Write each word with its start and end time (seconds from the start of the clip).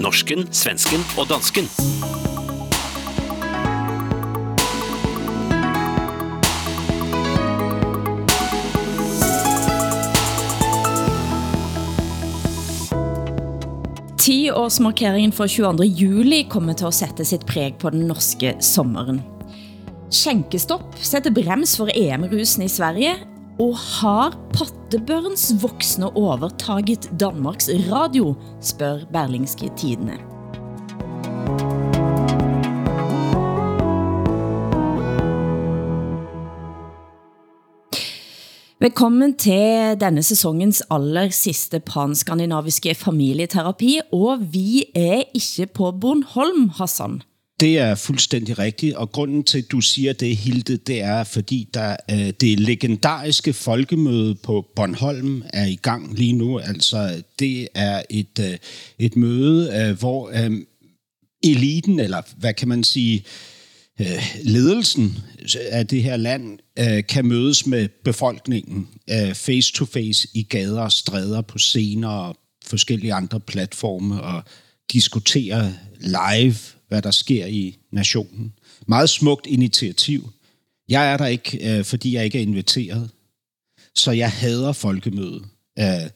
Norsken, 0.00 0.48
svensken 0.50 1.02
og 1.18 1.28
dansken. 1.30 1.68
Tiårsmarkeringen 14.18 15.32
for 15.36 15.46
22. 15.46 15.86
juli 15.86 16.42
kommer 16.50 16.72
til 16.72 16.88
at 16.88 16.94
sætte 16.94 17.24
sit 17.28 17.46
præg 17.46 17.76
på 17.78 17.90
den 17.94 18.08
norske 18.08 18.56
sommeren. 18.60 19.22
Skænkestopp 20.10 20.96
sætter 20.98 21.30
brems 21.34 21.76
for 21.76 21.90
EM-rusen 21.94 22.64
i 22.66 22.68
Sverige, 22.68 23.14
og 23.60 23.76
har 23.78 24.34
Pattebørns 24.52 25.54
voksne 25.62 26.10
overtaget 26.16 27.10
Danmarks 27.20 27.70
Radio, 27.90 28.34
spør 28.60 29.04
Berlingske 29.12 29.70
Tidene. 29.76 30.18
Velkommen 38.80 39.36
til 39.38 39.96
denne 40.00 40.22
sæsonens 40.22 40.82
aller 40.90 41.30
sidste 41.30 41.80
panskandinaviske 41.80 42.94
familieterapi, 42.94 44.00
og 44.12 44.42
vi 44.52 44.84
er 44.94 45.22
ikke 45.34 45.72
på 45.74 45.92
Bornholm, 46.00 46.68
Hassan. 46.68 47.22
Det 47.60 47.78
er 47.78 47.94
fuldstændig 47.94 48.58
rigtigt, 48.58 48.94
og 48.94 49.12
grunden 49.12 49.44
til, 49.44 49.58
at 49.58 49.70
du 49.72 49.80
siger 49.80 50.12
det, 50.12 50.36
Hilde, 50.36 50.76
det 50.76 51.02
er, 51.02 51.24
fordi 51.24 51.68
der, 51.74 51.96
øh, 52.10 52.32
det 52.40 52.60
legendariske 52.60 53.52
folkemøde 53.52 54.34
på 54.34 54.66
Bornholm 54.76 55.42
er 55.52 55.66
i 55.66 55.78
gang 55.82 56.14
lige 56.14 56.32
nu. 56.32 56.58
Altså, 56.58 57.22
det 57.38 57.68
er 57.74 58.02
et, 58.10 58.38
øh, 58.40 58.58
et 58.98 59.16
møde, 59.16 59.72
øh, 59.74 59.98
hvor 59.98 60.30
øh, 60.34 60.52
eliten, 61.42 62.00
eller 62.00 62.22
hvad 62.36 62.54
kan 62.54 62.68
man 62.68 62.84
sige, 62.84 63.24
øh, 64.00 64.36
ledelsen 64.42 65.18
af 65.70 65.86
det 65.86 66.02
her 66.02 66.16
land 66.16 66.58
øh, 66.78 67.06
kan 67.08 67.26
mødes 67.26 67.66
med 67.66 67.88
befolkningen 68.04 68.88
face 69.34 69.72
to 69.72 69.84
face 69.84 70.28
i 70.34 70.42
gader 70.42 70.80
og 70.80 70.92
stræder 70.92 71.40
på 71.40 71.58
scener 71.58 72.08
og 72.08 72.36
forskellige 72.66 73.14
andre 73.14 73.40
platforme 73.40 74.22
og 74.22 74.42
diskutere 74.92 75.74
live 76.00 76.56
hvad 76.88 77.02
der 77.02 77.10
sker 77.10 77.46
i 77.46 77.78
nationen. 77.92 78.52
Meget 78.88 79.10
smukt 79.10 79.46
initiativ. 79.46 80.30
Jeg 80.88 81.12
er 81.12 81.16
der 81.16 81.26
ikke, 81.26 81.78
øh, 81.78 81.84
fordi 81.84 82.14
jeg 82.14 82.24
ikke 82.24 82.38
er 82.38 82.42
inviteret. 82.42 83.10
Så 83.94 84.10
jeg 84.10 84.32
hader 84.32 84.72
folkemødet. 84.72 85.44
Øh, 85.78 86.10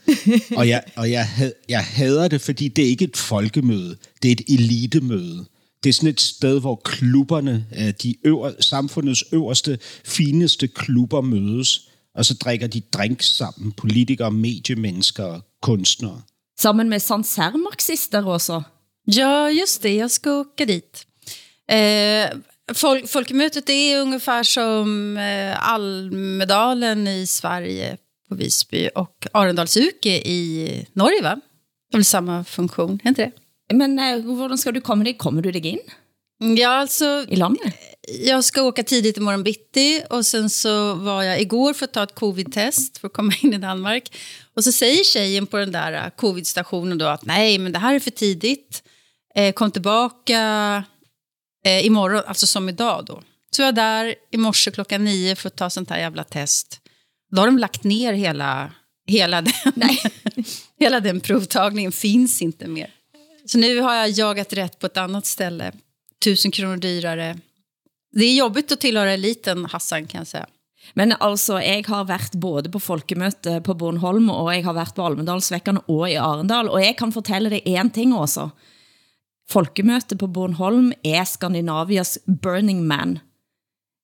og 0.56 0.69
jeg, 0.69 0.83
og 0.97 1.10
jeg, 1.10 1.52
jeg 1.69 1.84
hader 1.84 2.28
det, 2.28 2.41
fordi 2.41 2.69
det 2.69 2.84
er 2.84 2.88
ikke 2.88 3.05
et 3.05 3.16
folkemøde. 3.16 3.97
Det 4.22 4.28
er 4.28 4.33
et 4.33 4.42
elitemøde. 4.48 5.44
Det 5.83 5.88
er 5.88 5.92
sådan 5.92 6.08
et 6.08 6.20
sted, 6.20 6.60
hvor 6.60 6.80
klubberne, 6.84 7.66
øh, 7.78 7.92
de 8.03 8.14
øver, 8.25 8.53
samfundets 8.60 9.25
øverste, 9.32 9.78
fineste 10.05 10.69
klubber 10.69 11.20
mødes, 11.20 11.88
og 12.14 12.25
så 12.25 12.34
drikker 12.34 12.66
de 12.66 12.80
drinks 12.80 13.27
sammen, 13.27 13.72
politikere, 13.72 14.30
mediemennesker 14.30 15.41
kunstnere. 15.62 16.22
Sammen 16.60 16.88
med 16.88 16.98
Sancerre-marxister 16.98 18.22
også? 18.22 18.62
Ja, 19.10 19.50
just 19.50 19.82
det. 19.82 19.94
Jag 19.94 20.10
ska 20.10 20.32
åka 20.32 20.64
dit. 20.64 21.06
Eh, 21.68 22.38
folk, 22.74 23.08
folkemötet 23.08 23.70
är 23.70 24.00
ungefär 24.00 24.42
som 24.42 25.16
eh, 25.16 25.70
Almedalen 25.72 27.08
i 27.08 27.26
Sverige 27.26 27.96
på 28.28 28.34
Visby 28.34 28.88
och 28.94 29.26
Arendalsuke 29.32 30.08
i 30.08 30.86
Norge, 30.92 31.22
va? 31.22 31.40
Det 31.92 31.98
är 31.98 32.02
samma 32.02 32.44
funktion, 32.44 33.00
är 33.04 33.08
inte 33.08 33.22
det? 33.68 33.74
Men 33.74 33.98
eh, 33.98 34.04
hur 34.04 34.56
ska 34.56 34.72
du 34.72 34.80
komma 34.80 35.04
dig? 35.04 35.16
Kommer 35.16 35.42
du 35.42 35.52
dig 35.52 35.66
in? 35.66 35.80
Ja, 36.58 36.68
alltså... 36.68 37.24
I 37.28 37.36
landet? 37.36 37.74
Jag 38.24 38.44
ska 38.44 38.62
åka 38.62 38.82
tidigt 38.82 39.16
i 39.16 39.20
morgon 39.20 39.42
bitti 39.42 40.02
och 40.10 40.26
sen 40.26 40.50
så 40.50 40.94
var 40.94 41.22
jag 41.22 41.40
igår 41.40 41.72
för 41.72 41.84
att 41.84 41.92
ta 41.92 42.02
ett 42.02 42.14
covid-test 42.14 42.98
för 42.98 43.06
att 43.06 43.14
komma 43.14 43.32
in 43.42 43.54
i 43.54 43.58
Danmark. 43.58 44.16
Och 44.54 44.64
så 44.64 44.72
säger 44.72 45.04
tjejen 45.04 45.47
på 45.47 45.56
den 45.56 45.72
där 45.72 45.92
eh, 45.92 46.10
covid-stationen 46.16 46.98
då 46.98 47.06
att 47.06 47.24
nej, 47.24 47.58
men 47.58 47.72
det 47.72 47.78
här 47.78 47.94
är 47.94 48.00
för 48.00 48.10
tidigt. 48.10 48.82
Eh, 49.34 49.53
kom 49.53 49.71
tillbaka 49.71 50.84
eh, 51.65 51.87
imorgon, 51.87 52.22
alltså 52.27 52.47
som 52.47 52.69
idag 52.69 53.05
då. 53.05 53.22
Så 53.50 53.62
jag 53.62 53.75
där 53.75 54.15
i 54.31 54.37
morse 54.37 54.71
klockan 54.71 55.05
nio 55.05 55.37
för 55.37 55.47
att 55.49 55.56
ta 55.56 55.71
sånt 55.71 55.91
här 55.91 55.99
jävla 55.99 56.25
test. 56.25 56.81
Då 57.31 57.43
har 57.43 57.47
de 57.47 57.59
lagt 57.59 57.84
ner 57.84 58.12
hela, 58.12 58.71
hela, 59.06 59.43
den, 59.43 59.53
Nej. 59.75 60.00
hela 60.81 61.00
den 61.00 61.21
provtagningen, 61.21 61.93
finns 61.93 62.43
inte 62.43 62.66
mer. 62.66 62.91
Så 63.47 63.59
nu 63.59 63.81
har 63.81 63.94
jag 63.94 64.11
jagat 64.11 64.53
rätt 64.53 64.78
på 64.78 64.87
ett 64.87 64.97
annat 64.97 65.27
ställe. 65.27 65.72
Tusen 66.25 66.50
kronor 66.50 66.77
dyrare. 66.77 67.39
Det 68.12 68.25
är 68.25 68.34
jobbigt 68.34 68.72
att 68.72 68.81
tillhöra 68.81 69.12
eliten, 69.12 69.65
Hassan, 69.65 70.06
kan 70.06 70.19
jag 70.19 70.27
säga. 70.27 70.47
Men 70.95 71.12
altså, 71.21 71.60
jeg 71.60 71.84
har 71.89 72.05
været 72.05 72.33
både 72.33 72.71
på 72.71 72.81
folkemøte 72.81 73.60
på 73.65 73.75
Bornholm, 73.75 74.31
og 74.31 74.55
jeg 74.55 74.65
har 74.65 74.77
været 74.77 74.95
på 74.97 75.05
Almedalsvekkerne 75.06 75.83
og 75.89 76.10
i 76.10 76.16
Arendal, 76.16 76.69
og 76.69 76.83
jeg 76.83 76.97
kan 76.97 77.12
fortælle 77.12 77.50
dig 77.50 77.62
en 77.66 77.91
ting 77.91 78.15
også. 78.16 78.49
Folkemøte 79.48 80.16
på 80.20 80.28
Bornholm 80.28 80.92
er 81.06 81.25
Skandinavias 81.25 82.19
Burning 82.26 82.84
Man. 82.86 83.19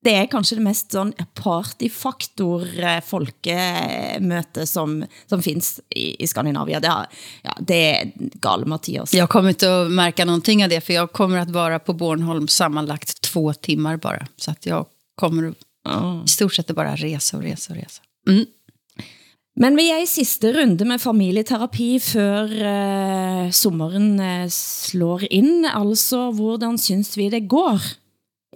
Det 0.05 0.13
er 0.13 0.27
kanskje 0.29 0.59
det 0.59 0.65
mest 0.67 0.93
sånn 0.93 1.15
partyfaktor 1.39 2.67
folkemøte 3.09 4.67
som, 4.69 4.99
som 5.31 5.43
finns 5.45 5.79
i, 5.89 6.13
i 6.21 6.29
Skandinavia. 6.29 6.81
Det, 6.81 6.91
er, 6.93 7.23
ja, 7.47 7.55
det 7.61 7.79
är 7.89 8.13
gale 8.45 8.69
Mattias. 8.69 9.15
Jag 9.15 9.29
kommer 9.29 9.49
inte 9.49 9.83
att 9.83 9.91
märka 9.91 10.25
någonting 10.25 10.65
av 10.65 10.71
det, 10.71 10.81
för 10.81 10.93
jag 10.93 11.13
kommer 11.13 11.39
att 11.39 11.51
vara 11.51 11.79
på 11.79 11.93
Bornholm 11.93 12.49
sammanlagt 12.49 13.21
två 13.21 13.53
timmar 13.53 13.97
bara. 13.97 14.27
Så 14.37 14.51
att 14.51 14.67
jag 14.67 14.87
kommer 15.15 15.55
i 16.25 16.29
stort 16.29 16.55
sett 16.55 16.67
bara 16.67 16.97
resa 16.97 17.37
och 17.37 17.43
resa 17.43 17.73
och 17.73 17.79
resa. 17.79 18.03
Mm. 18.29 18.45
Men 19.57 19.77
vi 19.79 19.85
er 19.93 20.03
i 20.03 20.07
sidste 20.11 20.51
runde 20.57 20.85
med 20.85 20.99
familieterapi 20.99 21.99
før 22.03 22.43
uh, 22.45 23.53
sommeren 23.55 24.19
uh, 24.19 24.51
slår 24.51 25.21
ind. 25.31 25.67
Altså, 25.71 26.31
hvordan 26.35 26.79
synes 26.79 27.17
vi 27.17 27.29
det 27.31 27.49
går? 27.49 27.79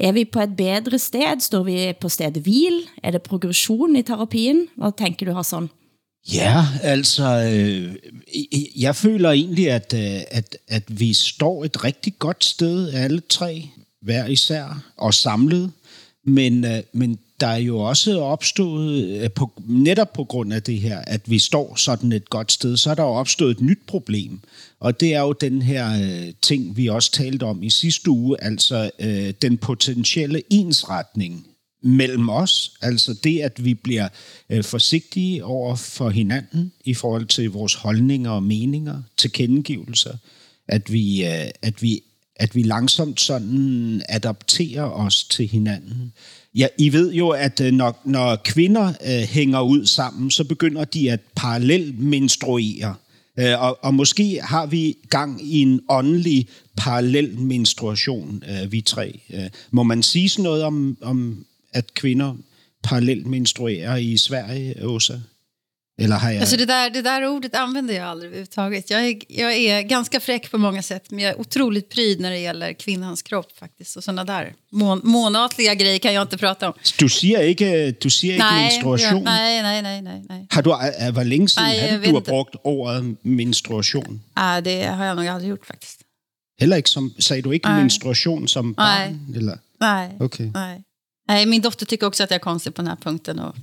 Er 0.01 0.13
vi 0.13 0.25
på 0.25 0.41
et 0.41 0.57
bedre 0.57 0.99
sted? 0.99 1.41
Står 1.41 1.63
vi 1.63 1.93
på 2.01 2.09
stedet 2.09 2.43
hvil? 2.43 2.83
Er 3.03 3.11
det 3.11 3.23
progression 3.23 3.97
i 3.97 4.03
terapien? 4.03 4.67
Hvad 4.77 4.93
tænker 4.99 5.27
du, 5.27 5.33
Hassan? 5.33 5.69
Ja, 6.35 6.65
altså, 6.83 7.25
øh, 7.25 7.95
jeg 8.77 8.97
føler 8.97 9.31
egentlig, 9.31 9.71
at, 9.71 9.95
øh, 9.95 10.21
at, 10.31 10.57
at 10.69 11.01
vi 11.01 11.13
står 11.13 11.65
et 11.65 11.85
rigtig 11.85 12.19
godt 12.19 12.45
sted, 12.45 12.93
alle 12.93 13.21
tre, 13.29 13.71
hver 14.03 14.27
især, 14.27 14.83
og 14.97 15.15
samlet. 15.15 15.73
Men, 16.29 16.65
øh, 16.65 16.83
men 16.93 17.19
der 17.41 17.47
er 17.47 17.57
jo 17.57 17.79
også 17.79 18.21
opstået, 18.21 19.05
øh, 19.05 19.31
på, 19.31 19.53
netop 19.67 20.13
på 20.13 20.25
grund 20.25 20.53
af 20.53 20.63
det 20.63 20.81
her, 20.81 20.99
at 20.99 21.31
vi 21.31 21.39
står 21.39 21.75
sådan 21.77 22.13
et 22.13 22.31
godt 22.31 22.53
sted, 22.53 22.77
så 22.77 22.91
er 22.91 22.95
der 22.95 23.03
jo 23.03 23.09
opstået 23.09 23.51
et 23.51 23.61
nyt 23.61 23.79
problem. 23.87 24.41
Og 24.81 25.01
det 25.01 25.15
er 25.15 25.21
jo 25.21 25.33
den 25.33 25.63
her 25.63 26.03
øh, 26.03 26.33
ting, 26.43 26.77
vi 26.77 26.87
også 26.87 27.13
talte 27.13 27.45
om 27.45 27.63
i 27.63 27.71
sidste 27.71 28.11
uge, 28.11 28.45
altså 28.45 28.91
øh, 28.99 29.33
den 29.43 29.59
potentielle 29.59 30.43
ensretning 30.51 31.47
mellem 31.83 32.29
os. 32.29 32.73
Altså 32.83 33.15
det, 33.25 33.41
at 33.41 33.65
vi 33.65 33.75
bliver 33.75 34.09
øh, 34.51 34.65
forsigtige 34.65 35.45
over 35.45 35.77
for 35.77 36.11
hinanden 36.11 36.73
i 36.85 36.95
forhold 36.95 37.27
til 37.27 37.51
vores 37.51 37.75
holdninger 37.75 38.31
og 38.31 38.43
meninger, 38.43 39.03
tilkendegivelser. 39.17 40.17
At 40.69 40.93
vi, 40.93 41.25
øh, 41.25 41.51
at 41.63 41.83
vi, 41.83 42.03
at 42.39 42.55
vi 42.55 42.63
langsomt 42.63 43.21
sådan 43.21 44.03
adapterer 44.09 44.85
os 44.85 45.25
til 45.25 45.47
hinanden. 45.47 46.13
Ja, 46.55 46.67
I 46.79 46.93
ved 46.93 47.13
jo, 47.13 47.29
at 47.29 47.61
øh, 47.61 47.73
når, 47.73 48.01
når 48.05 48.37
kvinder 48.37 48.87
øh, 48.89 49.23
hænger 49.23 49.61
ud 49.61 49.87
sammen, 49.87 50.31
så 50.31 50.45
begynder 50.45 50.85
de 50.85 51.11
at 51.11 51.21
parallelt 51.37 51.99
menstruere. 51.99 52.95
Øh, 53.39 53.63
og, 53.63 53.79
og 53.83 53.95
måske 53.95 54.41
har 54.43 54.67
vi 54.67 54.97
gang 55.09 55.53
i 55.53 55.63
en 55.63 55.81
åndelig 55.89 56.49
parallel 56.77 57.39
menstruation, 57.39 58.43
øh, 58.49 58.73
vi 58.73 58.81
tre. 58.81 59.21
Øh, 59.31 59.51
må 59.71 59.83
man 59.83 60.03
sige 60.03 60.29
sådan 60.29 60.43
noget 60.43 60.65
om, 60.65 60.99
om 61.03 61.47
at 61.73 61.95
kvinder 61.95 62.35
parallelt 62.83 63.27
menstruerer 63.27 63.97
i 63.97 64.17
Sverige, 64.17 64.87
Åsa? 64.87 65.15
Eller 66.01 66.17
har 66.17 66.31
jag... 66.31 66.41
Alltså 66.41 66.57
det, 66.57 66.67
där, 66.67 66.91
det 66.91 67.03
där 67.03 67.27
ordet 67.27 67.55
använder 67.55 67.95
jag 67.95 68.07
aldrig 68.07 68.29
överhuvudtaget. 68.29 68.91
Jag 68.91 69.07
är, 69.07 69.21
jag 69.29 69.53
är 69.53 69.83
ganska 69.83 70.21
fräck 70.21 70.51
på 70.51 70.59
många 70.59 70.83
sätt, 70.83 71.11
men 71.11 71.19
jag 71.19 71.35
är 71.35 71.41
otroligt 71.41 71.89
pryd 71.89 72.21
när 72.21 72.31
det 72.31 72.39
gäller 72.39 72.73
kvinnans 72.73 73.23
kropp 73.23 73.59
faktiskt. 73.59 73.97
Och 73.97 74.05
sådana 74.05 74.25
där 74.25 74.55
mån, 74.71 75.01
månatliga 75.05 75.75
grejer 75.75 75.99
kan 75.99 76.15
jag 76.15 76.23
inte 76.23 76.39
prata 76.39 76.69
om. 76.69 76.75
Du 76.99 77.09
siger 77.09 77.43
ikke, 77.43 77.93
du 78.03 78.11
siger 78.11 78.35
ikke 78.35 78.45
nej, 78.45 78.63
menstruation? 78.63 79.23
Ja, 79.25 79.31
nej, 79.31 79.63
nej, 79.63 79.83
nej, 79.83 80.03
nej, 80.03 80.25
nej. 80.29 80.47
Har 80.51 80.63
du, 80.63 80.71
hvor 81.11 81.25
længe 81.25 81.49
siden 81.49 81.69
nej, 81.69 81.91
har 81.91 81.99
du, 81.99 82.13
har 82.13 82.21
brugt 82.21 82.57
ordet 82.65 83.17
menstruation? 83.23 84.23
Nej, 84.37 84.63
det 84.63 84.83
har 84.83 85.05
jag 85.05 85.17
nog 85.17 85.27
aldrig 85.27 85.49
gjort 85.51 85.67
faktiskt. 85.67 86.01
Heller 86.61 86.77
ikke 86.77 86.91
som, 86.91 87.15
sagde 87.19 87.43
du 87.43 87.51
ikke 87.51 87.69
nej. 87.69 87.81
menstruation 87.81 88.49
som 88.49 88.75
barn? 88.75 89.27
Nej. 89.29 89.39
Eller? 89.39 89.59
Nej. 89.81 90.17
Okay. 90.21 90.51
nej. 90.55 90.83
Nej, 91.29 91.47
min 91.47 91.63
dotter 91.63 91.87
tycker 91.87 92.07
också 92.07 92.23
att 92.23 92.31
jag 92.31 92.35
är 92.35 92.45
konstig 92.45 92.75
på 92.75 92.83
den 92.83 92.89
här 92.89 92.97
punkten. 92.97 93.39
Och 93.39 93.55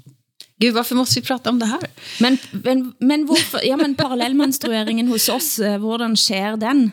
Gud, 0.60 0.74
varför 0.74 0.96
måste 0.96 1.20
vi 1.20 1.26
prata 1.26 1.50
om 1.50 1.60
det 1.60 1.66
här? 1.66 1.82
Men, 2.20 2.38
men, 2.52 2.94
men 3.00 3.26
hvorfor, 3.28 3.60
ja, 3.64 3.78
men 3.78 3.96
parallellmenstrueringen 3.96 5.08
hos 5.08 5.30
oss, 5.30 5.60
eh, 5.60 5.78
hvordan 5.78 6.16
sker 6.18 6.56
den? 6.58 6.92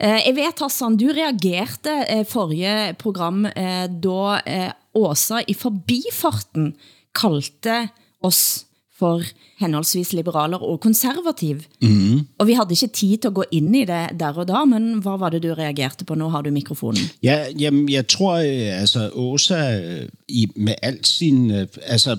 Eh, 0.00 0.26
Jeg 0.26 0.34
vet, 0.36 0.58
Hassan, 0.60 0.96
du 0.96 1.08
reagerte 1.12 1.90
eh, 1.90 2.26
forrige 2.26 2.94
program, 2.98 3.46
eh, 3.46 3.86
da 3.90 4.40
eh, 4.46 4.72
Åsa 4.94 5.40
i 5.46 5.54
forbifarten 5.54 6.74
kaldte 7.20 7.88
oss 8.20 8.64
for 8.98 9.22
henholdsvis 9.58 10.12
liberaler 10.12 10.58
og 10.58 10.80
konservativ. 10.80 11.60
Mm. 11.82 12.20
Og 12.38 12.46
vi 12.46 12.52
havde 12.52 12.68
ikke 12.70 12.86
tid 12.86 13.16
til 13.16 13.28
at 13.28 13.34
gå 13.34 13.44
ind 13.50 13.76
i 13.76 13.80
det 13.80 14.08
der 14.20 14.32
og 14.32 14.48
da, 14.48 14.64
men 14.64 15.02
hvad 15.02 15.18
var 15.18 15.28
det, 15.28 15.42
du 15.42 15.54
reagerte 15.54 16.04
på? 16.04 16.14
Nu 16.14 16.28
har 16.28 16.42
du 16.42 16.50
mikrofonen. 16.50 17.00
Ja, 17.22 17.46
jamen, 17.58 17.88
jeg 17.88 18.08
tror, 18.08 18.34
øh, 18.34 18.80
altså, 18.80 19.10
Åsa 19.14 19.80
øh, 19.80 20.08
i, 20.28 20.46
med 20.56 20.74
alt 20.82 21.06
sin... 21.06 21.50
øh, 21.50 21.66
Altså, 21.82 22.16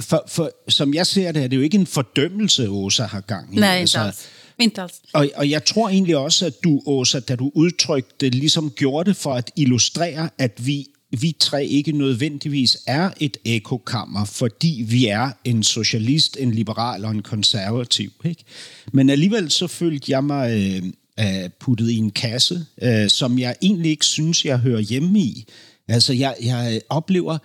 for, 0.00 0.24
for, 0.28 0.50
som 0.68 0.94
jeg 0.94 1.06
ser 1.06 1.32
det, 1.32 1.42
er 1.42 1.46
det 1.48 1.56
jo 1.56 1.62
ikke 1.62 1.78
en 1.78 1.86
fordømmelse, 1.86 2.68
Åsa 2.68 3.04
har 3.04 3.20
gang 3.20 3.56
i. 3.56 3.60
Nej, 3.60 3.68
altså, 3.68 3.98
alls. 3.98 4.26
Inte 4.58 4.82
alls. 4.82 4.94
Og, 5.12 5.28
og 5.36 5.50
jeg 5.50 5.64
tror 5.64 5.88
egentlig 5.88 6.16
også, 6.16 6.46
at 6.46 6.64
du, 6.64 6.82
Åsa, 6.86 7.20
da 7.20 7.36
du 7.36 7.50
udtrykte 7.54 8.14
det, 8.20 8.34
ligesom 8.34 8.70
gjorde 8.70 9.10
det 9.10 9.16
for 9.16 9.32
at 9.34 9.50
illustrere, 9.56 10.30
at 10.38 10.66
vi, 10.66 10.86
vi 11.10 11.36
tre 11.40 11.66
ikke 11.66 11.92
nødvendigvis 11.92 12.78
er 12.86 13.10
et 13.20 13.36
ekokammer, 13.44 14.24
fordi 14.24 14.84
vi 14.88 15.06
er 15.06 15.30
en 15.44 15.62
socialist, 15.62 16.36
en 16.40 16.50
liberal 16.50 17.04
og 17.04 17.10
en 17.10 17.22
konservativ. 17.22 18.12
Ikke? 18.24 18.44
Men 18.92 19.10
alligevel 19.10 19.50
så 19.50 19.66
følte 19.66 20.12
jeg 20.12 20.24
mig 20.24 20.50
øh, 20.52 20.82
øh, 21.20 21.50
puttet 21.60 21.90
i 21.90 21.96
en 21.96 22.10
kasse, 22.10 22.66
øh, 22.82 23.08
som 23.08 23.38
jeg 23.38 23.56
egentlig 23.62 23.90
ikke 23.90 24.06
synes, 24.06 24.44
jeg 24.44 24.58
hører 24.58 24.80
hjemme 24.80 25.20
i. 25.20 25.44
Altså, 25.88 26.12
jeg, 26.12 26.36
jeg 26.42 26.80
oplever 26.88 27.38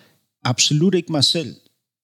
absolut 0.43 0.95
ikke 0.95 1.11
mig 1.11 1.23
selv 1.23 1.55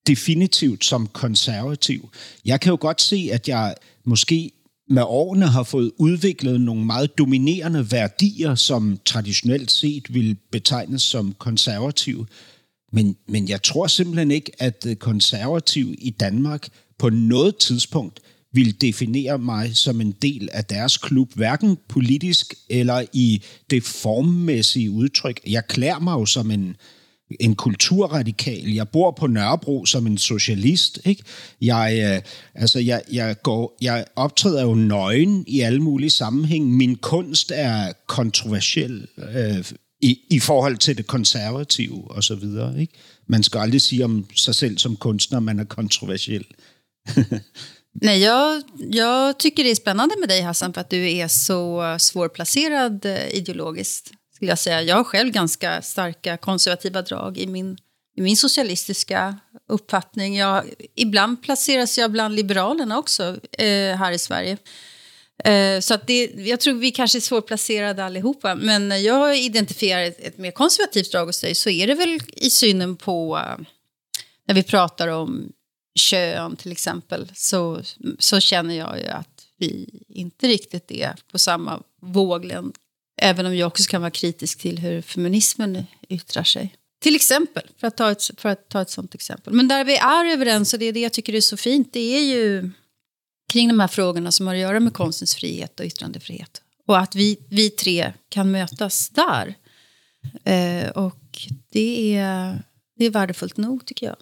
definitivt 0.07 0.85
som 0.85 1.07
konservativ. 1.07 2.09
Jeg 2.45 2.59
kan 2.59 2.69
jo 2.69 2.77
godt 2.81 3.01
se, 3.01 3.29
at 3.31 3.47
jeg 3.47 3.75
måske 4.05 4.51
med 4.89 5.03
årene 5.05 5.47
har 5.47 5.63
fået 5.63 5.91
udviklet 5.97 6.61
nogle 6.61 6.85
meget 6.85 7.17
dominerende 7.17 7.91
værdier, 7.91 8.55
som 8.55 8.99
traditionelt 9.05 9.71
set 9.71 10.13
vil 10.13 10.37
betegnes 10.51 11.01
som 11.01 11.33
konservative. 11.39 12.25
Men, 12.91 13.15
men 13.27 13.49
jeg 13.49 13.63
tror 13.63 13.87
simpelthen 13.87 14.31
ikke, 14.31 14.51
at 14.59 14.85
øh, 14.87 14.95
konservativ 14.95 15.95
i 15.97 16.09
Danmark 16.09 16.67
på 16.99 17.09
noget 17.09 17.57
tidspunkt 17.57 18.19
vil 18.53 18.81
definere 18.81 19.37
mig 19.37 19.77
som 19.77 20.01
en 20.01 20.11
del 20.11 20.49
af 20.51 20.65
deres 20.65 20.97
klub, 20.97 21.33
hverken 21.35 21.77
politisk 21.87 22.53
eller 22.69 23.05
i 23.13 23.43
det 23.69 23.83
formmæssige 23.83 24.91
udtryk. 24.91 25.39
Jeg 25.47 25.67
klæder 25.67 25.99
mig 25.99 26.13
jo 26.13 26.25
som 26.25 26.51
en, 26.51 26.75
en 27.39 27.55
kulturradikal. 27.55 28.73
Jeg 28.73 28.89
bor 28.89 29.11
på 29.11 29.27
Nørrebro 29.27 29.85
som 29.85 30.07
en 30.07 30.17
socialist. 30.17 30.99
Ikke? 31.05 31.23
Jeg, 31.61 32.13
øh, 32.15 32.21
altså 32.55 32.79
jeg, 32.79 33.01
jeg, 33.11 33.35
går, 33.43 33.77
jeg 33.81 34.05
optræder 34.15 34.63
jo 34.63 34.73
nøgen 34.73 35.43
i 35.47 35.59
alle 35.59 35.79
mulige 35.81 36.09
sammenhæng. 36.09 36.71
Min 36.77 36.95
kunst 36.95 37.51
er 37.55 37.91
kontroversiel 38.07 39.07
øh, 39.17 39.65
i, 40.01 40.19
i 40.29 40.39
forhold 40.39 40.77
til 40.77 40.97
det 40.97 41.07
konservative 41.07 42.11
og 42.11 42.23
så 42.23 42.35
videre. 42.35 42.81
Ikke? 42.81 42.93
Man 43.27 43.43
skal 43.43 43.59
aldrig 43.59 43.81
sige 43.81 44.05
om 44.05 44.25
sig 44.35 44.55
selv 44.55 44.77
som 44.77 44.95
kunstner, 44.95 45.39
man 45.39 45.59
er 45.59 45.63
kontroversiel. 45.63 46.45
Nej, 48.01 48.19
jag, 48.19 48.61
jag 48.77 49.39
tycker 49.39 49.63
det 49.63 49.71
är 49.71 49.75
spännande 49.75 50.15
med 50.19 50.29
dig 50.29 50.41
Hassan 50.41 50.73
för 50.73 50.81
att 50.81 50.89
du 50.89 51.11
är 51.11 51.27
så 51.27 51.83
øh, 51.83 51.97
svårplacerad 51.97 53.05
øh, 53.05 53.11
ideologisk. 53.11 53.37
ideologiskt. 53.37 54.18
Skulle 54.39 54.51
jag, 54.51 54.59
säga. 54.59 54.81
jag 54.81 54.95
har 54.95 55.03
själv 55.03 55.31
ganska 55.31 55.81
starka 55.81 56.37
konservativa 56.37 57.01
drag 57.01 57.37
i 57.37 57.47
min, 57.47 57.77
i 58.15 58.21
min 58.21 58.37
socialistiska 58.37 59.37
uppfattning. 59.67 60.37
Jag, 60.37 60.63
ibland 60.95 61.43
placeras 61.43 61.97
jag 61.97 62.11
bland 62.11 62.35
liberalerna 62.35 62.97
också 62.97 63.37
eh, 63.51 63.95
här 63.95 64.11
i 64.11 64.19
Sverige. 64.19 64.57
Eh, 65.43 65.79
så 65.79 65.93
att 65.93 66.07
det, 66.07 66.31
jag 66.35 66.59
tror 66.59 66.73
vi 66.73 66.91
kanske 66.91 67.17
är 67.17 67.21
svårplacerade 67.21 68.05
allihopa. 68.05 68.55
Men 68.55 68.89
när 68.89 68.97
jag 68.97 69.37
identifierar 69.37 70.03
ett, 70.03 70.19
ett 70.19 70.37
mer 70.37 70.51
konservativt 70.51 71.11
drag 71.11 71.25
hos 71.25 71.41
dig 71.41 71.55
så 71.55 71.69
är 71.69 71.87
det 71.87 71.95
väl 71.95 72.19
i 72.35 72.49
synen 72.49 72.95
på 72.95 73.37
eh, 73.37 73.65
när 74.47 74.55
vi 74.55 74.63
pratar 74.63 75.07
om 75.07 75.51
kön 75.95 76.55
till 76.55 76.71
exempel 76.71 77.31
så, 77.35 77.81
så 78.19 78.39
känner 78.39 78.75
jag 78.75 78.99
ju 78.99 79.07
att 79.07 79.45
vi 79.57 80.03
inte 80.09 80.47
riktigt 80.47 80.91
är 80.91 81.15
på 81.31 81.39
samma 81.39 81.81
våglängd. 82.01 82.75
Även 83.21 83.45
om 83.45 83.55
jag 83.55 83.67
också 83.67 83.89
kan 83.89 84.01
vara 84.01 84.11
kritisk 84.11 84.59
till 84.59 84.79
hur 84.79 85.01
feminismen 85.01 85.85
yttrar 86.09 86.43
sig. 86.43 86.75
Till 87.01 87.15
exempel, 87.15 87.63
för 87.77 87.87
att, 87.87 87.97
ta 87.97 88.11
ett, 88.11 88.29
för 88.37 88.49
att 88.49 88.69
ta 88.69 88.81
ett 88.81 88.89
sånt 88.89 89.15
exempel. 89.15 89.53
Men 89.53 89.67
där 89.67 89.83
vi 89.85 89.97
är 89.97 90.25
överens, 90.25 90.73
och 90.73 90.79
det 90.79 90.85
är 90.85 90.93
det 90.93 90.99
jag 90.99 91.13
tycker 91.13 91.35
är 91.35 91.41
så 91.41 91.57
fint, 91.57 91.93
det 91.93 92.17
är 92.17 92.21
ju 92.21 92.71
kring 93.53 93.67
de 93.67 93.79
här 93.79 93.87
frågorna 93.87 94.31
som 94.31 94.47
har 94.47 94.53
att 94.53 94.61
göra 94.61 94.79
med 94.79 94.93
konstens 94.93 95.35
frihet 95.35 95.79
och 95.79 95.85
yttrandefrihet. 95.85 96.61
Och 96.87 96.99
att 96.99 97.15
vi, 97.15 97.39
vi 97.49 97.69
tre 97.69 98.13
kan 98.29 98.51
mötas 98.51 99.09
där. 99.09 99.55
Eh, 100.43 100.89
och 100.89 101.47
det 101.69 102.15
är, 102.15 102.63
det 102.97 103.05
är 103.05 103.09
värdefullt 103.09 103.57
nog, 103.57 103.85
tycker 103.85 104.05
jag. 104.05 104.15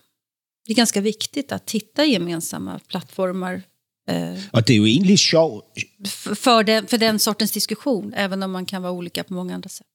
Det 0.66 0.72
är 0.72 0.76
ganska 0.76 1.02
viktigt 1.02 1.52
att 1.52 1.72
hitta 1.72 2.06
gemensamma 2.06 2.80
plattformar 2.88 3.64
eh, 4.08 4.38
Og 4.54 4.68
det 4.68 4.74
er 4.74 4.78
jo 4.78 4.86
egentlig 4.86 5.20
sjovt, 5.20 5.66
f- 6.08 6.36
för 6.36 6.64
den, 6.64 6.88
för 6.88 6.98
den 6.98 7.20
sortens 7.20 7.52
diskussion, 7.52 8.14
även 8.16 8.44
om 8.44 8.52
man 8.52 8.66
kan 8.66 8.82
vara 8.82 8.92
olika 8.92 9.24
på 9.24 9.34
många 9.34 9.56
andra 9.56 9.70
sätt. 9.70 9.88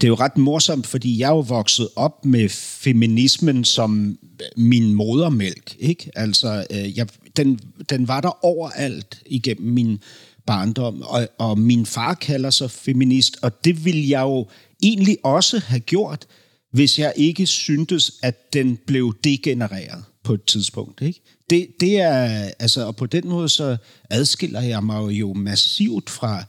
det 0.00 0.06
er 0.06 0.08
jo 0.08 0.14
ret 0.14 0.36
morsomt, 0.36 0.86
fordi 0.86 1.18
jeg 1.18 1.26
er 1.26 1.34
jo 1.34 1.40
vokset 1.40 1.88
op 1.96 2.24
med 2.24 2.48
feminismen 2.48 3.64
som 3.64 4.18
min 4.56 4.94
modermælk. 4.94 5.76
Ikke? 5.78 6.10
Altså, 6.14 6.66
øh, 6.70 6.98
jeg, 6.98 7.06
den, 7.36 7.60
den 7.90 8.08
var 8.08 8.20
der 8.20 8.44
overalt 8.44 9.22
igennem 9.26 9.72
min 9.72 9.98
barndom, 10.46 11.02
og, 11.02 11.28
og 11.38 11.58
min 11.58 11.86
far 11.86 12.14
kalder 12.14 12.50
sig 12.50 12.70
feminist, 12.70 13.36
og 13.42 13.64
det 13.64 13.84
ville 13.84 14.08
jeg 14.08 14.20
jo 14.20 14.46
egentlig 14.82 15.16
også 15.24 15.58
have 15.58 15.80
gjort, 15.80 16.26
hvis 16.72 16.98
jeg 16.98 17.12
ikke 17.16 17.46
syntes, 17.46 18.12
at 18.22 18.52
den 18.52 18.78
blev 18.86 19.14
degenereret 19.24 20.04
på 20.24 20.34
et 20.34 20.44
tidspunkt. 20.44 21.00
Ikke? 21.02 21.20
Det, 21.50 21.68
det 21.80 22.00
er, 22.00 22.50
altså, 22.58 22.86
og 22.86 22.96
på 22.96 23.06
den 23.06 23.28
måde 23.28 23.48
så 23.48 23.76
adskiller 24.10 24.60
jeg 24.60 24.84
mig 24.84 25.12
jo 25.12 25.32
massivt 25.32 26.10
fra 26.10 26.44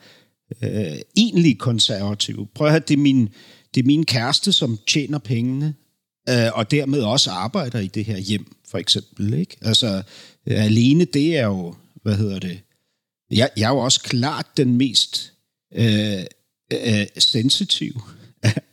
øh, 0.62 1.00
egentlig 1.18 1.58
konservative. 1.58 2.48
Prøv 2.56 2.68
at 2.68 2.74
høre, 2.74 2.84
det 2.88 2.94
er 2.94 2.98
min, 2.98 3.30
det 3.76 3.82
er 3.82 3.86
min 3.86 4.06
kæreste, 4.06 4.52
som 4.52 4.80
tjener 4.88 5.18
pengene, 5.18 5.74
øh, 6.30 6.48
og 6.54 6.72
dermed 6.72 7.02
også 7.02 7.32
arbejder 7.32 7.80
i 7.80 7.88
det 7.88 8.06
her 8.06 8.18
hjem, 8.18 8.56
for 8.70 8.78
eksempel. 8.78 9.34
Ikke? 9.34 9.58
Altså, 9.62 10.04
øh, 10.46 10.64
alene 10.64 11.06
det 11.06 11.38
er 11.38 11.46
jo, 11.46 11.76
hvad 12.04 12.16
hedder 12.16 12.40
det, 12.40 12.60
jeg, 13.32 13.50
jeg 13.58 13.66
er 13.66 13.70
jo 13.70 13.78
også 13.78 14.02
klart 14.02 14.58
den 14.58 14.78
mest 14.78 15.34
øh, 15.76 16.24
øh, 16.74 17.06
sensitiv 17.18 18.02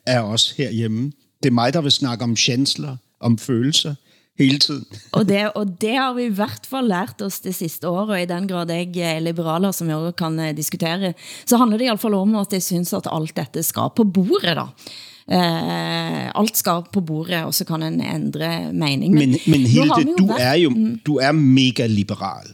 af 0.06 0.20
os 0.20 0.50
herhjemme. 0.50 1.12
Det 1.42 1.48
er 1.48 1.54
mig, 1.54 1.72
der 1.72 1.80
vil 1.80 1.92
snakke 1.92 2.24
om 2.24 2.36
chancellor, 2.36 2.96
om 3.20 3.38
følelser 3.38 3.94
hele 4.38 4.58
tiden. 4.58 4.84
Og 5.16 5.28
det, 5.28 5.52
og 5.54 5.80
det 5.80 5.94
har 5.96 6.12
vi 6.14 6.22
i 6.28 6.34
hvert 6.34 6.66
fall 6.70 6.88
lært 6.88 7.22
os 7.22 7.40
det 7.40 7.54
sidste 7.54 7.88
år, 7.88 8.06
og 8.10 8.22
i 8.22 8.26
den 8.26 8.48
grad 8.48 8.70
jeg 8.70 9.16
er 9.16 9.20
liberaler, 9.20 9.70
som 9.72 9.88
jeg 9.88 9.96
også 9.96 10.12
kan 10.16 10.38
eh, 10.38 10.56
diskutere, 10.56 11.12
så 11.46 11.56
handler 11.56 11.76
det 11.78 11.84
i 11.84 11.88
hvert 11.88 12.00
fall 12.00 12.14
om, 12.14 12.34
at 12.36 12.52
jeg 12.52 12.62
synes, 12.62 12.92
at 12.92 13.06
alt 13.12 13.36
dette 13.36 13.62
skal 13.62 13.88
på 13.96 14.04
bordet 14.04 14.56
da. 14.56 14.66
Eh, 15.32 16.30
alt 16.40 16.56
skal 16.56 16.82
på 16.92 17.00
bordet, 17.00 17.44
og 17.44 17.54
så 17.54 17.64
kan 17.64 17.82
en 17.82 18.00
ændre 18.00 18.72
mening. 18.72 19.14
Men, 19.14 19.36
men 19.46 19.60
vi 19.60 19.66
Hilde, 19.66 20.04
du 20.18 20.26
været- 20.26 20.42
er 20.42 20.54
jo 20.54 20.70
du 21.06 21.16
er 21.18 21.32
mega 21.32 21.86
liberal. 21.86 22.46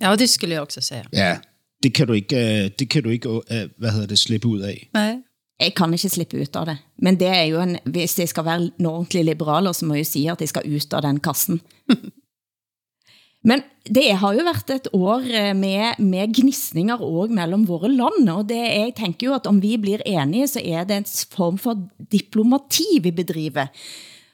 Ja, 0.00 0.16
det 0.16 0.28
skulle 0.28 0.54
jag 0.54 0.62
också 0.62 0.80
säga. 0.80 1.02
Ja, 1.12 1.36
det 1.82 1.94
kan 1.94 2.06
du 2.06 2.12
ikke, 2.12 2.36
øh, 2.64 2.70
det 2.78 2.88
kan 2.88 3.02
du 3.02 3.08
ikke 3.10 3.28
øh, 3.28 3.68
hvad 3.78 3.90
hedder 3.90 4.06
det, 4.06 4.18
slippe 4.18 4.48
ud 4.48 4.60
af. 4.60 4.88
Nej. 4.94 5.16
Jeg 5.60 5.74
kan 5.78 5.92
ikke 5.94 6.10
slippe 6.10 6.40
ut 6.40 6.56
av 6.58 6.66
det. 6.70 6.78
Men 7.02 7.18
det 7.20 7.28
er 7.28 7.44
jo 7.50 7.60
en, 7.62 7.76
hvis 7.84 8.18
jeg 8.18 8.30
skal 8.30 8.46
være 8.46 8.64
en 8.66 8.88
ordentlig 8.88 9.24
liberaler, 9.28 9.72
så 9.72 9.86
må 9.86 9.94
jeg 9.98 10.06
jo 10.06 10.10
sige, 10.10 10.32
at 10.32 10.40
jeg 10.40 10.50
skal 10.50 10.76
ut 10.76 10.94
av 10.94 11.04
den 11.04 11.20
kassen. 11.22 11.60
Men 13.44 13.64
det 13.82 14.04
har 14.20 14.36
jo 14.36 14.44
været 14.46 14.70
et 14.70 14.88
år 14.94 15.24
eh, 15.26 15.50
med, 15.58 15.98
med 15.98 16.34
gnisninger 16.34 17.00
og 17.02 17.32
mellem 17.34 17.64
våre 17.66 17.90
land, 17.90 18.30
og 18.30 18.46
det, 18.48 18.60
jeg 18.60 18.94
tænker 18.98 19.26
jo 19.26 19.34
at 19.34 19.48
om 19.50 19.58
vi 19.62 19.74
blir 19.82 20.04
enige, 20.06 20.46
så 20.46 20.62
er 20.62 20.86
det 20.86 21.00
en 21.00 21.08
form 21.34 21.58
for 21.58 21.74
diplomati 22.12 23.00
vi 23.02 23.10
bedriver. 23.10 23.66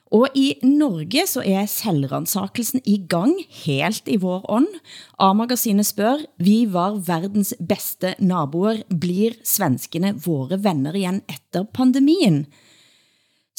Og 0.09 0.33
i 0.33 0.55
Norge 0.65 1.25
så 1.29 1.43
er 1.45 1.67
selvransakelsen 1.69 2.81
i 2.89 2.97
gang 3.11 3.35
helt 3.61 4.09
i 4.09 4.17
vår 4.17 4.47
ånd. 4.49 4.69
A-magasinet 5.21 5.85
spørger, 5.85 6.25
vi 6.41 6.63
var 6.73 6.97
verdens 7.05 7.53
bedste 7.61 8.15
naboer, 8.17 8.81
blir 8.89 9.37
svenskene 9.45 10.15
våre 10.17 10.57
venner 10.63 10.97
igen 10.97 11.21
efter 11.29 11.67
pandemien? 11.77 12.47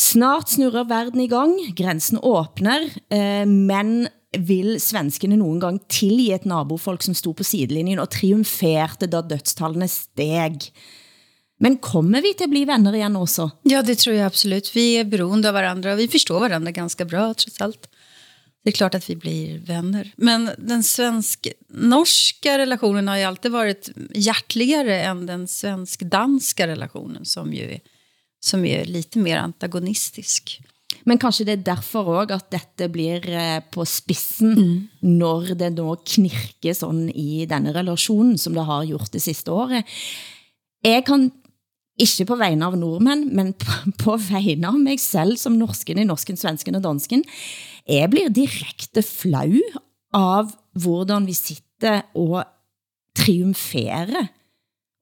Snart 0.01 0.51
snurrer 0.51 0.89
verden 0.91 1.23
i 1.23 1.29
gang, 1.31 1.55
grænsen 1.77 2.19
åbner, 2.19 2.89
eh, 3.13 3.47
men 3.47 4.09
vil 4.35 4.81
svenskene 4.83 5.37
nogen 5.39 5.61
gang 5.61 5.79
tilgi 5.91 6.33
et 6.35 6.47
nabofolk, 6.49 7.03
som 7.03 7.15
stod 7.15 7.37
på 7.39 7.47
sidelinjen 7.47 8.03
og 8.03 8.11
triumferte, 8.11 9.07
da 9.07 9.23
dødstallene 9.23 9.87
steg? 9.91 10.71
Men 11.61 11.77
kommer 11.79 12.25
vi 12.25 12.33
til 12.35 12.49
at 12.49 12.53
blive 12.53 12.67
venner 12.67 12.95
igen 12.97 13.17
også? 13.17 13.51
Ja, 13.69 13.83
det 13.83 13.99
tror 14.01 14.17
jag 14.17 14.27
absolut. 14.27 14.71
Vi 14.77 14.97
är 14.97 15.05
beroende 15.05 15.49
av 15.49 15.55
varandra 15.55 15.93
och 15.93 15.99
vi 15.99 16.09
förstår 16.09 16.41
varandra 16.41 16.71
ganska 16.71 17.05
bra 17.05 17.35
trots 17.35 17.61
allt. 17.61 17.89
det 18.63 18.71
är 18.71 18.73
klart 18.73 18.95
att 18.95 19.11
vi 19.11 19.17
blir 19.17 19.59
vänner. 19.59 20.13
Men 20.17 20.51
den 20.59 20.83
svensk-norska 20.83 22.59
relationen 22.59 23.09
har 23.09 23.17
ju 23.17 23.23
alltid 23.23 23.53
varit 23.53 23.91
hjärtligare 24.15 25.03
än 25.03 25.27
den 25.27 25.49
svensk-danska 25.49 26.67
relationen 26.67 27.25
som 27.25 27.53
ju 27.55 27.73
är, 27.73 27.81
som 28.41 28.65
är 28.65 28.85
lite 28.85 29.19
mer 29.19 29.37
antagonistisk. 29.37 30.61
Men 31.05 31.19
kanskje 31.19 31.47
det 31.47 31.53
er 31.53 31.63
derfor 31.65 32.09
også 32.13 32.37
at 32.37 32.51
dette 32.53 32.89
blir 32.93 33.25
eh, 33.31 33.63
på 33.73 33.87
spissen, 33.89 34.53
mm. 34.53 34.89
når 35.01 35.55
det 35.57 35.71
nå 35.79 35.95
knirker 35.97 36.75
sådan 36.77 37.09
i 37.09 37.47
denne 37.49 37.73
relationen, 37.73 38.37
som 38.39 38.55
det 38.55 38.67
har 38.69 38.85
gjort 38.85 39.13
det 39.13 39.23
sidste 39.23 39.55
året. 39.55 39.85
Jeg 40.85 41.07
kan 41.07 41.31
ikke 42.05 42.27
på 42.31 42.39
vegne 42.41 42.69
av 42.69 42.77
nordmænd, 42.79 43.31
men 43.37 43.53
på, 43.61 43.95
på 44.01 44.17
vegne 44.31 44.71
av 44.71 44.79
mig 44.81 45.01
selv 45.03 45.41
som 45.41 45.59
norsken 45.61 46.01
i 46.01 46.07
norsken, 46.09 46.39
svensken 46.41 46.79
og 46.79 46.87
dansken, 46.87 47.25
jeg 47.89 48.11
blir 48.13 48.33
direkte 48.35 49.05
flau 49.07 49.61
av 50.17 50.55
hvordan 50.81 51.27
vi 51.29 51.35
sitter 51.37 52.05
og 52.19 52.43
triumferer 53.19 54.31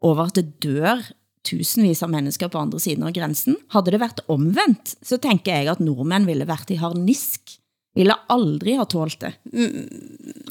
over 0.04 0.28
at 0.28 0.38
det 0.38 0.58
dør 0.62 1.02
tusindvis 1.48 2.02
av 2.04 2.12
mennesker 2.12 2.50
på 2.52 2.60
andre 2.60 2.80
siden 2.82 3.06
av 3.06 3.14
grænsen. 3.16 3.56
Hadde 3.72 3.94
det 3.94 4.02
været 4.02 4.24
omvendt, 4.30 4.96
så 5.02 5.18
tænker 5.20 5.54
jeg 5.54 5.72
at 5.72 5.82
nordmænd 5.82 6.28
ville 6.28 6.46
været 6.48 6.70
i 6.74 6.80
harnisk. 6.80 7.56
Ville 7.96 8.14
aldrig 8.30 8.76
ha 8.78 8.84
tålt 8.86 9.20
det. 9.24 9.32
Mm, 9.52 9.88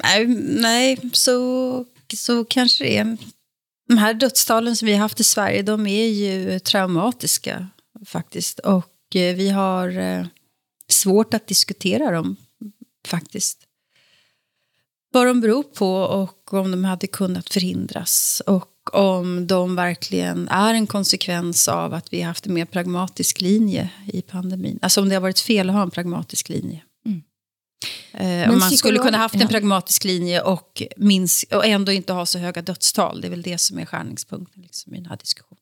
nej, 0.04 0.24
nej 0.64 0.98
så, 1.14 1.86
så 2.14 2.44
kanske 2.44 2.84
det 2.84 2.98
är. 2.98 3.18
De 3.88 3.98
här 3.98 4.14
dödstalen 4.14 4.76
som 4.76 4.86
vi 4.86 4.94
har 4.94 5.00
haft 5.00 5.20
i 5.20 5.24
Sverige, 5.24 5.62
de 5.62 5.88
är 5.88 6.08
ju 6.08 6.60
traumatiska 6.60 7.68
faktiskt. 8.06 8.60
Och 8.60 9.16
eh, 9.16 9.36
vi 9.36 9.50
har 9.50 9.98
eh, 9.98 10.26
svårt 10.90 11.34
att 11.34 11.48
diskutera 11.48 12.12
dem 12.12 12.36
faktiskt. 13.08 13.64
Vad 15.12 15.28
de 15.28 15.42
beror 15.42 15.64
på 15.64 15.96
och 15.96 16.54
om 16.54 16.72
de 16.72 16.84
hade 16.84 17.08
kunnat 17.08 17.54
förhindras. 17.54 18.42
Och 18.46 18.96
om 18.96 19.48
de 19.48 19.76
verkligen 19.76 20.48
är 20.48 20.74
en 20.74 20.88
konsekvens 20.88 21.68
av 21.68 21.94
att 21.94 22.14
vi 22.14 22.22
har 22.22 22.28
haft 22.28 22.46
en 22.46 22.54
mer 22.54 22.66
pragmatisk 22.66 23.42
linje 23.42 23.90
i 24.14 24.22
pandemin. 24.22 24.80
Alltså 24.82 25.02
om 25.02 25.10
det 25.10 25.16
har 25.16 25.22
varit 25.22 25.40
fel 25.40 25.70
att 25.70 25.76
ha 25.76 25.84
en 25.84 25.92
pragmatisk 25.92 26.50
linje. 26.50 26.84
Eh, 28.12 28.50
om 28.50 28.60
man 28.60 28.72
skulle 28.72 29.00
kunna 29.00 29.18
haft 29.18 29.36
en 29.36 29.48
pragmatisk 29.48 30.04
linje 30.04 30.42
och, 30.42 30.84
minsk, 30.98 31.54
och 31.54 31.66
ändå 31.66 31.92
inte 31.92 32.14
ha 32.14 32.26
så 32.26 32.40
höga 32.40 32.62
dödstal. 32.62 33.22
Det 33.22 33.28
är 33.28 33.30
väl 33.30 33.42
det 33.42 33.58
som 33.58 33.80
är 33.80 33.86
skärningspunkten 33.86 34.64
liksom, 34.64 34.94
i 34.94 34.98
den 34.98 35.06
här 35.06 35.18
diskussionen. 35.18 35.62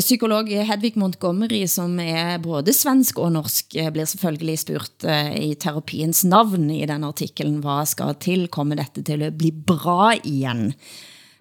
Psykolog 0.00 0.48
Hedvig 0.48 0.96
Montgomery, 0.96 1.66
som 1.68 1.98
er 2.00 2.38
både 2.40 2.72
svensk 2.72 3.18
og 3.20 3.34
norsk, 3.34 3.74
blir 3.92 4.08
selvfølgelig 4.08 4.54
spurt 4.62 5.04
uh, 5.04 5.34
i 5.36 5.50
terapiens 5.60 6.22
navn 6.24 6.70
i 6.72 6.86
den 6.88 7.04
artiklen, 7.04 7.58
hvad 7.60 7.90
skal 7.90 8.16
til, 8.16 8.46
kommer 8.48 8.80
dette 8.80 9.04
til 9.04 9.26
at 9.28 9.36
bli 9.36 9.50
bra 9.52 10.14
igen? 10.24 10.70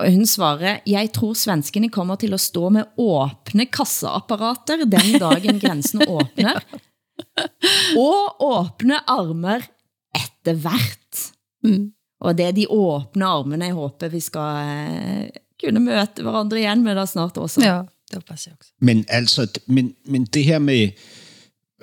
Og 0.04 0.12
hun 0.12 0.28
svarer, 0.28 0.82
jeg 0.84 1.14
tror 1.16 1.38
svenskene 1.38 1.88
kommer 1.94 2.20
til 2.20 2.36
at 2.36 2.44
stå 2.44 2.70
med 2.76 2.92
åbne 3.00 3.70
kasseapparater 3.72 4.84
den 4.84 5.16
dagen 5.22 5.60
grænsen 5.64 6.04
åbner, 6.10 6.60
og 8.08 8.44
åbne 8.48 9.00
armer 9.10 9.66
etter 10.16 10.60
hvert. 10.60 11.24
Mm. 11.64 11.92
Og 12.22 12.38
det 12.38 12.46
er 12.46 12.52
de 12.52 12.68
åbne 12.70 13.26
armene, 13.26 13.66
jeg 13.66 13.78
håber 13.78 14.12
vi 14.14 14.20
skal 14.20 14.42
uh, 14.42 15.42
kunne 15.62 15.82
møte 15.84 16.26
hverandre 16.26 16.60
igen 16.62 16.84
med 16.86 16.98
da 16.98 17.06
snart 17.06 17.38
også. 17.38 17.64
Ja. 17.66 17.82
Det 18.12 18.20
hoppas 18.20 18.46
jeg 18.48 18.56
også. 18.60 18.72
Men 18.82 19.06
altså, 19.08 19.48
men, 19.66 19.96
men 20.06 20.26
det 20.26 20.44
her 20.46 20.60
med, 20.60 20.90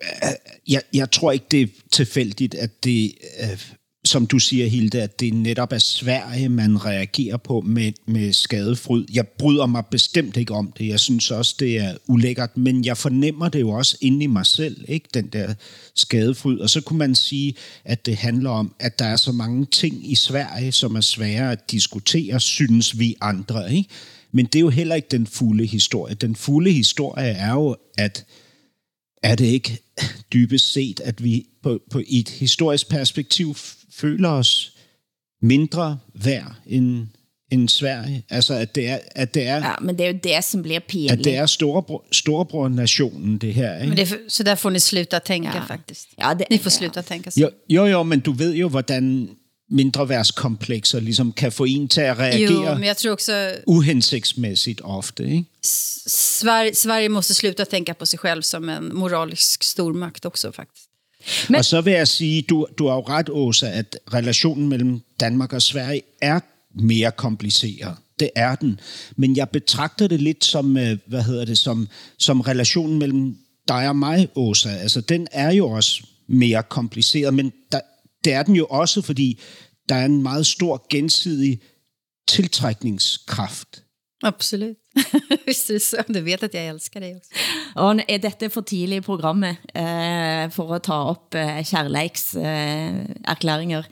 øh, 0.03 0.35
jeg, 0.69 0.83
jeg 0.95 1.11
tror 1.11 1.33
ikke, 1.33 1.47
det 1.51 1.63
er 1.63 1.69
tilfældigt, 1.93 2.55
at 2.55 2.85
det, 2.85 3.15
øh, 3.43 3.73
som 4.09 4.27
du 4.27 4.39
siger, 4.39 4.67
Hilde, 4.67 5.03
at 5.03 5.21
det 5.21 5.35
netop 5.35 5.73
er 5.73 5.79
Sverige, 5.79 6.49
man 6.49 6.85
reagerer 6.85 7.37
på 7.37 7.61
med, 7.61 7.93
med 8.07 8.33
skadefryd. 8.33 9.07
Jeg 9.13 9.29
bryder 9.29 9.67
mig 9.67 9.85
bestemt 9.91 10.37
ikke 10.37 10.55
om 10.55 10.73
det. 10.79 10.89
Jeg 10.89 11.01
synes 11.01 11.31
også, 11.31 11.55
det 11.59 11.79
er 11.79 11.97
ulækkert, 12.07 12.57
men 12.57 12.85
jeg 12.85 12.97
fornemmer 12.97 13.49
det 13.49 13.61
jo 13.61 13.71
også 13.71 13.97
inde 14.01 14.25
i 14.25 14.27
mig 14.27 14.47
selv, 14.47 14.85
ikke 14.89 15.09
den 15.15 15.27
der 15.27 15.55
skadefryd. 15.95 16.59
Og 16.59 16.71
så 16.71 16.81
kunne 16.81 16.99
man 16.99 17.15
sige, 17.15 17.55
at 17.85 18.07
det 18.07 18.17
handler 18.17 18.51
om, 18.51 18.75
at 18.81 18.99
der 18.99 19.05
er 19.05 19.17
så 19.17 19.33
mange 19.33 19.67
ting 19.67 20.11
i 20.11 20.15
Sverige, 20.15 20.73
som 20.73 20.97
er 20.97 21.01
svære 21.01 21.53
at 21.53 21.71
diskutere, 21.71 22.41
synes 22.41 22.99
vi 22.99 23.15
andre, 23.21 23.75
ikke? 23.75 23.89
Men 24.33 24.47
det 24.47 24.55
er 24.57 24.61
jo 24.61 24.69
heller 24.69 24.95
ikke 24.95 25.09
den 25.11 25.27
fulde 25.27 25.67
historie. 25.67 26.15
Den 26.15 26.37
fulde 26.37 26.73
historie 26.73 27.31
er 27.31 27.53
jo, 27.53 27.77
at 27.99 28.25
er 29.23 29.35
det 29.35 29.47
ikke 29.47 29.79
dybest 30.33 30.73
set, 30.73 31.01
at 31.01 31.25
vi 31.25 31.47
på, 31.63 31.81
på 31.91 32.03
et 32.09 32.29
historisk 32.29 32.89
perspektiv 32.89 33.57
føler 33.97 34.29
os 34.29 34.73
mindre 35.43 35.99
værd 36.15 36.55
end, 36.67 37.07
end 37.53 37.69
Sverige. 37.69 38.25
Altså, 38.31 38.55
at 38.55 38.75
det 38.75 38.89
er... 38.89 38.99
At 39.15 39.35
det 39.35 39.47
er 39.47 39.57
ja, 39.57 39.75
men 39.81 39.99
det 39.99 40.07
er 40.07 40.11
jo 40.11 40.19
det, 40.23 40.45
som 40.45 40.63
bliver 40.63 40.81
pinligt. 40.81 41.13
At 41.13 41.25
det 41.25 41.37
er 41.37 41.47
storebror, 41.47 42.05
storebror-nationen, 42.13 43.39
det 43.39 43.55
her. 43.55 43.75
Ikke? 43.75 43.89
Men 43.89 43.97
det, 43.97 44.19
så 44.29 44.43
der 44.43 44.55
får 44.55 44.71
ni 44.71 44.79
sluta 44.79 45.19
tänka, 45.19 45.51
ja. 45.55 45.65
faktisk. 45.65 46.09
Ja, 46.19 46.35
det, 46.35 46.47
ni 46.51 46.59
får 46.59 46.71
sluta 46.71 47.01
ja. 47.01 47.03
tänka 47.03 47.31
så. 47.31 47.41
Jo, 47.41 47.51
jo, 47.69 47.87
jo, 47.87 48.03
men 48.03 48.21
du 48.21 48.33
ved 48.33 48.55
jo, 48.55 48.69
hvordan 48.69 49.29
mindreværdskomplekser 49.71 51.01
ligesom 51.01 51.33
kan 51.33 51.53
få 51.53 51.65
en 51.65 51.89
til 51.89 52.01
at 52.01 52.19
reagere 52.19 52.71
jo, 52.71 52.75
men 52.75 52.85
jeg 52.85 52.97
tror 52.97 53.13
också, 53.13 53.53
uhensigtsmæssigt 53.67 54.81
ofte. 54.85 55.25
Ikke? 55.25 55.45
Sverige, 56.07 56.75
Sverige 56.75 57.09
måste 57.09 57.35
sluta 57.35 57.65
tänka 57.65 57.93
på 57.93 58.07
sig 58.07 58.19
själv 58.19 58.43
som 58.43 58.69
en 58.69 58.95
moralisk 58.95 59.63
stormagt 59.63 60.25
också 60.25 60.53
faktisk. 60.53 60.88
Men... 61.49 61.57
Og 61.57 61.65
så 61.65 61.81
vil 61.81 61.93
jeg 61.93 62.09
sige, 62.09 62.43
du, 62.43 62.67
du 62.79 62.87
har 62.87 62.95
jo 62.95 63.01
ret, 63.01 63.31
Åsa, 63.31 63.71
at 63.71 63.99
relationen 64.15 64.69
mellem 64.69 65.01
Danmark 65.21 65.53
og 65.53 65.63
Sverige 65.63 66.03
er 66.21 66.41
mere 66.75 67.13
kompliceret. 67.13 67.97
Det 68.21 68.31
er 68.37 68.55
den. 68.55 68.81
Men 69.17 69.37
jeg 69.37 69.49
betragter 69.49 70.07
det 70.07 70.21
lidt 70.21 70.45
som, 70.45 70.77
øh, 70.77 70.99
hvad 71.07 71.23
hedder 71.23 71.45
det, 71.45 71.59
som, 71.59 71.89
som 72.19 72.41
relationen 72.41 72.99
mellem 72.99 73.37
dig 73.69 73.89
og 73.89 73.97
mig, 73.97 74.29
Åsa. 74.35 74.69
Altså, 74.69 75.01
den 75.01 75.29
er 75.33 75.53
jo 75.53 75.69
også 75.69 76.03
mere 76.27 76.63
kompliceret, 76.63 77.35
men 77.35 77.53
der, 77.73 77.81
det 78.25 78.33
er 78.33 78.43
den 78.43 78.57
jo 78.57 78.67
også, 78.71 79.03
fordi 79.03 79.41
der 79.89 79.95
er 79.95 80.05
en 80.05 80.23
meget 80.23 80.47
stor 80.47 80.87
gensidig 80.91 81.61
tiltrækningskraft. 82.29 83.83
Absolut. 84.23 84.77
Visst 85.47 85.69
det 85.71 85.83
så. 85.85 85.97
Du 86.09 86.21
vet 86.25 86.43
at 86.43 86.55
jeg 86.55 86.69
elsker 86.73 87.01
dig 87.05 87.15
også. 87.17 87.31
Og 87.79 88.01
er 88.09 88.19
dette 88.23 88.51
for 88.53 88.61
tidlig 88.67 88.97
i 89.03 89.05
programmet 89.05 89.57
eh, 89.75 90.51
for 90.55 90.75
at 90.77 90.83
ta 90.89 90.97
op 91.13 91.27
eh, 91.39 91.61
kærleikserklæringer? 91.69 93.85
Eh, 93.85 93.91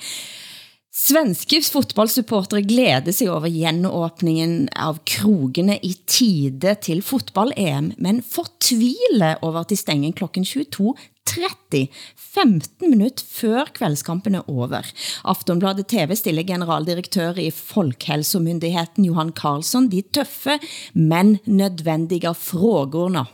Svenske 0.97 1.59
fotbollsupportere 1.61 2.63
glæder 2.65 3.13
sig 3.13 3.29
over 3.29 3.53
genåbningen 3.53 4.71
av 4.73 4.97
krogene 5.05 5.75
i 5.85 5.91
tide 6.09 6.73
til 6.81 7.03
fotball-EM, 7.05 7.91
men 8.01 8.23
fortvile 8.25 9.35
over 9.45 9.61
at 9.61 9.75
de 9.75 9.77
stenger 9.77 10.15
klokken 10.17 10.47
22.30, 10.49 11.83
15 12.17 12.89
minutter 12.89 13.29
før 13.29 13.69
kveldskampen 13.77 14.39
er 14.39 14.49
over. 14.49 14.89
Aftonbladet 15.29 15.91
TV 15.93 16.17
stiller 16.17 16.49
generaldirektør 16.49 17.43
i 17.45 17.51
Folkhälsomyndigheten 17.53 19.05
Johan 19.05 19.35
Karlsson 19.37 19.91
de 19.93 20.01
tøffe, 20.01 20.57
men 20.95 21.37
nødvendige 21.45 22.33
frågorna. 22.33 23.27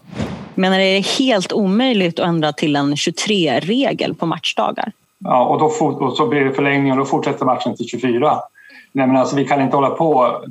Men 0.57 0.73
är 0.73 0.79
det 0.79 1.07
helt 1.07 1.53
omöjligt 1.53 2.19
att 2.19 2.29
ändra 2.29 2.53
till 2.53 2.77
en 2.77 2.95
23-regel 2.95 4.15
på 4.15 4.27
matchdagar? 4.27 4.93
Ja, 5.25 5.45
och, 5.45 5.59
då 5.59 5.67
och 6.07 6.17
så 6.17 6.27
blir 6.27 6.45
det 6.45 6.53
förlängning 6.53 6.93
och 6.93 6.99
då 6.99 7.05
fortsätter 7.05 7.45
matchen 7.45 7.77
till 7.77 7.87
24. 7.87 8.41
Nej, 8.93 9.07
men 9.07 9.17
alltså, 9.17 9.37
vi 9.37 9.45
kan 9.45 9.61
inte 9.61 9.77
hålla 9.77 9.91
på 9.91 10.43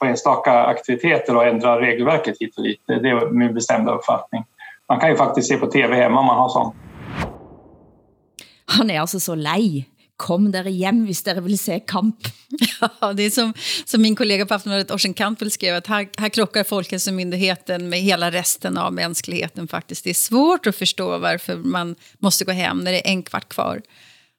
på 0.00 0.06
enstaka 0.06 0.64
aktiviteter 0.64 1.36
och 1.36 1.46
ändra 1.46 1.80
regelverket 1.80 2.36
hit 2.40 2.56
och 2.56 2.62
dit. 2.62 2.80
Det 2.86 2.94
är 2.94 3.30
min 3.30 3.54
bestämda 3.54 3.92
uppfattning. 3.92 4.44
Man 4.88 5.00
kan 5.00 5.10
ju 5.10 5.16
faktiskt 5.16 5.48
se 5.48 5.56
på 5.56 5.66
tv 5.66 5.96
hemma 5.96 6.20
om 6.20 6.26
man 6.26 6.38
har 6.38 6.48
sånt. 6.48 6.74
Han 8.64 8.90
är 8.90 9.00
alltså 9.00 9.20
så 9.20 9.34
lej. 9.34 9.88
Kom 10.16 10.50
dere 10.52 10.70
hjem 10.70 11.04
hvis 11.06 11.22
dere 11.22 11.40
vill 11.40 11.58
se 11.58 11.80
kamp. 11.80 12.16
Ja, 13.00 13.12
det 13.12 13.22
är 13.22 13.30
som, 13.30 13.54
som 13.84 14.02
min 14.02 14.16
kollega 14.16 14.46
på 14.46 14.54
Aftonbladet, 14.54 14.90
Orsen 14.90 15.14
Campbell, 15.14 15.50
skrev 15.50 15.76
att 15.76 15.86
här, 15.86 16.08
här 16.18 16.28
krockar 16.28 16.64
Folkhälsomyndigheten 16.64 17.88
med 17.88 17.98
hela 17.98 18.30
resten 18.30 18.78
av 18.78 18.92
mänskligheten 18.92 19.68
faktiskt. 19.68 20.04
Det 20.04 20.10
är 20.10 20.14
svårt 20.14 20.66
att 20.66 20.76
förstå 20.76 21.18
varför 21.18 21.56
man 21.56 21.96
måste 22.18 22.44
gå 22.44 22.52
hem 22.52 22.78
när 22.78 22.92
det 22.92 23.08
är 23.08 23.10
en 23.10 23.22
kvart 23.22 23.48
kvar 23.48 23.80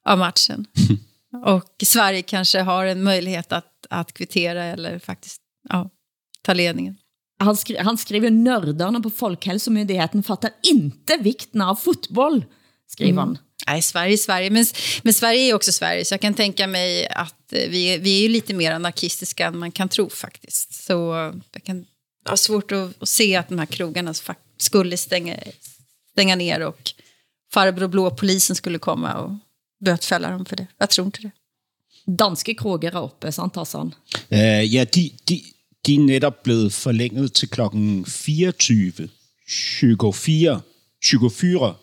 av 0.04 0.18
matchen. 0.18 0.66
Och 1.46 1.74
Sverige 1.84 2.22
kanske 2.22 2.60
har 2.60 2.86
en 2.86 3.02
möjlighet 3.02 3.52
att, 3.52 3.86
att 3.90 4.12
kvittera 4.12 4.64
eller 4.64 4.98
faktiskt 4.98 5.40
ja, 5.68 5.90
ta 6.42 6.54
ledningen. 6.54 6.96
Han, 7.38 7.56
skri 7.56 7.78
han 7.78 7.98
skriver 7.98 8.30
nördarna 8.30 9.00
på 9.00 9.10
Folkhälsomyndigheten 9.10 10.22
fattar 10.22 10.50
inte 10.62 11.16
vikten 11.16 11.60
av 11.60 11.74
fotboll, 11.74 12.44
skriver 12.86 13.18
han. 13.18 13.28
Mm. 13.28 13.42
Nej, 13.66 13.82
Sverige 13.82 14.18
Sverige. 14.18 14.50
Men, 14.50 14.66
men 15.02 15.14
Sverige 15.14 15.50
är 15.50 15.54
också 15.54 15.72
Sverige, 15.72 16.04
så 16.04 16.14
jag 16.14 16.20
kan 16.20 16.34
tänka 16.34 16.66
mig 16.66 17.08
att 17.08 17.52
eh, 17.52 17.68
vi, 17.68 17.98
vi 17.98 18.24
är 18.24 18.28
lite 18.28 18.54
mer 18.54 18.72
anarkistiska 18.72 19.46
än 19.46 19.58
man 19.58 19.72
kan 19.72 19.88
tro 19.88 20.10
faktiskt. 20.10 20.84
Så 20.84 20.94
jag 21.52 21.64
kan 21.64 21.84
ha 22.28 22.36
svårt 22.36 22.72
att, 22.72 23.02
att 23.02 23.08
se 23.08 23.36
att 23.36 23.48
de 23.48 23.58
här 23.58 23.66
krogarna 23.66 24.14
skulle 24.58 24.96
stänga, 24.96 25.36
stänga 26.12 26.36
ner 26.36 26.60
och 26.60 26.90
farbror 27.52 27.88
blå 27.88 28.10
polisen 28.10 28.56
skulle 28.56 28.78
komma 28.78 29.14
och 29.14 29.32
bötfälla 29.84 30.30
dem 30.30 30.44
för 30.44 30.56
det. 30.56 30.66
Jag 30.78 30.90
tror 30.90 31.06
inte 31.06 31.20
det. 31.22 31.30
Danske 32.06 32.54
kroger 32.54 32.90
er 32.90 33.02
oppe, 33.02 33.32
sant, 33.32 33.56
Hassan? 33.56 33.94
Uh, 34.32 34.64
ja, 34.64 34.84
de, 34.84 35.10
de, 35.28 35.42
de 35.86 35.94
er 35.94 36.00
netop 36.00 36.42
blevet 36.42 36.72
forlænget 36.72 37.32
til 37.32 37.48
klokken 37.48 38.04
24. 38.04 39.08
24. 39.48 40.60
24. 41.04 41.74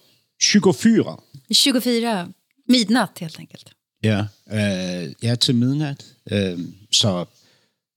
24. 0.41 1.17
24 1.53 2.33
midnatt 2.69 3.19
helt 3.19 3.39
enkelt. 3.39 3.73
Ja, 4.03 4.27
øh, 4.51 5.13
ja 5.23 5.35
til 5.35 5.55
midnat. 5.55 6.05
Øh, 6.31 6.59
så, 6.91 7.25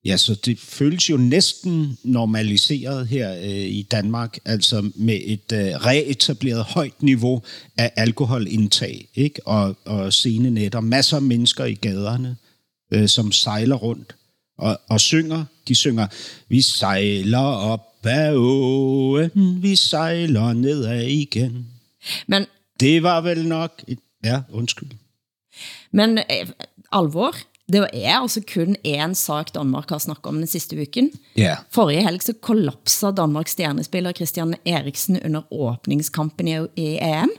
ja, 0.05 0.17
så 0.17 0.35
det 0.35 0.59
føles 0.59 1.09
jo 1.09 1.17
næsten 1.17 1.97
normaliseret 2.03 3.07
her 3.07 3.35
øh, 3.35 3.47
i 3.49 3.87
Danmark, 3.91 4.37
altså 4.45 4.91
med 4.95 5.19
et 5.25 5.51
øh, 5.53 5.59
reetableret 5.59 6.63
højt 6.63 7.03
niveau 7.03 7.41
af 7.77 7.91
alkoholindtag, 7.95 9.07
ikke? 9.15 9.47
Og, 9.47 9.77
og 9.85 10.13
sene 10.13 10.49
nætter. 10.49 10.79
Masser 10.79 11.17
af 11.17 11.23
mennesker 11.23 11.65
i 11.65 11.73
gaderne, 11.73 12.37
øh, 12.91 13.07
som 13.07 13.31
sejler 13.31 13.75
rundt 13.75 14.15
og, 14.57 14.81
og 14.89 14.99
synger. 15.01 15.45
De 15.67 15.75
synger, 15.75 16.07
vi 16.47 16.61
sejler 16.61 17.37
op 17.39 17.89
ad 18.03 18.35
åen, 18.35 19.63
vi 19.63 19.75
sejler 19.75 20.53
nedad 20.53 21.03
igen. 21.03 21.67
Men, 22.27 22.45
Det 22.79 23.03
var 23.03 23.21
vel 23.21 23.47
nok... 23.47 23.83
Et, 23.87 23.99
ja, 24.23 24.41
undskyld. 24.51 24.89
men 25.91 26.17
eh, 26.17 26.47
alvor, 26.91 27.35
det 27.71 27.87
er 27.93 28.19
altså 28.19 28.41
kun 28.53 28.75
én 28.87 29.13
sak 29.15 29.53
Danmark 29.55 29.89
har 29.89 30.01
snakket 30.03 30.25
om 30.25 30.37
den 30.37 30.47
sidste 30.47 30.81
uken. 30.81 31.11
Ja. 31.37 31.55
Forrige 31.71 32.03
helg 32.03 32.23
så 32.23 32.33
kollapsa 32.41 33.11
Danmarks 33.11 33.51
stjernespiller 33.55 34.11
Christian 34.11 34.55
Eriksen 34.65 35.19
under 35.25 35.41
åbningskampen 35.51 36.47
i, 36.47 36.57
i 36.75 36.97
EM. 37.01 37.31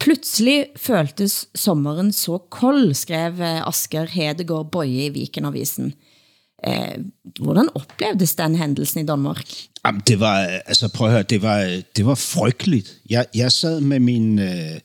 Pludselig 0.00 0.66
føltes 0.76 1.46
sommeren 1.54 2.12
så 2.12 2.38
kold, 2.50 2.94
skrev 2.94 3.40
eh, 3.40 3.68
Asger 3.68 4.06
Hedegaard 4.10 4.70
Boye 4.70 5.06
i 5.06 5.08
Vikenavisen. 5.08 5.94
Eh, 6.66 6.98
hvordan 7.40 7.68
oplevdes 7.74 8.34
den 8.34 8.56
hændelsen 8.56 9.00
i 9.00 9.06
Danmark? 9.06 9.46
Jamen, 9.86 10.02
det 10.06 10.20
var, 10.20 10.36
altså 10.66 10.88
prøv 10.88 11.06
at 11.06 11.12
høre, 11.12 11.22
det 11.22 11.42
var, 11.42 11.82
det 11.96 12.06
var 12.06 12.14
frygteligt. 12.14 12.96
Jeg, 13.10 13.26
jeg 13.34 13.52
sad 13.52 13.80
med 13.80 14.00
min, 14.00 14.38
øh, 14.38 14.80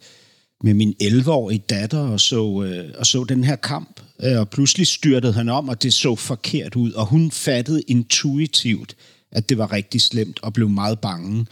med 0.64 0.74
min 0.74 0.96
11-årige 1.04 1.64
datter 1.70 2.00
og 2.00 2.20
så, 2.20 2.64
øh, 2.64 2.90
og 2.98 3.06
så 3.06 3.24
den 3.24 3.44
her 3.44 3.56
kamp, 3.56 4.02
øh, 4.24 4.40
og 4.40 4.50
pludselig 4.50 4.88
styrtede 4.88 5.34
han 5.34 5.50
om, 5.50 5.70
og 5.70 5.84
det 5.84 5.94
så 5.94 6.16
forkert 6.16 6.76
ud, 6.76 6.92
og 6.92 7.06
hun 7.06 7.32
fattede 7.32 7.82
intuitivt, 7.88 8.96
at 9.32 9.50
det 9.50 9.58
var 9.58 9.72
rigtig 9.72 10.02
slemt, 10.02 10.40
og 10.44 10.54
blev 10.54 10.70
meget 10.70 11.00
bange. 11.00 11.46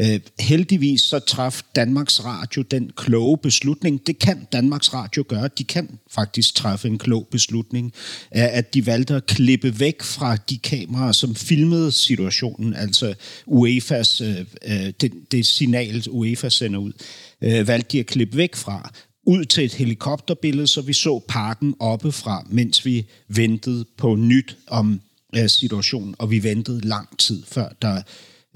Øh, 0.00 0.20
heldigvis 0.40 1.00
så 1.00 1.18
traf 1.18 1.62
Danmarks 1.76 2.24
Radio 2.24 2.62
den 2.62 2.90
kloge 2.96 3.38
beslutning. 3.38 4.06
Det 4.06 4.18
kan 4.18 4.46
Danmarks 4.52 4.94
Radio 4.94 5.24
gøre. 5.28 5.48
De 5.58 5.64
kan 5.64 5.98
faktisk 6.10 6.54
træffe 6.54 6.88
en 6.88 6.98
klog 6.98 7.26
beslutning, 7.30 7.92
at 8.30 8.74
de 8.74 8.86
valgte 8.86 9.14
at 9.14 9.26
klippe 9.26 9.80
væk 9.80 10.02
fra 10.02 10.36
de 10.36 10.58
kameraer, 10.58 11.12
som 11.12 11.34
filmede 11.34 11.92
situationen, 11.92 12.74
altså 12.74 13.14
UEFA's, 13.46 14.24
øh, 14.24 14.38
øh 14.64 14.92
det, 15.00 15.12
det 15.32 15.46
signal, 15.46 16.04
UEFA 16.08 16.48
sender 16.48 16.78
ud, 16.78 16.92
øh, 17.42 17.68
valgte 17.68 17.92
de 17.92 18.00
at 18.00 18.06
klippe 18.06 18.36
væk 18.36 18.54
fra 18.54 18.90
ud 19.26 19.44
til 19.44 19.64
et 19.64 19.74
helikopterbillede, 19.74 20.66
så 20.66 20.80
vi 20.80 20.92
så 20.92 21.18
parken 21.28 21.74
oppefra, 21.78 22.46
mens 22.50 22.84
vi 22.84 23.06
ventede 23.28 23.84
på 23.98 24.16
nyt 24.16 24.56
om 24.66 25.00
øh, 25.36 25.48
situationen, 25.48 26.14
og 26.18 26.30
vi 26.30 26.42
ventede 26.42 26.80
lang 26.80 27.18
tid, 27.18 27.42
før 27.46 27.68
der 27.82 28.02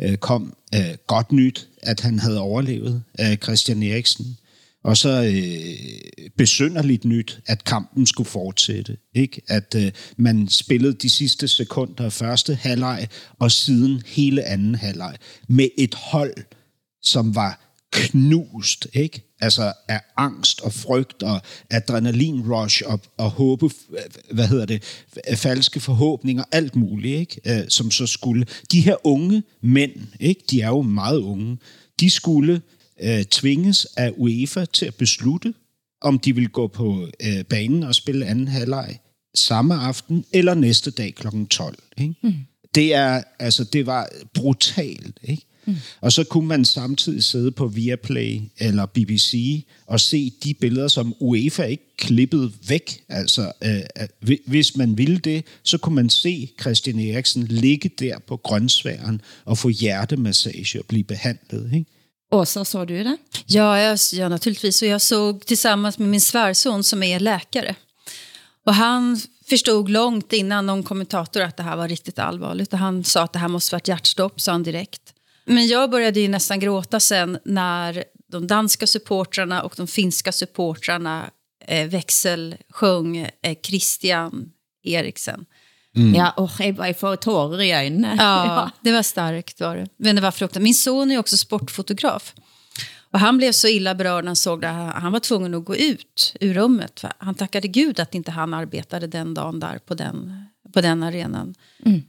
øh, 0.00 0.16
kom 0.16 0.54
øh, 0.74 0.94
godt 1.06 1.32
nyt, 1.32 1.68
at 1.82 2.00
han 2.00 2.18
havde 2.18 2.40
overlevet 2.40 3.02
øh, 3.20 3.36
Christian 3.36 3.82
Eriksen. 3.82 4.36
Og 4.84 4.96
så 4.96 5.24
øh, 5.24 6.30
besynderligt 6.36 7.04
nyt, 7.04 7.40
at 7.46 7.64
kampen 7.64 8.06
skulle 8.06 8.28
fortsætte. 8.28 8.96
Ikke? 9.14 9.42
At 9.48 9.74
øh, 9.76 9.92
man 10.16 10.48
spillede 10.48 10.92
de 10.92 11.10
sidste 11.10 11.48
sekunder 11.48 12.04
af 12.04 12.12
første 12.12 12.54
halvleg, 12.54 13.08
og 13.38 13.52
siden 13.52 14.02
hele 14.06 14.44
anden 14.44 14.74
halvleg, 14.74 15.16
med 15.48 15.68
et 15.78 15.94
hold, 15.94 16.34
som 17.02 17.34
var 17.34 17.69
knust, 17.92 18.86
ikke? 18.92 19.36
Altså 19.40 19.72
af 19.88 20.00
angst 20.16 20.60
og 20.60 20.72
frygt 20.72 21.22
og 21.22 21.40
adrenalin-rush 21.70 22.82
og, 22.86 23.00
og 23.16 23.30
håbe, 23.30 23.70
hvad 24.30 24.48
hedder 24.48 24.66
det, 24.66 25.04
falske 25.36 25.80
forhåbninger, 25.80 26.44
alt 26.52 26.76
muligt, 26.76 27.20
ikke? 27.20 27.60
Øh, 27.60 27.68
som 27.68 27.90
så 27.90 28.06
skulle. 28.06 28.46
De 28.72 28.80
her 28.80 29.06
unge 29.06 29.42
mænd, 29.62 29.92
ikke? 30.20 30.42
De 30.50 30.60
er 30.60 30.68
jo 30.68 30.82
meget 30.82 31.18
unge. 31.18 31.58
De 32.00 32.10
skulle 32.10 32.62
øh, 33.02 33.24
tvinges 33.24 33.86
af 33.96 34.12
UEFA 34.16 34.64
til 34.64 34.86
at 34.86 34.94
beslutte, 34.94 35.54
om 36.00 36.18
de 36.18 36.34
vil 36.34 36.48
gå 36.48 36.66
på 36.66 37.08
øh, 37.20 37.44
banen 37.44 37.82
og 37.82 37.94
spille 37.94 38.26
anden 38.26 38.48
halvleg 38.48 38.98
samme 39.34 39.74
aften 39.74 40.24
eller 40.32 40.54
næste 40.54 40.90
dag 40.90 41.14
kl. 41.14 41.26
12. 41.50 41.78
Ikke? 41.98 42.14
Mm. 42.22 42.34
Det, 42.74 42.94
er, 42.94 43.22
altså, 43.38 43.64
det 43.64 43.86
var 43.86 44.08
brutalt. 44.34 45.18
Ikke? 45.22 45.46
Mm. 45.64 45.76
Og 46.00 46.12
så 46.12 46.24
kunne 46.24 46.48
man 46.48 46.64
samtidig 46.64 47.24
sidde 47.24 47.50
på 47.50 47.66
Viaplay 47.66 48.40
eller 48.58 48.86
BBC 48.86 49.64
og 49.86 50.00
se 50.00 50.32
de 50.44 50.54
billeder, 50.54 50.88
som 50.88 51.14
UEFA 51.20 51.62
ikke 51.62 51.96
klippede 51.96 52.52
væk. 52.68 53.02
Altså, 53.08 53.52
øh, 53.64 54.36
hvis 54.46 54.76
man 54.76 54.98
ville 54.98 55.18
det, 55.18 55.44
så 55.62 55.78
kunne 55.78 55.94
man 55.94 56.10
se 56.10 56.48
Christian 56.60 57.00
Eriksen 57.00 57.46
ligge 57.46 57.90
der 57.98 58.18
på 58.18 58.36
grønsværen 58.36 59.20
og 59.44 59.58
få 59.58 59.68
hjertemassage 59.68 60.78
og 60.78 60.84
blive 60.86 61.04
behandlet. 61.04 61.70
Ikke? 61.74 61.90
Åsa, 62.30 62.64
så 62.64 62.84
du 62.84 62.94
det? 62.94 63.16
Ja, 63.46 63.78
jag, 63.78 63.98
ja, 64.12 64.28
naturligtvis. 64.28 64.82
Och 64.82 64.88
jag 64.88 65.02
såg 65.02 65.46
tillsammans 65.46 65.98
med 65.98 66.08
min 66.08 66.20
svärson 66.20 66.84
som 66.84 67.02
är 67.02 67.20
läkare. 67.20 67.74
Och 68.66 68.74
han 68.74 69.20
förstod 69.48 69.88
långt 69.88 70.32
innan 70.32 70.66
någon 70.66 70.82
kommentator 70.82 71.42
att 71.42 71.56
det 71.56 71.62
här 71.62 71.76
var 71.76 71.88
riktigt 71.88 72.18
allvarligt. 72.18 72.72
Och 72.72 72.78
han 72.78 73.04
sa 73.04 73.22
att 73.22 73.32
det 73.32 73.38
här 73.38 73.48
måste 73.48 73.74
vara 73.74 73.80
ett 73.80 73.88
hjärtstopp, 73.88 74.40
sa 74.40 74.52
han 74.52 74.62
direkt. 74.62 75.14
Men 75.50 75.66
jag 75.66 75.90
började 75.90 76.20
ju 76.20 76.28
nästan 76.28 76.60
gråta 76.60 77.00
sen 77.00 77.38
när 77.44 78.04
de 78.32 78.46
danska 78.46 78.86
supportrarna 78.86 79.62
och 79.62 79.74
de 79.76 79.86
finska 79.86 80.32
supportrarna 80.32 81.30
eh, 81.66 81.88
växelsjöng 81.88 83.16
eh, 83.16 83.56
Christian 83.62 84.50
Eriksen. 84.84 85.46
Mm. 85.96 86.14
Ja, 86.14 86.48
jeg, 86.58 86.76
jeg 86.78 86.98
får 86.98 87.16
tårer 87.16 87.60
i 87.60 87.72
øjnene. 87.72 88.14
Ja, 88.18 88.70
det 88.80 88.92
var 88.92 89.02
starkt 89.02 89.60
var 89.60 89.76
det. 89.76 89.88
Men 89.96 90.16
det 90.16 90.22
var 90.22 90.30
fruktansvärt. 90.30 90.62
Min 90.62 90.74
son 90.74 91.10
är 91.10 91.18
också 91.18 91.36
sportfotograf. 91.36 92.34
Och 93.12 93.20
han 93.20 93.38
blev 93.38 93.52
så 93.52 93.68
illa 93.68 93.94
berörd 93.94 94.24
när 94.24 94.28
han 94.28 94.36
såg 94.36 94.60
det. 94.60 94.68
Han 94.68 95.12
var 95.12 95.20
tvungen 95.20 95.54
att 95.54 95.64
gå 95.64 95.76
ut 95.76 96.36
ur 96.40 96.54
rummet. 96.54 97.04
Han 97.18 97.34
tackade 97.34 97.68
Gud 97.68 98.00
att 98.00 98.14
inte 98.14 98.30
han 98.30 98.54
arbetade 98.54 99.06
den 99.06 99.34
dagen 99.34 99.60
där 99.60 99.78
på 99.78 99.94
den, 99.94 100.44
på 100.72 100.80
den 100.80 101.02
arenan. 101.02 101.54
Mm. 101.86 102.02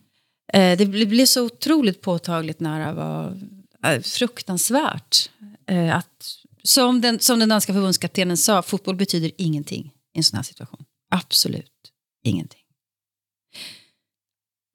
Eh, 0.53 0.77
det 0.77 0.85
blev 0.85 1.25
så 1.25 1.45
otroligt 1.45 2.01
påtagligt 2.01 2.59
när 2.59 2.87
det 2.87 2.93
var 2.93 3.37
eh, 3.83 4.01
fruktansvärt. 4.01 5.29
Eh, 5.67 5.95
att, 5.95 6.35
som, 6.63 7.01
den, 7.01 7.19
som 7.19 7.39
den 7.39 7.49
danska 7.49 7.73
förbundskaptenen 7.73 8.37
sa, 8.37 8.61
fotboll 8.61 8.95
betyder 8.95 9.31
ingenting 9.37 9.91
i 10.13 10.17
en 10.17 10.23
sån 10.23 10.35
här 10.35 10.43
situation. 10.43 10.85
Absolut 11.11 11.91
ingenting. 12.23 12.61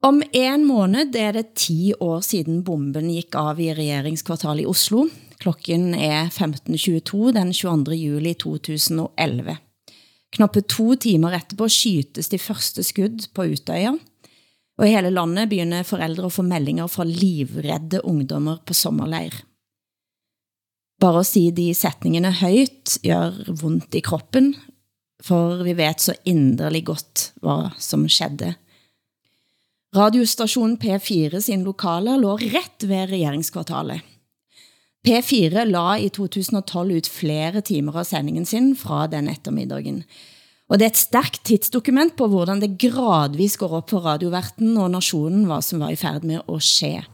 Om 0.03 0.23
en 0.33 0.65
måned 0.65 1.17
er 1.17 1.33
det 1.33 1.55
10 1.55 1.95
år 1.95 2.21
siden 2.21 2.63
bomben 2.63 3.11
gik 3.11 3.35
av 3.35 3.61
i 3.61 3.75
regeringskvartalet 3.75 4.63
i 4.63 4.67
Oslo. 4.67 5.09
Klokken 5.39 5.95
er 5.95 6.29
15.22 6.29 7.33
den 7.33 7.53
22. 7.53 7.95
juli 7.95 8.35
2011. 8.35 9.57
Knappe 10.37 10.63
to 10.63 10.95
timer 11.01 11.33
etterpå 11.33 11.69
skytes 11.69 12.29
de 12.29 12.39
første 12.39 12.85
skudd 12.85 13.25
på 13.35 13.49
Utøya, 13.55 13.97
og 14.79 14.89
i 14.89 14.93
hele 14.93 15.11
landet 15.11 15.49
begynder 15.49 15.83
forældre 15.83 16.29
at 16.29 16.33
få 16.33 16.43
meldinger 16.43 16.87
fra 16.87 17.05
livredde 17.05 18.05
ungdommer 18.05 18.57
på 18.67 18.75
sommerleir. 18.75 19.43
Bare 21.01 21.21
at 21.21 21.27
sige 21.27 21.53
de 21.53 21.75
sætningene 21.75 22.33
højt 22.33 22.99
gør 23.05 23.53
vondt 23.61 23.95
i 23.95 24.01
kroppen, 24.01 24.55
for 25.21 25.63
vi 25.65 25.77
vet 25.77 26.01
så 26.01 26.15
inderlig 26.25 26.85
godt, 26.87 27.33
hvad 27.43 27.71
som 27.79 28.09
skedde. 28.09 28.55
Radiostationen 29.97 30.77
P4 30.77 31.41
sin 31.41 31.65
lokale 31.65 32.19
lå 32.21 32.37
ret 32.37 32.89
ved 32.89 33.09
regeringskvartalet. 33.13 34.01
P4 35.09 35.65
la 35.65 35.95
i 35.97 36.09
2012 36.09 36.97
ut 36.97 37.09
flere 37.09 37.61
timer 37.61 37.97
av 37.97 38.05
sendingen 38.05 38.45
sin 38.45 38.73
fra 38.77 39.07
den 39.07 39.29
ettermiddagen. 39.31 40.03
Og 40.67 40.81
det 40.81 40.89
er 40.89 40.91
et 40.91 40.99
stærkt 40.99 41.45
tidsdokument 41.47 42.17
på 42.19 42.27
hvordan 42.27 42.59
det 42.59 42.73
gradvis 42.83 43.55
går 43.61 43.77
op 43.79 43.93
for 43.93 44.03
radioverten 44.03 44.73
og 44.83 44.91
nationen, 44.91 45.45
hvad 45.47 45.63
som 45.63 45.85
var 45.85 45.93
i 45.95 45.99
færd 46.01 46.27
med 46.27 46.43
at 46.43 46.65
ske. 46.67 47.05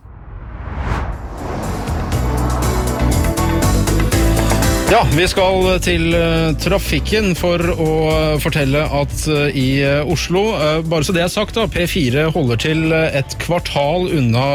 Ja, 4.93 5.03
vi 5.12 5.25
skal 5.29 5.69
til 5.85 6.17
eh, 6.17 6.49
trafikken 6.61 7.31
for 7.37 7.61
å 7.61 7.93
eh, 8.12 8.41
fortelle 8.41 8.83
at 8.88 9.23
eh, 9.29 9.57
i 9.57 9.69
Oslo, 10.01 10.43
bare 10.88 11.05
så 11.05 11.15
det 11.17 11.23
er 11.25 11.33
sagt 11.33 11.57
da, 11.57 11.65
P4 11.69 12.27
holder 12.33 12.61
til 12.61 12.93
et 12.93 13.37
kvartal 13.41 14.09
unna 14.17 14.47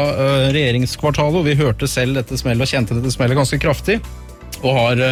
regjeringskvartalet, 0.54 1.38
og 1.38 1.46
vi 1.46 1.58
hørte 1.58 1.90
selv 1.90 2.18
dette 2.18 2.38
smellet 2.38 2.66
og 2.66 2.74
kjente 2.74 2.98
dette 2.98 3.14
smellet 3.14 3.38
ganske 3.38 3.62
kraftig, 3.62 3.98
og 4.62 4.74
har 4.74 5.04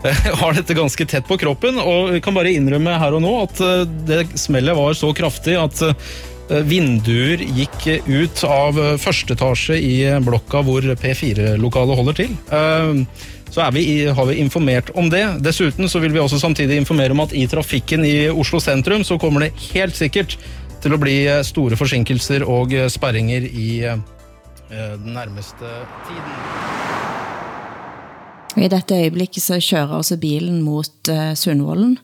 har 0.40 0.56
dette 0.56 0.74
ganske 0.74 1.06
tett 1.06 1.26
på 1.28 1.36
kroppen, 1.40 1.78
og 1.80 2.14
vi 2.14 2.20
kan 2.24 2.36
bare 2.36 2.52
innrømme 2.56 2.96
her 3.02 3.16
og 3.16 3.24
nå 3.24 3.32
at 3.42 3.60
eh, 3.64 3.82
det 4.08 4.22
smellet 4.40 4.76
var 4.76 4.96
så 4.96 5.10
kraftig 5.16 5.58
at 5.60 5.82
eh, 5.84 6.62
vinduer 6.66 7.42
gikk 7.44 8.06
ut 8.08 8.44
av 8.48 8.80
første 9.02 9.36
etasje 9.36 9.76
i 9.76 9.98
blokka 10.24 10.64
hvor 10.66 10.88
P4-lokalet 11.02 12.00
holder 12.00 12.18
til. 12.22 12.32
Eh, 12.48 13.04
så 13.50 13.64
er 13.66 13.74
vi, 13.74 13.84
har 14.06 14.28
vi 14.30 14.38
informert 14.40 14.92
om 14.94 15.10
det. 15.10 15.24
Dessuten 15.44 15.90
så 15.90 16.00
vil 16.00 16.14
vi 16.14 16.22
også 16.22 16.38
samtidig 16.40 16.78
informere 16.80 17.12
om 17.16 17.24
at 17.26 17.34
i 17.36 17.44
trafikken 17.50 18.06
i 18.06 18.30
Oslo 18.30 18.62
sentrum 18.62 19.04
så 19.04 19.18
kommer 19.20 19.44
det 19.44 19.52
helt 19.72 19.98
sikkert 19.98 20.38
til 20.80 20.94
å 20.94 21.00
bli 21.02 21.24
store 21.44 21.76
forsinkelser 21.76 22.46
og 22.46 22.72
sperringer 22.88 23.50
i 23.50 23.72
den 24.70 25.10
nærmeste 25.18 25.74
tiden. 26.06 26.79
Og 28.56 28.64
I 28.66 28.70
dette 28.72 28.96
øjeblik 28.96 29.38
så 29.38 29.60
kører 29.62 29.94
altså 30.00 30.18
bilen 30.20 30.62
mot 30.66 31.08
eh, 31.08 31.30
uh, 31.30 31.36
Sundvolden. 31.38 31.96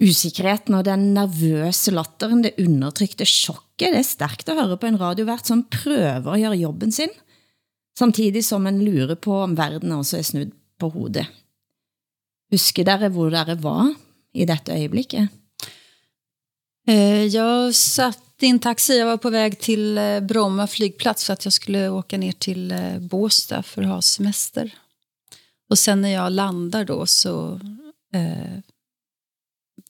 Usikkerheten 0.00 0.76
og 0.76 0.84
den 0.84 1.14
nervøse 1.16 1.92
latteren, 1.92 2.42
det 2.44 2.56
undertrykte 2.60 3.24
chokket, 3.24 3.94
det 3.94 4.02
er 4.02 4.04
stærkt 4.04 4.50
at 4.52 4.58
høre 4.58 4.76
på 4.76 4.90
en 4.90 4.98
radiovært 5.00 5.48
som 5.48 5.64
prøver 5.72 6.28
at 6.34 6.42
gøre 6.42 6.58
jobben 6.60 6.92
sin, 6.92 7.12
samtidig 7.96 8.44
som 8.44 8.66
en 8.68 8.82
lurer 8.84 9.16
på 9.16 9.38
om 9.42 9.56
verden 9.56 9.92
også 9.96 10.18
er 10.20 10.28
snudd 10.28 10.52
på 10.80 10.90
hovedet. 10.92 11.24
Husker 12.52 12.84
dere 12.84 13.08
hvor 13.12 13.32
dere 13.32 13.56
var 13.62 13.88
i 14.36 14.44
dette 14.44 14.72
øjeblikket? 14.72 15.32
Eh, 16.88 17.24
Jag 17.24 17.74
satt 17.74 18.42
i 18.42 18.46
en 18.46 18.58
taxi, 18.58 18.98
jag 18.98 19.06
var 19.06 19.16
på 19.16 19.30
väg 19.30 19.58
till 19.58 19.98
eh, 19.98 20.20
Bromma 20.20 20.66
flygplats 20.66 21.24
för 21.24 21.32
att 21.32 21.44
jag 21.44 21.52
skulle 21.52 21.88
åka 21.88 22.18
ner 22.18 22.32
till 22.32 22.72
eh, 22.72 22.98
Båstad 22.98 23.62
för 23.62 23.82
att 23.82 23.88
ha 23.88 24.02
semester. 24.02 24.70
Och 25.70 25.78
sen 25.78 26.00
när 26.00 26.08
jag 26.08 26.32
landar 26.32 26.84
då 26.84 27.06
så 27.06 27.60
eh, 28.12 28.58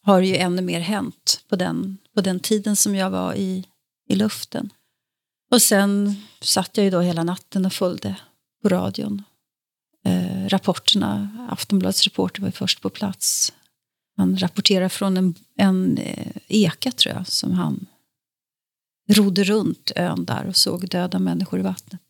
har 0.02 0.20
det 0.20 0.26
ju 0.26 0.36
ännu 0.36 0.62
mer 0.62 0.80
hänt 0.80 1.44
på 1.48 1.56
den, 1.56 1.98
på 2.14 2.20
den 2.20 2.40
tiden 2.40 2.76
som 2.76 2.94
jag 2.94 3.10
var 3.10 3.34
i, 3.34 3.64
i 4.08 4.14
luften. 4.14 4.72
Och 5.50 5.62
sen 5.62 6.14
satt 6.40 6.76
jag 6.76 6.84
ju 6.84 6.90
då 6.90 7.00
hela 7.00 7.24
natten 7.24 7.66
och 7.66 7.72
följde 7.72 8.16
på 8.62 8.68
radion. 8.68 9.22
Eh, 10.04 10.48
rapporterna, 10.48 11.28
Aftonbladets 11.50 12.04
reporter 12.04 12.40
var 12.40 12.48
ju 12.48 12.52
först 12.52 12.80
på 12.80 12.90
plats. 12.90 13.52
Han 14.16 14.38
rapporterar 14.38 14.88
från 14.88 15.16
en, 15.16 15.34
en 15.56 15.98
eh, 15.98 16.36
eka, 16.48 16.92
tror 16.92 17.14
jag, 17.14 17.26
som 17.26 17.52
han 17.52 17.86
rodde 19.08 19.44
runt 19.44 19.92
ön 19.96 20.24
där 20.24 20.46
och 20.46 20.56
såg 20.56 20.88
döda 20.88 21.18
människor 21.18 21.60
i 21.60 21.62
vattnet. 21.62 22.06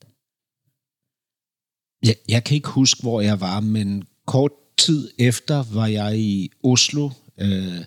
Jeg, 2.06 2.16
jeg 2.28 2.44
kan 2.44 2.54
ikke 2.54 2.68
huske, 2.68 3.02
hvor 3.02 3.20
jeg 3.20 3.40
var, 3.40 3.60
men 3.60 4.04
kort 4.26 4.52
tid 4.78 5.10
efter 5.18 5.64
var 5.72 5.86
jeg 5.86 6.18
i 6.18 6.50
Oslo, 6.62 7.10
øh, 7.40 7.84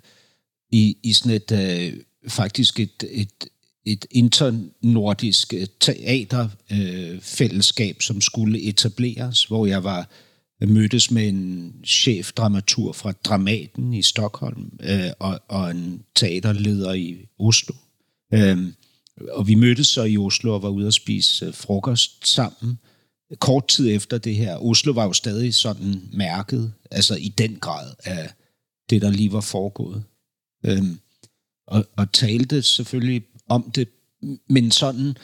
i, 0.71 0.97
i 1.03 1.13
sådan 1.13 1.31
et, 1.31 1.51
øh, 1.51 1.93
faktisk 2.27 2.79
et, 2.79 3.03
et, 3.11 3.47
et 3.85 4.05
internordisk 4.11 5.53
teaterfællesskab, 5.79 7.95
øh, 7.95 8.01
som 8.01 8.21
skulle 8.21 8.61
etableres, 8.61 9.45
hvor 9.45 9.65
jeg 9.65 9.83
var 9.83 10.09
mødtes 10.65 11.11
med 11.11 11.27
en 11.27 11.73
chefdramatur 11.85 12.91
fra 12.91 13.11
Dramaten 13.11 13.93
i 13.93 14.01
Stockholm 14.01 14.79
øh, 14.83 15.09
og, 15.19 15.39
og 15.47 15.71
en 15.71 16.03
teaterleder 16.15 16.93
i 16.93 17.17
Oslo. 17.39 17.75
Øh, 18.33 18.57
og 19.31 19.47
vi 19.47 19.55
mødtes 19.55 19.87
så 19.87 20.03
i 20.03 20.17
Oslo 20.17 20.53
og 20.53 20.63
var 20.63 20.69
ude 20.69 20.87
at 20.87 20.93
spise 20.93 21.45
øh, 21.45 21.53
frokost 21.53 22.27
sammen. 22.27 22.79
Kort 23.35 23.67
tid 23.67 23.95
efter 23.95 24.17
det 24.17 24.35
her, 24.35 24.57
Oslo 24.57 24.91
var 24.91 25.05
jo 25.05 25.13
stadig 25.13 25.53
sådan 25.53 26.01
mærket, 26.13 26.73
altså 26.91 27.15
i 27.15 27.29
den 27.37 27.55
grad 27.55 27.93
af 28.03 28.33
det, 28.89 29.01
der 29.01 29.09
lige 29.11 29.31
var 29.31 29.41
foregået. 29.41 30.03
Øhm, 30.65 30.99
og, 31.67 31.85
og 31.97 32.11
talte 32.11 32.61
selvfølgelig 32.61 33.23
om 33.49 33.71
det, 33.71 33.89
men 34.49 34.71
sådan, 34.71 35.17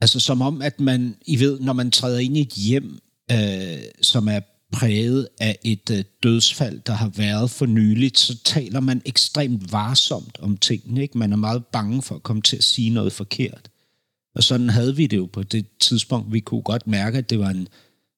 altså 0.00 0.20
som 0.20 0.42
om, 0.42 0.62
at 0.62 0.80
man, 0.80 1.16
I 1.26 1.40
ved, 1.40 1.60
når 1.60 1.72
man 1.72 1.90
træder 1.90 2.18
ind 2.18 2.36
i 2.36 2.40
et 2.40 2.52
hjem, 2.52 2.98
øh, 3.32 3.78
som 4.02 4.28
er 4.28 4.40
præget 4.72 5.28
af 5.40 5.58
et 5.64 5.90
øh, 5.90 6.04
dødsfald, 6.22 6.80
der 6.80 6.92
har 6.92 7.08
været 7.08 7.50
for 7.50 7.66
nyligt, 7.66 8.18
så 8.18 8.42
taler 8.44 8.80
man 8.80 9.02
ekstremt 9.04 9.72
varsomt 9.72 10.38
om 10.40 10.56
tingene. 10.56 11.02
Ikke? 11.02 11.18
Man 11.18 11.32
er 11.32 11.36
meget 11.36 11.66
bange 11.66 12.02
for 12.02 12.14
at 12.14 12.22
komme 12.22 12.42
til 12.42 12.56
at 12.56 12.64
sige 12.64 12.90
noget 12.90 13.12
forkert. 13.12 13.69
Og 14.34 14.42
sådan 14.42 14.70
havde 14.70 14.96
vi 14.96 15.06
det 15.06 15.16
jo 15.16 15.26
på 15.26 15.42
det 15.42 15.66
tidspunkt. 15.78 16.32
Vi 16.32 16.40
kunne 16.40 16.62
godt 16.62 16.86
mærke, 16.86 17.18
at 17.18 17.30
det 17.30 17.38
var 17.38 17.50
en, 17.50 17.68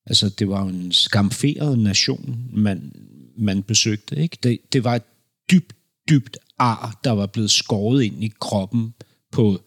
altså, 0.07 0.29
det 0.29 0.49
var 0.49 0.63
en 0.63 0.93
skamferet 0.93 1.79
nation, 1.79 2.49
man, 2.53 2.93
man 3.37 3.63
besøgte. 3.63 4.17
Ikke? 4.17 4.39
Det, 4.43 4.59
det 4.73 4.85
var 4.85 4.97
et 4.97 5.03
dybt, 5.51 5.77
dybt 6.09 6.37
ar, 6.59 7.01
der 7.05 7.11
var 7.11 7.27
blevet 7.27 7.51
skåret 7.51 8.03
ind 8.03 8.25
i 8.25 8.33
kroppen 8.41 8.95
på, 9.31 9.63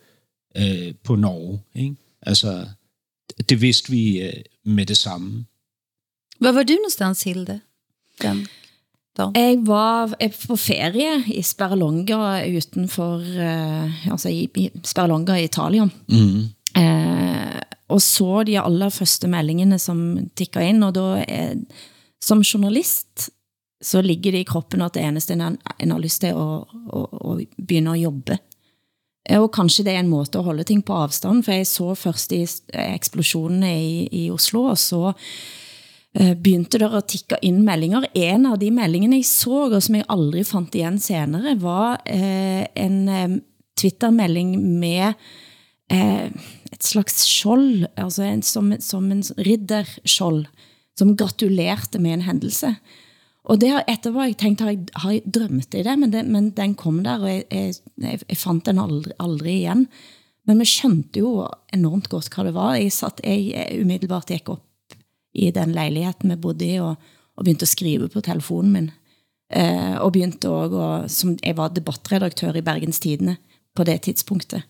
øh, 0.57 0.93
på 1.03 1.15
Norge. 1.15 1.61
Ikke? 1.75 1.95
Altså, 2.21 2.67
det 3.49 3.61
vidste 3.61 3.91
vi 3.91 4.21
øh, 4.21 4.43
med 4.63 4.85
det 4.85 4.97
samme. 4.97 5.45
Hvor 6.39 6.51
var 6.51 6.63
du 6.63 6.73
någonstans, 6.73 7.23
Hilde? 7.23 7.59
Den 8.21 8.47
dagen? 9.17 9.35
Jeg 9.39 9.61
var 9.67 10.15
på 10.15 10.57
ferie 10.59 11.17
i 11.33 11.41
Sperlonga 11.45 12.41
utenfor, 12.45 13.23
eh, 13.23 14.09
altså 14.11 14.31
i, 14.31 14.45
i 14.47 14.69
Sperlonga 14.83 15.37
i 15.39 15.47
Italien. 15.47 15.91
Mm. 16.11 16.49
Eh, 16.75 17.61
og 17.93 18.01
så 18.01 18.43
de 18.47 18.57
aller 18.59 18.89
første 18.89 19.29
meldingene 19.29 19.79
som 19.79 19.99
tikket 20.35 20.71
ind, 20.71 20.83
og 20.83 20.95
da 20.97 21.07
eh, 21.23 21.55
som 22.23 22.41
journalist 22.43 23.29
så 23.85 24.01
ligger 24.01 24.33
det 24.33 24.45
i 24.45 24.47
kroppen 24.49 24.81
at 24.81 24.95
det 24.95 25.03
eneste 25.05 25.35
en, 25.35 25.59
en 25.59 25.91
har 25.93 26.01
lyst 26.01 26.23
til 26.23 26.33
å, 26.33 26.63
å, 26.65 27.01
å 27.05 27.35
begynne 27.59 27.93
å 27.93 27.99
jobbe. 27.99 28.39
Eh, 29.29 29.41
Og 29.41 29.51
kanskje 29.53 29.85
det 29.85 29.93
er 29.93 30.01
en 30.03 30.09
måte 30.09 30.39
å 30.39 30.47
holde 30.47 30.65
ting 30.65 30.81
på 30.85 30.95
avstand, 31.05 31.45
for 31.45 31.53
jeg 31.53 31.69
så 31.69 31.93
først 31.95 32.33
i 32.33 32.41
eksplosjonene 32.85 33.71
i, 33.77 33.93
i 34.25 34.25
Oslo, 34.33 34.67
og 34.71 34.79
så 34.81 35.13
Eh, 36.15 36.31
begynte 36.31 36.79
der 36.79 36.93
at 36.95 37.09
tikke 37.11 37.35
ind 37.43 37.65
meldinger. 37.67 38.05
En 38.15 38.45
av 38.47 38.55
de 38.61 38.69
meldingene 38.71 39.17
jeg 39.19 39.27
så, 39.27 39.65
og 39.67 39.81
som 39.83 39.97
jeg 39.97 40.07
aldri 40.13 40.45
fandt 40.47 40.75
igen 40.79 40.95
senere, 41.03 41.57
var 41.59 41.97
eh, 42.07 42.63
en 42.79 43.01
eh, 43.11 43.33
Twitter-melding 43.75 44.53
med 44.79 45.17
eh, 45.91 46.29
et 46.71 46.87
slags 46.87 47.25
skjold, 47.27 47.89
altså 47.99 48.23
en, 48.23 48.43
som, 48.47 48.69
som 48.79 49.09
en 49.11 49.25
ridderskjold, 49.43 50.45
som 50.95 51.11
gratulerte 51.19 51.99
med 51.99 52.15
en 52.15 52.23
hændelse. 52.29 52.71
Og 53.45 53.59
det 53.59 53.73
har 53.73 53.83
etterpå 53.91 54.23
jeg 54.23 54.37
tænkt, 54.39 54.63
har 54.63 54.71
jeg, 54.71 54.85
har 54.95 55.11
jeg 55.17 55.33
drømt 55.35 55.75
i 55.75 55.83
det, 55.83 55.97
men, 55.99 56.13
det, 56.13 56.23
men 56.31 56.47
den 56.55 56.77
kom 56.79 57.01
der, 57.03 57.19
og 57.19 57.27
jeg, 57.27 57.43
jeg, 57.51 57.75
jeg, 57.99 58.21
jeg 58.23 58.39
fandt 58.39 58.69
den 58.71 58.79
aldri, 58.79 59.11
aldri 59.19 59.57
igen. 59.57 59.83
Men 60.47 60.63
vi 60.63 60.69
skjønte 60.69 61.19
jo 61.19 61.43
enormt 61.75 62.07
godt 62.07 62.31
hvad 62.31 62.47
det 62.47 62.55
var. 62.55 62.79
Jeg, 62.79 62.95
satt, 62.95 63.19
jeg, 63.19 63.51
jeg 63.51 63.83
umiddelbart 63.83 64.31
gik 64.31 64.47
op 64.53 64.63
i 65.35 65.51
den 65.51 65.73
lejligheten 65.75 66.31
vi 66.31 66.39
bodde 66.41 66.67
i, 66.67 66.79
og, 66.79 66.95
og 67.35 67.43
begyndte 67.43 67.67
at 67.67 67.73
skrive 67.73 68.09
på 68.09 68.23
telefonen 68.25 68.71
min. 68.71 68.91
Eh, 69.53 69.97
og 70.01 70.13
begyndte 70.15 70.49
også, 70.49 70.75
og, 70.75 71.11
som 71.11 71.35
jeg 71.43 71.57
var 71.57 71.75
debattredaktør 71.75 72.55
i 72.55 72.63
Bergens 72.65 72.99
Tidene 73.03 73.37
på 73.75 73.83
det 73.83 74.01
tidspunktet. 74.07 74.63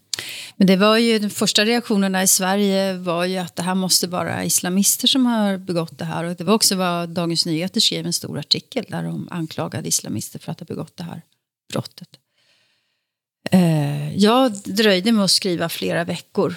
Men 0.58 0.68
det 0.68 0.76
var 0.76 0.98
ju, 0.98 1.20
de 1.20 1.30
första 1.30 1.66
reaktionerna 1.66 2.24
i 2.24 2.28
Sverige 2.28 2.94
var 2.94 3.26
ju 3.26 3.38
att 3.38 3.56
det 3.56 3.64
här 3.64 3.76
måste 3.76 4.08
vara 4.08 4.46
islamister 4.46 5.08
som 5.08 5.26
har 5.26 5.58
begått 5.58 5.98
det 5.98 6.06
här. 6.06 6.24
Och 6.24 6.36
det 6.36 6.44
var 6.44 6.54
också 6.54 6.76
vad 6.76 7.10
Dagens 7.10 7.46
Nyheter 7.46 7.82
skrev 7.82 8.06
en 8.06 8.14
stor 8.14 8.40
artikel 8.40 8.86
där 8.88 9.04
de 9.04 9.28
anklagade 9.32 9.88
islamister 9.88 10.40
för 10.40 10.52
att 10.52 10.60
ha 10.60 10.66
begått 10.66 10.98
det 10.98 11.04
här 11.04 11.22
brottet. 11.74 12.10
Eh, 13.52 14.18
jag 14.18 14.52
dröjde 14.64 15.12
med 15.12 15.26
att 15.26 15.32
skriva 15.32 15.70
flera 15.70 16.04
veckor. 16.04 16.56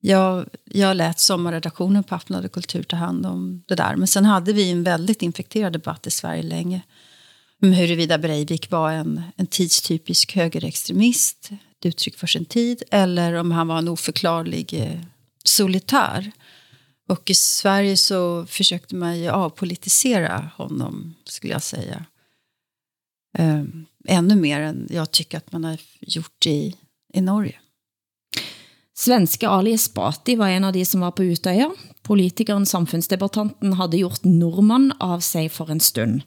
Jag, 0.00 0.46
jag 0.64 0.96
lät 0.96 1.20
sommarredaktionen 1.20 2.04
på 2.04 2.14
Aftonbladet 2.14 2.52
Kultur 2.52 2.82
ta 2.82 2.96
hand 2.96 3.26
om 3.26 3.62
det 3.66 3.74
där. 3.74 3.96
Men 3.96 4.08
sen 4.08 4.24
hade 4.24 4.52
vi 4.52 4.70
en 4.70 4.82
väldigt 4.82 5.22
infekterad 5.22 5.72
debatt 5.72 6.06
i 6.06 6.10
Sverige 6.10 6.42
länge 6.42 6.82
om 7.62 7.72
huruvida 7.72 8.18
Breivik 8.18 8.70
var 8.70 8.92
en, 8.92 9.22
en 9.36 9.46
tidstypisk 9.46 10.36
högerextremist, 10.36 11.50
ett 11.50 11.86
uttryck 11.86 12.16
för 12.16 12.26
sin 12.26 12.44
tid, 12.44 12.82
eller 12.90 13.34
om 13.34 13.50
han 13.50 13.68
var 13.68 13.78
en 13.78 13.88
oförklarlig 13.88 14.74
eh, 14.74 15.00
solitär. 15.44 16.32
Och 17.08 17.30
i 17.30 17.34
Sverige 17.34 17.96
så 17.96 18.46
försökte 18.46 18.94
man 18.94 19.18
ju 19.18 19.28
avpolitisera 19.28 20.50
honom, 20.56 21.14
skulle 21.24 21.52
jag 21.52 21.62
säga. 21.62 22.04
Eh, 23.38 23.64
ännu 24.04 24.34
mer 24.34 24.60
än 24.60 24.88
jag 24.90 25.10
tycker 25.10 25.38
att 25.38 25.52
man 25.52 25.64
har 25.64 25.78
gjort 26.00 26.46
i, 26.46 26.76
i 27.14 27.20
Norge. 27.20 27.60
Svenske 28.98 29.46
Ali 29.46 29.76
Esbati 29.76 30.34
var 30.36 30.50
en 30.50 30.64
av 30.66 30.72
de 30.74 30.82
som 30.84 31.04
var 31.04 31.12
på 31.14 31.22
Utøya. 31.22 31.68
Politikeren, 32.02 32.64
samfundsdebattanten, 32.66 33.76
havde 33.78 34.00
gjort 34.00 34.24
nordmann 34.26 34.90
av 34.98 35.20
sig 35.22 35.52
for 35.54 35.70
en 35.70 35.80
stund. 35.80 36.24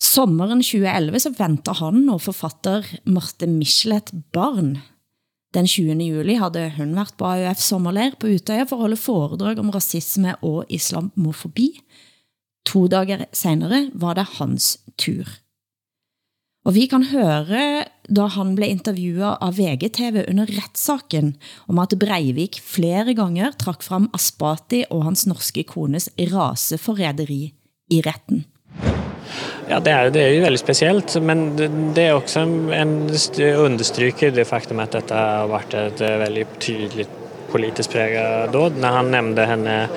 Sommeren 0.00 0.60
2011 0.64 1.22
så 1.24 1.32
venter 1.38 1.78
han 1.80 2.02
og 2.12 2.20
forfatter 2.26 2.84
Marte 3.08 3.48
Michelet 3.48 4.12
barn. 4.32 4.74
Den 5.56 5.66
20. 5.66 5.96
juli 6.04 6.36
havde 6.36 6.68
hun 6.76 6.94
været 6.98 7.16
på 7.16 7.26
AUF 7.26 7.64
sommerlær 7.64 8.16
på 8.20 8.28
Utøya 8.28 8.68
for 8.68 8.76
at 8.76 8.84
holde 8.84 9.00
foredrag 9.00 9.58
om 9.58 9.72
racisme 9.72 10.36
og 10.44 10.68
islamofobi. 10.68 11.70
To 12.66 12.86
dager 12.92 13.24
senere 13.32 13.88
var 13.94 14.20
det 14.20 14.28
hans 14.36 14.76
tur. 14.98 15.24
Og 16.70 16.76
vi 16.76 16.84
kan 16.86 17.02
høre, 17.10 17.82
da 18.06 18.28
han 18.30 18.52
blev 18.54 18.70
intervjuet 18.70 19.40
av 19.42 19.56
VGTV 19.58 20.20
under 20.30 20.46
retssaken, 20.54 21.32
om 21.66 21.80
at 21.82 21.96
Breivik 21.98 22.60
flere 22.62 23.10
ganger 23.18 23.56
trak 23.58 23.82
frem 23.82 24.06
Aspati 24.14 24.84
og 24.94 25.02
hans 25.08 25.24
norske 25.26 25.64
kones 25.66 26.06
raseforræderi 26.30 27.40
i 27.90 27.98
retten. 28.06 28.44
Ja, 29.68 29.80
det 29.80 29.90
är, 29.90 30.10
det 30.10 30.22
är 30.22 30.28
ju 30.28 30.40
väldigt 30.40 30.60
speciellt, 30.60 31.22
men 31.22 31.56
det, 31.56 31.68
det 31.94 32.02
är 32.02 32.14
också 32.14 32.40
en, 32.40 33.10
understryker 33.40 34.30
det 34.30 34.44
faktum 34.44 34.78
att 34.78 34.90
detta 34.90 35.14
har 35.14 35.48
varit 35.48 35.74
ett 35.74 36.00
eh, 36.00 36.16
väldigt 36.16 36.58
tydligt 36.58 37.10
politiskt 37.50 37.92
präglat 37.92 38.52
dåd. 38.52 38.72
När 38.78 38.88
han 38.88 39.10
nämnde 39.10 39.44
henne 39.44 39.88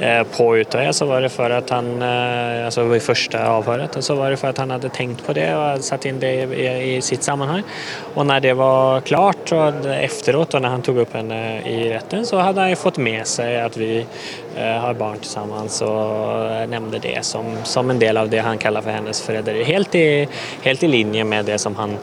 Eh, 0.00 0.22
på 0.22 0.56
Utøya, 0.56 0.92
så 0.92 1.06
var 1.06 1.20
det 1.20 1.28
för 1.28 1.50
att 1.50 1.70
han, 1.70 2.02
eh, 2.02 2.66
altså 2.66 2.80
alltså 2.80 2.96
i 2.96 3.00
första 3.00 3.48
avhøret, 3.48 4.04
så 4.04 4.14
var 4.14 4.30
det 4.30 4.36
för 4.36 4.48
att 4.48 4.58
han 4.58 4.70
hade 4.70 4.88
tänkt 4.88 5.26
på 5.26 5.32
det 5.32 5.56
och 5.56 5.84
satt 5.84 6.06
in 6.06 6.20
det 6.20 6.32
i, 6.32 6.96
i 6.96 7.00
sitt 7.00 7.22
sammanhang. 7.22 7.62
Och 8.14 8.26
när 8.26 8.40
det 8.40 8.52
var 8.52 9.00
klart 9.00 9.52
och 9.52 9.86
efteråt 9.86 10.54
og 10.54 10.62
när 10.62 10.68
han 10.68 10.82
tog 10.82 10.98
upp 10.98 11.14
henne 11.14 11.62
i 11.62 11.90
rätten 11.90 12.26
så 12.26 12.36
hade 12.36 12.60
han 12.60 12.70
ju 12.70 12.76
fått 12.76 12.96
med 12.98 13.26
sig 13.26 13.60
att 13.60 13.76
vi 13.76 14.06
eh, 14.56 14.64
har 14.64 14.94
barn 14.94 15.18
tillsammans 15.18 15.82
och 15.82 16.68
nämnde 16.68 16.98
det 16.98 17.24
som, 17.24 17.44
som 17.64 17.90
en 17.90 17.98
del 17.98 18.16
av 18.16 18.28
det 18.28 18.38
han 18.38 18.58
kallar 18.58 18.82
för 18.82 18.90
hennes 18.90 19.22
förräderi. 19.22 19.64
Helt 19.64 19.94
i, 19.94 20.28
helt 20.62 20.82
i 20.82 20.88
linje 20.88 21.24
med 21.24 21.44
det 21.44 21.58
som 21.58 21.76
han 21.76 21.98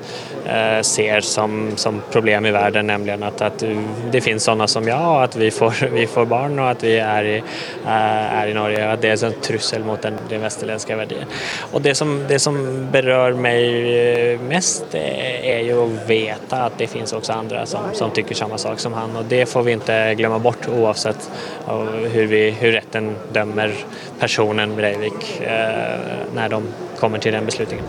eh, 0.46 0.82
ser 0.82 1.22
som, 1.22 1.72
som 1.76 2.02
problem 2.12 2.46
i 2.46 2.52
världen, 2.52 2.88
nämligen 2.88 3.24
att, 3.24 3.42
att 3.42 3.64
det 4.12 4.22
finns 4.22 4.44
sånne 4.44 4.68
som 4.68 4.88
jag 4.88 5.16
og 5.16 5.24
att 5.24 5.36
vi 5.36 5.52
får, 5.52 5.90
vi 5.90 6.08
får 6.08 6.26
barn 6.26 6.60
och 6.60 6.70
att 6.70 6.84
vi 6.84 6.98
är 6.98 7.24
i 7.24 7.44
Eh, 7.86 8.34
är 8.34 8.48
i 8.48 8.54
Norge. 8.54 8.92
Att 8.92 9.02
det 9.02 9.10
är 9.10 9.24
en 9.24 9.34
trussel 9.42 9.84
mot 9.84 10.02
den, 10.02 10.18
den 10.30 10.42
västerländska 10.42 10.96
värderingen. 10.96 11.28
Och 11.72 11.82
det 11.82 11.96
som, 11.96 12.26
det 12.28 12.40
som 12.40 12.88
berör 12.92 13.34
mig 13.34 14.34
eh, 14.34 14.40
mest 14.40 14.86
eh, 14.92 15.50
är 15.50 15.60
ju 15.60 15.84
att 15.84 16.10
veta 16.10 16.64
att 16.64 16.78
det 16.78 16.88
finns 16.88 17.14
också 17.14 17.34
andra 17.34 17.66
som, 17.66 17.82
som 17.94 18.12
tycker 18.12 18.36
samma 18.36 18.58
sak 18.58 18.80
som 18.80 18.94
han 18.94 19.16
och 19.16 19.26
det 19.26 19.46
får 19.46 19.64
vi 19.64 19.72
inte 19.72 20.16
glömma 20.16 20.40
bort 20.40 20.68
oavsett 20.68 21.32
hur, 22.12 22.26
vi, 22.26 22.50
hur 22.50 22.72
rätten 22.72 23.16
dömer 23.34 23.74
personen 24.20 24.76
Breivik 24.76 25.42
eh, 25.42 26.00
när 26.36 26.50
de 26.50 26.64
kommer 27.00 27.20
till 27.20 27.34
den 27.34 27.46
beslutningen. 27.46 27.86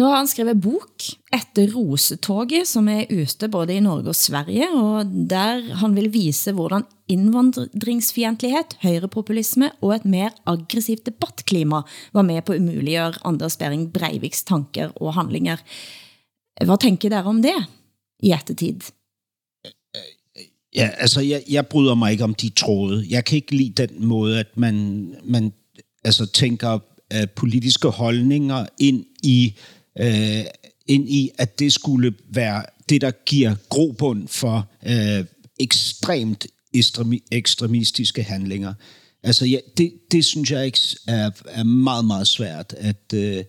Nu 0.00 0.06
har 0.08 0.16
han 0.16 0.28
skrevet 0.30 0.60
bok 0.64 1.02
efter 1.36 1.66
Rosetoget, 1.74 2.68
som 2.68 2.86
er 2.88 3.10
ute 3.12 3.48
både 3.52 3.74
i 3.76 3.80
Norge 3.84 4.08
og 4.08 4.16
Sverige, 4.16 4.68
og 4.72 5.04
der 5.30 5.74
han 5.76 5.96
vil 5.96 6.12
vise 6.12 6.52
hvordan 6.56 6.86
indvandringsfientlighed, 7.08 8.78
højrepopulisme 8.80 9.68
og 9.80 9.92
et 9.94 10.04
mer 10.04 10.30
aggressivt 10.46 11.04
debattklima 11.06 11.82
var 12.16 12.22
med 12.22 12.40
på 12.42 12.52
at 12.52 12.62
umuliggøre 12.62 13.20
Anders 13.24 13.56
Bering 13.60 13.92
Breiviks 13.92 14.44
tanker 14.44 14.88
og 14.96 15.14
handlinger. 15.14 15.56
Hvad 16.64 16.80
tænker 16.80 17.08
der 17.08 17.22
om 17.22 17.42
det 17.42 17.58
i 18.22 18.32
ettertid? 18.32 18.80
Ja, 20.76 20.88
altså 20.96 21.20
jeg, 21.20 21.42
jeg 21.50 21.66
bryder 21.66 21.94
mig 21.94 22.12
ikke 22.12 22.24
om 22.24 22.34
de 22.34 22.48
tråde. 22.48 23.04
Jeg 23.10 23.24
kan 23.24 23.36
ikke 23.36 23.56
lide 23.56 23.86
den 23.86 24.06
måde, 24.06 24.38
at 24.40 24.56
man, 24.56 25.06
man 25.24 25.52
altså 26.04 26.26
tænker 26.26 26.74
uh, 27.14 27.28
politiske 27.36 27.88
holdninger 27.88 28.66
ind 28.78 29.04
i 29.22 29.54
øh, 29.56 29.79
øh, 29.98 30.44
ind 30.86 31.08
i, 31.08 31.30
at 31.38 31.58
det 31.58 31.72
skulle 31.72 32.12
være 32.28 32.62
det, 32.88 33.00
der 33.00 33.10
giver 33.10 33.54
grobund 33.68 34.28
for 34.28 34.68
øh, 34.86 35.24
ekstremt 35.58 36.46
ekstremistiske 37.30 38.22
handlinger. 38.22 38.74
Altså, 39.22 39.46
ja, 39.46 39.58
det, 39.76 39.92
det 40.12 40.24
synes 40.24 40.50
jeg 40.50 40.66
ikke 40.66 40.78
er, 41.08 41.30
er 41.48 41.64
meget, 41.64 42.04
meget 42.04 42.26
svært 42.26 42.74
at 42.78 43.12
øh, 43.14 43.44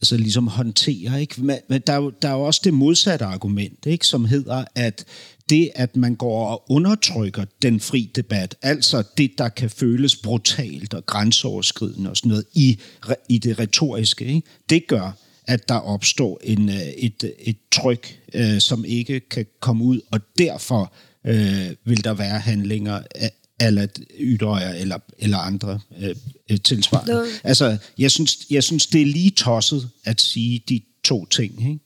altså, 0.00 0.16
ligesom 0.16 0.46
håndtere. 0.46 1.20
Ikke? 1.20 1.42
Men, 1.42 1.56
men 1.68 1.82
der, 1.86 1.92
er 1.92 1.96
jo, 1.96 2.10
der 2.22 2.28
er 2.28 2.32
jo 2.32 2.42
også 2.42 2.60
det 2.64 2.74
modsatte 2.74 3.24
argument, 3.24 3.86
ikke? 3.86 4.06
som 4.06 4.24
hedder, 4.24 4.64
at 4.74 5.04
det, 5.50 5.70
at 5.74 5.96
man 5.96 6.14
går 6.14 6.46
og 6.46 6.64
undertrykker 6.68 7.44
den 7.62 7.80
fri 7.80 8.10
debat, 8.14 8.56
altså 8.62 9.02
det, 9.16 9.30
der 9.38 9.48
kan 9.48 9.70
føles 9.70 10.16
brutalt 10.16 10.94
og 10.94 11.06
grænseoverskridende 11.06 12.10
og 12.10 12.16
sådan 12.16 12.28
noget 12.28 12.44
i, 12.54 12.78
i 13.28 13.38
det 13.38 13.58
retoriske, 13.58 14.24
ikke? 14.24 14.42
det 14.70 14.86
gør, 14.86 15.12
at 15.50 15.68
der 15.68 15.74
opstår 15.74 16.40
en, 16.44 16.68
øh, 16.68 16.86
et, 17.06 17.34
et 17.38 17.56
tryk, 17.72 18.20
øh, 18.34 18.60
som 18.60 18.84
ikke 18.84 19.20
kan 19.20 19.46
komme 19.60 19.84
ud, 19.84 20.00
og 20.10 20.20
derfor 20.38 20.92
øh, 21.26 21.70
vil 21.84 22.04
der 22.04 22.14
være 22.14 22.38
handlinger 22.38 23.02
eller 23.60 23.86
ydrøjer 24.18 24.74
eller, 24.74 24.98
eller 25.18 25.38
andre 25.38 25.80
øh, 26.00 26.60
tilsvarende. 26.64 27.26
Altså, 27.44 27.76
jeg 27.98 28.10
synes, 28.10 28.38
jeg 28.50 28.64
synes, 28.64 28.86
det 28.86 29.02
er 29.02 29.06
lige 29.06 29.30
tosset 29.30 29.90
at 30.04 30.20
sige 30.20 30.62
de 30.68 30.80
to 31.04 31.26
ting. 31.26 31.70
Ikke? 31.70 31.84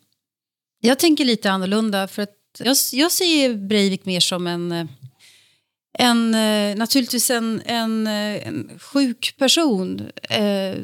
Jag 0.83 0.99
tänker 0.99 1.25
lite 1.25 1.51
annorlunda, 1.51 2.07
för 2.07 2.23
att 2.23 2.37
jag, 2.59 2.77
jag 2.93 3.13
ser 3.13 3.57
Breivik 3.69 4.07
mer 4.07 4.21
som 4.21 4.47
en, 4.47 4.73
øh, 4.73 4.87
en 5.99 6.31
naturligtvis 6.79 7.31
en, 7.31 7.61
en, 7.67 8.07
en 8.07 8.71
sjuk 8.79 9.39
person. 9.39 10.01
Eh, 10.31 10.77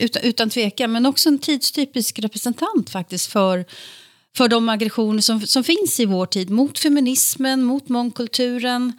utan, 0.00 0.22
utan 0.22 0.50
tvekan, 0.50 0.92
men 0.92 1.06
också 1.06 1.28
en 1.28 1.38
tidstypisk 1.38 2.18
representant 2.18 2.90
faktiskt 2.90 3.32
för, 3.32 3.64
för 4.36 4.48
de 4.48 4.68
aggressioner 4.68 5.20
som, 5.20 5.40
som 5.40 5.64
finns 5.64 6.00
i 6.00 6.06
vår 6.06 6.26
tid 6.26 6.50
mot 6.50 6.78
feminismen, 6.78 7.64
mot 7.64 7.88
mångkulturen, 7.88 8.92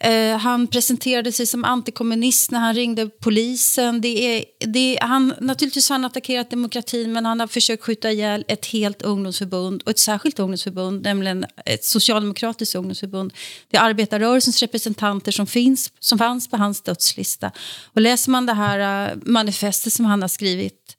Eh, 0.00 0.36
han 0.36 0.66
presenterade 0.66 1.32
sig 1.32 1.46
som 1.46 1.64
antikommunist 1.64 2.50
när 2.50 2.58
han 2.58 2.74
ringde 2.74 3.08
polisen. 3.08 4.00
Det 4.00 4.08
är, 4.08 4.44
det, 4.58 4.98
han, 5.00 5.34
naturligtvis 5.40 5.88
har 5.88 5.94
han 5.94 6.04
attackerat 6.04 6.50
demokratin 6.50 7.12
men 7.12 7.26
han 7.26 7.40
har 7.40 7.46
försökt 7.46 7.84
skjuta 7.84 8.10
ihjäl 8.10 8.44
ett 8.48 8.66
helt 8.66 9.02
ungdomsförbund 9.02 9.82
och 9.82 9.90
ett 9.90 9.98
särskilt 9.98 10.38
ungdomsförbund, 10.38 11.02
nämligen 11.02 11.44
ett 11.66 11.84
socialdemokratiskt 11.84 12.74
ungdomsförbund. 12.74 13.32
Det 13.70 13.76
är 13.76 13.82
arbetarrörelsens 13.82 14.60
representanter 14.60 15.32
som, 15.32 15.46
finns, 15.46 15.92
som 15.98 16.18
fanns 16.18 16.50
på 16.50 16.56
hans 16.56 16.80
dödslista. 16.80 17.50
Och 17.84 18.00
läser 18.00 18.30
man 18.30 18.46
det 18.46 18.54
här 18.54 19.08
eh, 19.10 19.16
manifestet 19.22 19.92
som 19.92 20.04
han 20.04 20.22
har 20.22 20.28
skrivit 20.28 20.96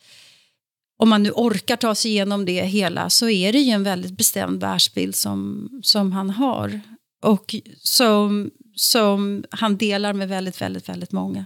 om 0.97 1.10
man 1.10 1.23
nu 1.23 1.32
orkar 1.32 1.75
ta 1.75 1.95
sig 1.95 2.12
igenom 2.12 2.45
det 2.45 2.63
hela 2.63 3.10
så 3.10 3.29
är 3.29 3.53
det 3.53 3.60
ju 3.60 3.71
en 3.71 3.84
väldigt 3.84 4.17
bestämd 4.17 4.62
världsbild 4.62 5.15
som, 5.15 5.69
som 5.84 6.12
han 6.12 6.29
har. 6.29 6.82
Och 7.23 7.56
som 7.82 8.51
som 8.75 9.43
han 9.51 9.75
delar 9.75 10.13
med 10.13 10.27
väldigt, 10.27 10.62
väldigt, 10.62 10.89
väldigt 10.89 11.13
många. 11.13 11.45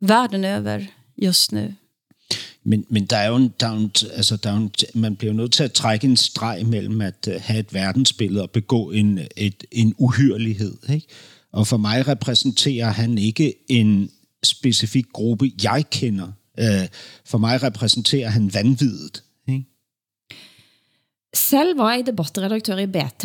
Världen 0.00 0.44
över 0.44 0.86
just 1.16 1.52
nu. 1.52 1.74
Men, 2.62 2.84
men 2.88 3.04
der 3.04 3.16
er 3.16 3.28
jo 3.28 3.36
en, 3.36 3.54
der 3.60 3.66
er 3.66 3.72
en, 3.72 3.90
altså 4.12 4.36
der 4.36 4.50
er 4.50 4.56
en, 4.56 4.70
man 4.94 5.16
bliver 5.16 5.32
jo 5.32 5.36
nødt 5.36 5.52
til 5.52 5.64
at 5.64 5.72
trække 5.72 6.06
en 6.06 6.16
streg 6.16 6.66
mellem 6.66 7.00
at 7.00 7.28
uh, 7.28 7.34
have 7.40 7.58
et 7.58 7.74
verdensbillede 7.74 8.42
og 8.42 8.50
begå 8.50 8.90
en, 8.90 9.18
et, 9.36 9.64
en 9.72 9.94
uhyrelighed. 9.98 10.76
Ikke? 10.88 11.06
Og 11.52 11.66
for 11.66 11.76
mig 11.76 12.08
repræsenterer 12.08 12.90
han 12.90 13.18
ikke 13.18 13.54
en 13.68 14.10
specifik 14.44 15.06
gruppe, 15.12 15.52
jeg 15.62 15.84
kender. 15.90 16.32
Uh, 16.58 16.86
for 17.24 17.38
mig 17.38 17.62
repræsenterer 17.62 18.28
han 18.28 18.54
vanvidet. 18.54 19.22
Ikke? 19.48 19.64
Selv 21.34 21.78
var 21.78 21.94
jeg 21.94 22.06
debattredaktør 22.06 22.76
i 22.78 22.86
BT, 22.86 23.24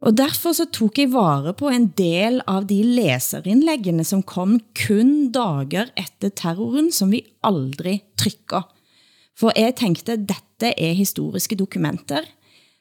og 0.00 0.16
derfor 0.16 0.54
så 0.56 0.64
tog 0.72 0.96
jeg 0.96 1.10
vare 1.12 1.52
på 1.52 1.68
en 1.68 1.90
del 1.96 2.40
av 2.48 2.64
de 2.70 2.78
læserinnlæggene, 2.82 4.04
som 4.04 4.22
kom 4.24 4.56
kun 4.86 5.28
dager 5.32 5.90
efter 6.00 6.32
terroren, 6.32 6.88
som 6.92 7.12
vi 7.12 7.20
aldrig 7.44 8.00
trykker. 8.16 8.64
For 9.36 9.52
jeg 9.56 9.76
tænkte, 9.76 10.16
dette 10.16 10.72
er 10.72 10.96
historiske 10.96 11.58
dokumenter. 11.60 12.24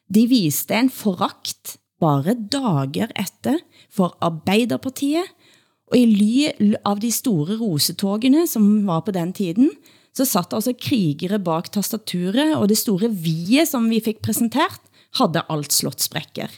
De 0.07 0.25
viste 0.31 0.75
en 0.75 0.89
forakt 0.89 1.75
bare 1.99 2.37
dager 2.51 3.11
efter 3.19 3.59
for 3.91 4.15
Arbeiderpartiet, 4.23 5.27
og 5.89 5.97
i 5.97 6.05
ly 6.05 6.75
av 6.85 7.01
de 7.01 7.09
store 7.11 7.57
rosetogene, 7.59 8.45
som 8.47 8.85
var 8.87 9.01
på 9.03 9.11
den 9.11 9.33
tiden, 9.33 9.71
så 10.15 10.25
satt 10.25 10.53
altså 10.53 10.75
krigere 10.77 11.39
bak 11.41 11.71
tastaturet, 11.73 12.55
og 12.55 12.69
det 12.69 12.77
store 12.77 13.09
vie, 13.11 13.65
som 13.65 13.89
vi 13.89 13.99
fik 14.05 14.21
præsenteret, 14.21 14.81
havde 15.17 15.43
alt 15.49 15.73
slått 15.73 16.05
sprækker. 16.05 16.51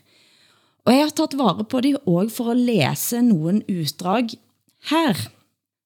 Og 0.86 0.94
jeg 0.94 1.06
har 1.06 1.14
taget 1.14 1.38
vare 1.38 1.64
på 1.64 1.82
det 1.82 1.98
også 2.10 2.36
for 2.36 2.52
at 2.52 2.58
læse 2.58 3.22
nogen 3.22 3.64
utdrag 3.70 4.30
her. 4.90 5.28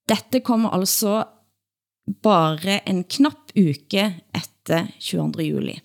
Dette 0.09 0.39
kommer 0.39 0.69
altså 0.69 1.23
bare 2.23 2.79
en 2.89 3.03
knapp 3.03 3.51
uke 3.57 4.05
efter 4.35 4.87
22. 4.99 5.43
juli. 5.43 5.79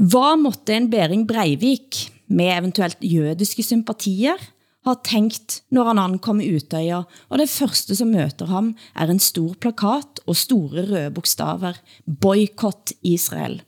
Hvad 0.00 0.38
måtte 0.40 0.76
en 0.76 0.90
Bering 0.90 1.26
Breivik 1.28 2.12
med 2.28 2.52
eventuelt 2.58 2.98
jødiske 3.02 3.62
sympatier 3.62 4.38
ha 4.86 4.94
tænkt, 5.04 5.62
når 5.70 5.90
han 5.90 5.98
ankom 5.98 6.40
i 6.40 6.48
Utøya, 6.56 7.02
og 7.28 7.38
det 7.38 7.50
første 7.52 7.96
som 7.96 8.08
møter 8.14 8.46
ham 8.48 8.72
er 8.96 9.10
en 9.10 9.20
stor 9.20 9.52
plakat 9.60 10.22
og 10.26 10.36
store 10.36 10.86
røde 10.88 11.10
bogstaver, 11.10 11.74
Boykott 12.20 12.94
Israel 13.02 13.60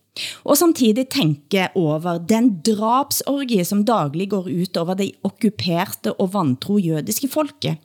og 0.44 0.58
samtidig 0.60 1.08
tænke 1.12 1.68
over 1.78 2.18
den 2.18 2.58
drabsorgie, 2.66 3.64
som 3.64 3.84
daglig 3.84 4.30
går 4.30 4.50
ut 4.50 4.76
over 4.76 4.98
de 4.98 5.12
okkuperte 5.24 6.12
og 6.20 6.34
vantro 6.34 6.78
jødiske 6.78 7.30
folket. 7.32 7.80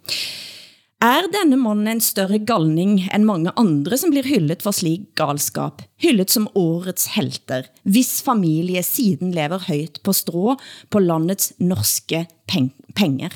Er 0.97 1.27
denne 1.29 1.59
mannen 1.61 1.91
en 1.91 1.99
større 2.01 2.39
galning 2.41 3.03
end 3.13 3.27
mange 3.29 3.51
andre, 3.53 3.99
som 4.01 4.09
blir 4.09 4.25
hyllet 4.25 4.63
for 4.65 4.73
slik 4.73 5.03
galskap? 5.19 5.83
Hyllet 6.01 6.33
som 6.33 6.47
årets 6.57 7.11
helter, 7.13 7.67
hvis 7.85 8.15
familie 8.25 8.81
siden 8.81 9.29
lever 9.35 9.61
højt 9.67 10.01
på 10.01 10.15
strå 10.17 10.55
på 10.89 11.03
landets 11.03 11.51
norske 11.61 12.25
peng 12.49 12.71
penger. 12.97 13.29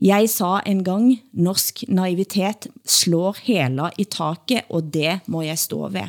Jeg 0.00 0.30
sa 0.32 0.62
en 0.64 0.80
gang, 0.86 1.10
norsk 1.36 1.84
naivitet 1.92 2.70
slår 2.88 3.42
hela 3.44 3.90
i 4.00 4.08
taket, 4.08 4.64
og 4.72 4.88
det 4.94 5.20
må 5.28 5.44
jeg 5.44 5.60
stå 5.60 5.90
ved. 5.92 6.08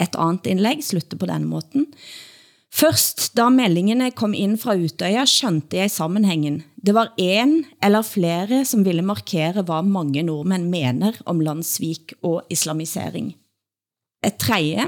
Et 0.00 0.16
andet 0.16 0.46
indlæg 0.46 0.84
slutter 0.84 1.18
på 1.20 1.26
den 1.26 1.44
måten. 1.44 1.86
Først 2.72 3.32
da 3.36 3.48
meldingene 3.50 4.12
kom 4.14 4.34
ind 4.34 4.56
fra 4.62 4.76
Utøya, 4.78 5.24
skjønte 5.26 5.76
jeg 5.76 5.90
sammenhængen. 5.90 6.62
Det 6.86 6.94
var 6.94 7.10
en 7.18 7.64
eller 7.82 8.02
flere, 8.02 8.64
som 8.64 8.84
ville 8.84 9.02
markere, 9.02 9.62
hvad 9.62 9.82
mange 9.82 10.22
nordmænd 10.22 10.68
mener 10.70 11.12
om 11.26 11.40
landsvik 11.40 12.14
og 12.22 12.46
islamisering. 12.50 13.34
Et 14.24 14.36
tredje. 14.38 14.86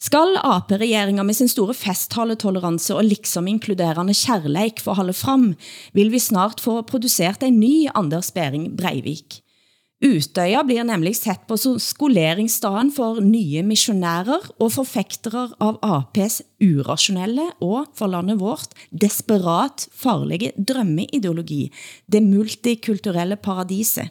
Skal 0.00 0.36
AP-regeringen 0.44 1.26
med 1.26 1.34
sin 1.34 1.48
store 1.48 1.74
festhalletolerance 1.74 2.94
og 2.94 3.04
liksom 3.04 3.46
inkluderende 3.46 4.14
kærleik 4.14 4.80
for 4.80 4.94
holde 4.94 5.12
frem, 5.12 5.54
vil 5.92 6.12
vi 6.12 6.18
snart 6.18 6.60
få 6.60 6.82
produceret 6.82 7.42
en 7.42 7.60
ny 7.60 7.86
Anders 7.94 8.30
Bering 8.32 8.76
Breivik. 8.76 9.39
Utøya 10.00 10.62
blir 10.64 10.86
nemlig 10.88 11.12
sett 11.18 11.42
på 11.44 11.58
som 11.60 11.74
skoleringsstaden 11.76 12.88
for 12.96 13.18
nye 13.20 13.60
missionærer 13.68 14.46
og 14.56 14.72
forfægtere 14.72 15.42
av 15.60 15.76
AP's 15.84 16.38
urationelle 16.64 17.50
og 17.60 17.90
for 17.98 18.08
landet 18.08 18.40
vårt 18.40 18.72
desperat 18.88 19.84
farlige 19.92 20.54
drømmeideologi, 20.56 21.66
det 22.08 22.24
multikulturelle 22.24 23.36
paradiset. 23.36 24.08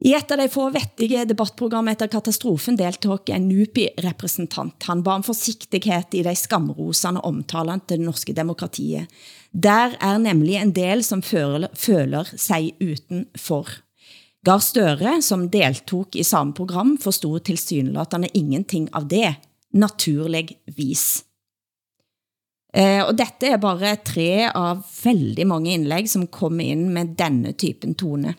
I 0.00 0.14
et 0.16 0.30
av 0.32 0.38
de 0.40 0.46
få 0.48 0.70
vettige 0.72 1.26
debattprogram 1.28 1.90
efter 1.90 2.08
katastrofen 2.08 2.78
deltog 2.78 3.28
en 3.34 3.50
NUPI-representant. 3.50 4.86
Han 4.86 5.02
var 5.04 5.18
om 5.18 5.26
forsigtighed 5.26 6.14
i 6.16 6.22
de 6.24 6.32
skamrosende 6.38 7.20
omtalene 7.26 7.82
til 7.84 7.98
det 7.98 8.06
norske 8.06 8.32
demokratiet. 8.38 9.10
Der 9.52 9.98
er 9.98 10.22
nemlig 10.22 10.56
en 10.62 10.72
del, 10.72 11.04
som 11.04 11.20
føler, 11.26 11.68
føler 11.74 12.30
sig 12.38 12.72
utenfor. 12.80 13.68
Gar 14.44 14.62
Støre, 14.64 15.18
som 15.22 15.48
deltog 15.52 16.16
i 16.16 16.22
samme 16.24 16.54
program, 16.56 16.94
forstod 17.00 17.40
tilsynelatende 17.44 18.30
ingenting 18.34 18.88
av 18.96 19.08
det, 19.08 19.34
naturligvis. 19.76 21.24
Eh, 22.74 23.02
og 23.04 23.18
dette 23.18 23.50
er 23.50 23.60
bare 23.60 23.96
tre 24.06 24.48
av 24.48 24.80
veldig 25.02 25.46
mange 25.46 25.74
indlæg, 25.74 26.08
som 26.08 26.26
kommer 26.26 26.72
ind 26.72 26.88
med 26.94 27.16
denne 27.18 27.52
typen 27.52 27.94
tone. 27.94 28.34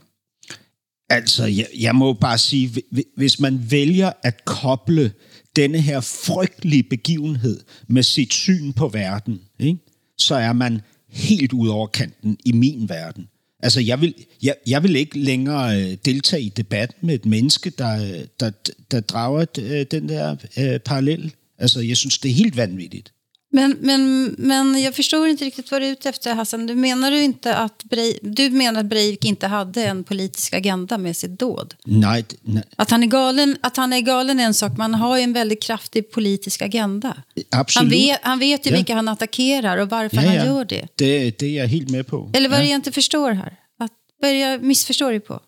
Altså, 1.12 1.46
jeg, 1.46 1.68
jeg 1.80 1.96
må 1.96 2.14
bare 2.14 2.38
sige, 2.38 2.84
hvis 3.18 3.40
man 3.40 3.60
vælger 3.72 4.12
at 4.24 4.46
koble 4.46 5.12
denne 5.56 5.82
her 5.82 6.00
frygtelige 6.00 6.84
begivenhed 6.84 7.60
med 7.88 8.04
sit 8.04 8.34
syn 8.34 8.74
på 8.74 8.88
verden, 8.88 9.42
ikke? 9.60 9.80
så 10.18 10.36
er 10.36 10.54
man 10.54 10.82
helt 11.10 11.54
ud 11.54 11.68
over 11.68 11.88
kanten 11.88 12.38
i 12.46 12.52
min 12.52 12.90
verden. 12.90 13.28
Altså, 13.62 13.82
jeg 13.82 14.02
vil, 14.02 14.16
jeg, 14.44 14.56
jeg 14.68 14.84
vil 14.84 14.96
ikke 14.96 15.20
længere 15.20 15.82
øh, 15.82 15.98
deltage 16.06 16.44
i 16.44 16.50
debat 16.50 16.96
med 17.02 17.16
et 17.16 17.26
menneske, 17.26 17.70
der, 17.70 18.04
øh, 18.04 18.26
der, 18.40 18.52
der 18.92 19.00
drager 19.00 19.46
øh, 19.60 19.86
den 19.92 20.10
der 20.10 20.36
øh, 20.60 20.80
parallel. 20.80 21.34
Altså, 21.58 21.82
jeg 21.82 21.98
synes, 21.98 22.18
det 22.18 22.32
er 22.32 22.36
helt 22.36 22.58
vanvittigt. 22.58 23.14
Men, 23.54 23.78
men, 23.82 24.36
men 24.38 24.82
jag 24.82 24.96
förstår 24.96 25.28
inte 25.28 25.46
riktigt 25.46 25.72
vad 25.72 25.82
du 25.82 25.88
är 25.88 25.92
ute 25.92 26.10
efter 26.10 26.34
Hassan. 26.34 26.66
Du 26.66 26.76
menar 26.76 27.12
du 27.12 27.22
inte 27.22 27.56
att 27.56 27.84
Breivik, 27.84 28.20
du 28.22 28.50
menar 28.50 28.80
att 28.80 28.86
Breivik 28.86 29.26
inte 29.26 29.48
hade 29.48 29.86
en 29.86 30.04
politisk 30.04 30.54
agenda 30.54 30.98
med 30.98 31.18
sitt 31.18 31.40
dåd? 31.40 31.76
Nej, 31.86 32.26
nej. 32.42 32.64
Att 32.76 32.92
han 32.92 33.04
är 33.04 33.08
galen, 33.08 33.58
att 33.62 33.78
han 33.78 33.94
är 33.94 34.02
galen 34.02 34.40
är 34.40 34.44
en 34.44 34.54
sak, 34.54 34.78
man 34.78 34.94
har 34.94 35.18
ju 35.18 35.24
en 35.24 35.34
väldigt 35.34 35.64
kraftig 35.64 36.12
politisk 36.12 36.62
agenda. 36.62 37.24
Absolut. 37.50 37.92
Han 37.94 38.00
vet, 38.00 38.20
han 38.22 38.40
vet 38.40 38.66
ju 38.66 38.70
ja. 38.70 38.78
vilka 38.78 38.96
han 38.96 39.08
attackerar 39.08 39.78
och 39.78 39.90
varför 39.90 40.18
ja, 40.18 40.24
ja. 40.24 40.30
han 40.30 40.48
gör 40.48 40.66
det. 40.66 40.88
det. 40.96 41.40
Det 41.40 41.46
är 41.46 41.58
jag 41.58 41.68
helt 41.68 41.90
med 41.90 42.08
på. 42.08 42.32
Eller 42.34 42.50
vad 42.50 42.60
ja. 42.60 42.64
jag 42.64 42.76
inte 42.76 42.92
förstår 42.92 43.32
här? 43.32 43.58
Att, 43.80 43.92
vad 44.22 44.38
jag 44.38 44.64
missförstår 44.64 45.12
dig 45.12 45.20
på? 45.20 45.40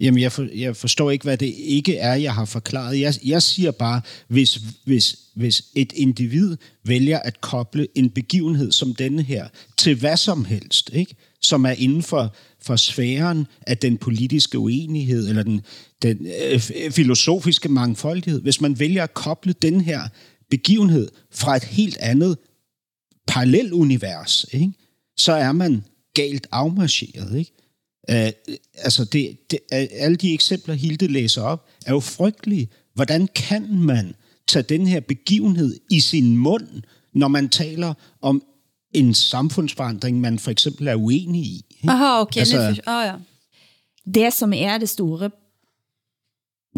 Jamen, 0.00 0.20
jeg, 0.20 0.32
for, 0.32 0.48
jeg 0.54 0.76
forstår 0.76 1.10
ikke, 1.10 1.22
hvad 1.22 1.36
det 1.36 1.54
ikke 1.58 1.96
er, 1.96 2.14
jeg 2.14 2.34
har 2.34 2.44
forklaret. 2.44 3.00
Jeg, 3.00 3.14
jeg 3.24 3.42
siger 3.42 3.70
bare, 3.70 4.00
hvis, 4.28 4.58
hvis, 4.84 5.16
hvis 5.34 5.62
et 5.74 5.92
individ 5.92 6.56
vælger 6.84 7.18
at 7.18 7.40
koble 7.40 7.86
en 7.94 8.10
begivenhed 8.10 8.72
som 8.72 8.94
denne 8.94 9.22
her 9.22 9.48
til 9.76 9.94
hvad 9.94 10.16
som 10.16 10.44
helst, 10.44 10.90
ikke? 10.92 11.14
som 11.42 11.64
er 11.64 11.70
inden 11.70 12.02
for, 12.02 12.34
for 12.62 12.76
sfæren 12.76 13.46
af 13.66 13.78
den 13.78 13.98
politiske 13.98 14.58
uenighed 14.58 15.28
eller 15.28 15.42
den, 15.42 15.60
den 16.02 16.26
øh, 16.26 16.60
øh 16.76 16.90
filosofiske 16.90 17.68
mangfoldighed, 17.68 18.40
hvis 18.40 18.60
man 18.60 18.78
vælger 18.78 19.02
at 19.02 19.14
koble 19.14 19.54
den 19.62 19.80
her 19.80 20.00
begivenhed 20.50 21.08
fra 21.32 21.56
et 21.56 21.64
helt 21.64 21.96
andet 21.96 22.38
parallelunivers, 23.26 24.46
ikke? 24.52 24.72
så 25.16 25.32
er 25.32 25.52
man 25.52 25.84
galt 26.14 26.46
afmarcheret. 26.52 27.38
Ikke? 27.38 27.55
Uh, 28.12 28.28
altså, 28.74 29.04
det, 29.04 29.50
det, 29.50 29.58
alle 29.70 30.16
de 30.16 30.34
eksempler, 30.34 30.74
Hilde 30.74 31.06
læser 31.06 31.42
op, 31.42 31.66
er 31.86 31.92
jo 31.92 32.00
frygtelige. 32.00 32.68
Hvordan 32.94 33.28
kan 33.34 33.78
man 33.78 34.14
tage 34.46 34.62
den 34.62 34.86
her 34.86 35.00
begivenhed 35.00 35.80
i 35.90 36.00
sin 36.00 36.36
mund, 36.36 36.82
når 37.12 37.28
man 37.28 37.48
taler 37.48 37.94
om 38.22 38.42
en 38.92 39.14
samfundsforandring, 39.14 40.20
man 40.20 40.38
for 40.38 40.50
eksempel 40.50 40.88
er 40.88 40.94
uenig 40.94 41.42
i? 41.42 41.64
Ikke? 41.70 41.90
Aha, 41.90 42.20
okay. 42.20 42.40
Altså, 42.40 42.82
oh, 42.86 43.04
ja. 43.04 43.14
Det, 44.14 44.32
som 44.32 44.52
er 44.52 44.78
det 44.78 44.88
store, 44.88 45.30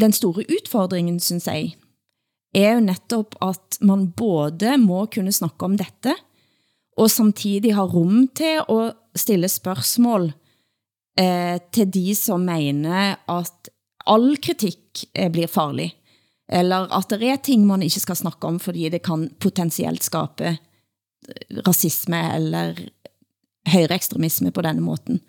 den 0.00 0.12
store 0.12 0.44
udfordringen, 0.50 1.20
synes 1.20 1.46
jeg, 1.46 1.74
er 2.54 2.72
jo 2.72 2.80
netop, 2.80 3.34
at 3.42 3.78
man 3.80 4.10
både 4.10 4.76
må 4.78 5.06
kunne 5.06 5.32
snakke 5.32 5.64
om 5.64 5.78
dette, 5.78 6.14
og 6.96 7.10
samtidig 7.10 7.74
ha 7.74 7.82
rum 7.82 8.28
til 8.36 8.58
at 8.68 8.92
stille 9.16 9.48
spørgsmål 9.48 10.32
eh, 11.18 11.58
til 11.74 11.90
de 11.92 12.14
som 12.16 12.44
mener, 12.46 13.18
at 13.28 13.72
all 14.08 14.30
kritik 14.42 15.04
eh, 15.12 15.30
blir 15.32 15.50
farlig. 15.50 15.90
Eller 16.48 16.88
at 16.96 17.12
det 17.12 17.28
er 17.28 17.42
ting, 17.44 17.66
man 17.68 17.84
ikke 17.84 18.06
skal 18.06 18.20
snakke 18.22 18.48
om, 18.48 18.60
fordi 18.62 18.88
det 18.92 19.02
kan 19.06 19.26
potentielt 19.40 20.06
skabe 20.06 20.54
eh, 20.54 21.60
racisme 21.66 22.22
eller 22.36 22.78
høyreekstremisme 23.68 24.52
på 24.54 24.64
denne 24.64 24.84
måten. 24.84 25.20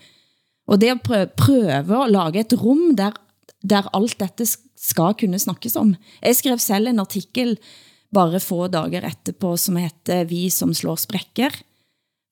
Og 0.70 0.80
det 0.80 0.94
at 0.94 1.04
prøve, 1.04 1.28
prøve 1.36 2.04
at 2.06 2.14
lage 2.14 2.46
et 2.46 2.56
rum, 2.62 2.94
der, 2.96 3.18
der 3.66 3.90
alt 3.98 4.20
dette 4.22 4.46
skal 4.48 5.16
kunne 5.20 5.42
snakkes 5.42 5.76
om. 5.80 5.96
Jeg 6.22 6.38
skrev 6.40 6.62
selv 6.64 6.92
en 6.92 7.02
artikel 7.04 7.58
bare 8.16 8.40
få 8.42 8.68
dager 8.72 9.06
etterpå, 9.06 9.56
som 9.58 9.78
heter 9.78 10.28
Vi 10.30 10.48
som 10.54 10.72
slår 10.74 11.02
sprekker, 11.04 11.58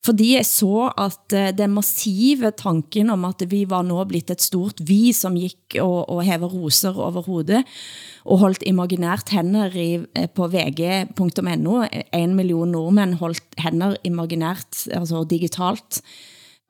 fordi 0.05 0.27
jeg 0.35 0.45
så 0.47 0.87
at 0.93 1.35
eh, 1.35 1.49
den 1.55 1.73
massive 1.75 2.51
tanken 2.55 3.09
om 3.11 3.25
at 3.27 3.43
vi 3.49 3.63
var 3.69 3.83
nå 3.87 3.97
blitt 4.09 4.31
et 4.31 4.43
stort 4.43 4.79
vi, 4.87 5.11
som 5.15 5.35
gik 5.39 5.79
og, 5.83 6.05
og 6.13 6.23
hever 6.27 6.53
roser 6.53 6.95
over 6.95 7.25
hovedet, 7.25 7.63
og 8.27 8.41
holdt 8.43 8.65
imaginært 8.69 9.33
hænder 9.35 9.75
i, 9.75 9.89
eh, 10.15 10.29
på 10.29 10.47
vg.no, 10.53 11.81
en 12.13 12.37
million 12.37 12.71
nordmænd 12.71 13.19
holdt 13.21 13.61
hænder 13.63 13.97
imaginært, 14.07 14.87
altså 14.93 15.25
digitalt, 15.27 16.01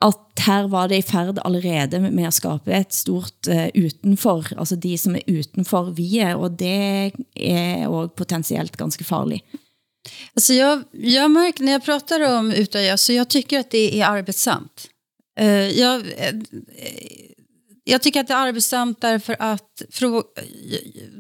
at 0.02 0.44
her 0.46 0.68
var 0.70 0.90
det 0.92 1.00
i 1.02 1.06
færd 1.06 1.40
allerede 1.46 2.00
med 2.00 2.28
at 2.30 2.36
skabe 2.38 2.74
et 2.78 2.94
stort 2.94 3.50
uh, 3.50 3.66
utenfor, 3.74 4.46
altså 4.54 4.76
de 4.78 4.92
som 4.98 5.16
er 5.18 5.26
utenfor 5.26 5.90
vi 5.98 6.20
er, 6.22 6.36
og 6.38 6.60
det 6.60 7.16
er 7.36 7.88
også 7.88 8.14
potentielt 8.22 8.78
ganske 8.78 9.04
farligt. 9.04 9.42
Alltså 10.34 10.54
jag, 10.54 10.84
jag 10.92 11.32
märker 11.32 11.64
när 11.64 11.72
jag 11.72 11.84
pratar 11.84 12.38
om 12.38 12.52
Utöja 12.52 12.98
så 12.98 13.14
jag 13.14 13.30
tycker 13.30 13.60
att 13.60 13.72
det 13.72 14.02
är 14.02 14.06
arbetsamt. 14.06 14.90
Uh, 15.40 15.70
jag, 15.80 16.02
uh, 16.02 16.44
jag 17.84 18.02
tycker 18.02 18.20
att 18.20 18.28
det 18.28 18.34
är 18.34 18.48
arbetsamt 18.48 19.02
därför 19.02 19.36
att, 19.40 19.82
för, 19.92 20.24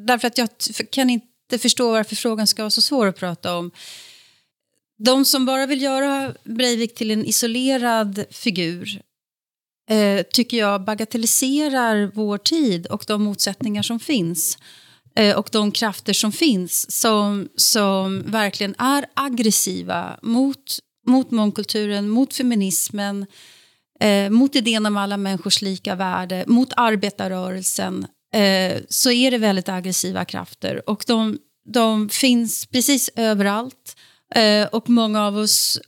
därför 0.06 0.28
att 0.28 0.38
jag 0.38 0.50
kan 0.92 1.10
inte 1.10 1.58
förstå 1.60 1.92
varför 1.92 2.16
frågan 2.16 2.48
ska 2.48 2.64
vara 2.64 2.72
så 2.72 2.82
svår 2.82 3.08
att 3.08 3.18
prata 3.18 3.58
om. 3.58 3.72
De 4.98 5.26
som 5.26 5.46
bara 5.46 5.66
vill 5.66 5.82
göra 5.82 6.34
Breivik 6.44 6.96
till 6.96 7.12
en 7.12 7.26
isolerad 7.26 8.26
figur 8.32 9.02
uh, 9.92 10.22
tycker 10.34 10.58
jag 10.58 10.84
bagatelliserar 10.84 12.12
vår 12.14 12.38
tid 12.38 12.88
och 12.88 13.04
de 13.08 13.24
motsättningar 13.24 13.84
som 13.84 14.00
finns. 14.00 14.58
Eh, 15.18 15.38
och 15.38 15.50
de 15.52 15.72
krafter 15.72 16.14
som 16.14 16.32
finns 16.32 16.92
som, 17.00 17.50
som 17.56 18.24
verkligen 18.26 18.76
är 18.78 19.06
aggressiva 19.14 20.20
mot, 20.22 20.80
mot 21.08 21.32
mångkulturen, 21.32 22.10
mot 22.10 22.34
feminismen, 22.34 23.26
eh, 24.00 24.30
mot 24.30 24.56
idén 24.56 24.86
om 24.86 24.98
alla 24.98 25.18
människors 25.18 25.62
lika 25.62 25.96
värde, 25.96 26.44
mot 26.48 26.74
arbetarrörelsen, 26.78 28.08
eh, 28.34 28.78
så 28.90 29.12
är 29.12 29.32
det 29.32 29.38
väldigt 29.38 29.70
aggressiva 29.70 30.26
krafter. 30.26 30.90
Och 30.90 31.04
de, 31.08 31.38
de 31.74 32.10
finns 32.10 32.66
precis 32.66 33.10
överallt. 33.16 33.96
Eh, 34.36 34.68
och 34.68 34.90
många 34.90 35.26
av 35.28 35.38
oss 35.38 35.80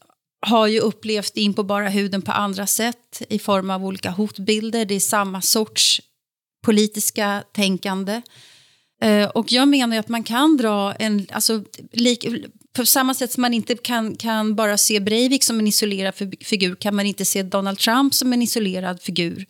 har 0.42 0.68
ju 0.68 0.80
upplevt 0.80 1.38
in 1.38 1.54
på 1.54 1.64
bara 1.64 1.90
huden 1.90 2.22
på 2.22 2.32
andra 2.32 2.68
sätt 2.68 3.22
i 3.30 3.40
form 3.40 3.70
av 3.70 3.86
olika 3.86 4.10
hotbilder. 4.10 4.86
Det 4.86 4.96
är 4.96 5.00
samma 5.00 5.42
sorts 5.42 6.02
politiska 6.66 7.44
tänkande. 7.54 8.22
Eh, 9.02 9.30
och 9.30 9.52
jag 9.52 9.68
menar 9.68 9.98
att 9.98 10.08
man 10.08 10.24
kan 10.24 10.58
dra 10.58 10.94
en... 10.94 11.28
Alltså, 11.32 11.64
lik, 11.92 12.26
på 12.74 12.86
samma 12.86 13.14
sätt 13.14 13.32
som 13.32 13.42
man 13.42 13.54
inte 13.54 13.76
kan, 13.76 14.16
kan 14.16 14.56
bara 14.56 14.78
se 14.78 15.00
Breivik 15.00 15.44
som 15.44 15.60
en 15.60 15.68
isolerad 15.68 16.14
figur 16.42 16.76
kan 16.76 16.96
man 16.96 17.06
inte 17.06 17.26
se 17.26 17.44
Donald 17.44 17.78
Trump 17.80 18.14
som 18.14 18.34
en 18.34 18.42
isolerad 18.42 19.02
figur. 19.02 19.46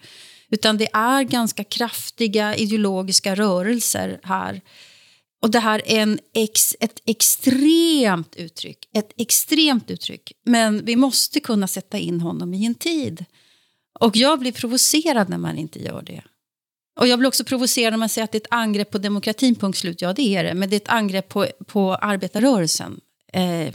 Utan 0.51 0.77
det 0.77 0.87
är 0.93 1.23
ganska 1.23 1.63
kraftiga 1.63 2.55
ideologiska 2.55 3.35
rörelser 3.35 4.19
här. 4.23 4.61
Och 5.41 5.51
det 5.51 5.59
här 5.59 5.81
är 5.85 5.99
en 5.99 6.19
ex, 6.33 6.75
ett 6.79 7.01
extremt 7.05 8.35
uttryck. 8.35 8.77
Ett 8.93 9.13
extremt 9.17 9.91
uttryck. 9.91 10.31
Men 10.45 10.85
vi 10.85 10.95
måste 10.95 11.39
kunna 11.39 11.67
sätta 11.67 11.97
in 11.97 12.21
honom 12.21 12.53
i 12.53 12.65
en 12.65 12.75
tid. 12.75 13.25
Och 13.99 14.17
jag 14.17 14.39
blir 14.39 14.51
provocerad 14.51 15.29
när 15.29 15.37
man 15.37 15.57
inte 15.57 15.79
gör 15.79 16.01
det. 16.01 16.23
Och 16.99 17.07
jag 17.07 17.19
blir 17.19 17.27
också 17.27 17.43
provocerad 17.43 17.93
när 17.93 17.97
man 17.97 18.09
säger 18.09 18.23
att 18.23 18.31
det 18.31 18.37
är 18.37 18.39
ett 18.39 18.47
angrepp 18.49 18.91
på 18.91 18.97
demokratin, 18.97 19.55
punkt 19.55 19.77
slut. 19.77 20.01
Ja, 20.01 20.13
det 20.13 20.35
är 20.35 20.43
det. 20.43 20.53
Men 20.53 20.69
det 20.69 20.75
är 20.75 20.77
ett 20.77 20.89
angrepp 20.89 21.29
på, 21.29 21.47
på 21.65 21.95
arbetarrörelsen. 21.95 22.99
Eh, 23.33 23.73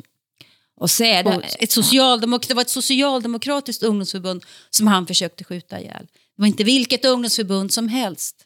och 0.76 0.90
så 0.90 1.04
är 1.04 1.22
det, 1.22 1.42
ett 1.58 1.72
socialdemok 1.72 2.48
det 2.48 2.54
var 2.54 2.62
ett 2.62 2.70
socialdemokratiskt 2.70 3.82
ungdomsförbund 3.82 4.42
som 4.70 4.86
han 4.86 5.06
försökte 5.06 5.44
skjuta 5.44 5.80
ihjäl. 5.80 6.06
Det 6.36 6.42
var 6.42 6.46
inte 6.46 6.64
vilket 6.64 7.04
ungdomsförbund 7.04 7.72
som 7.72 7.88
helst. 7.88 8.36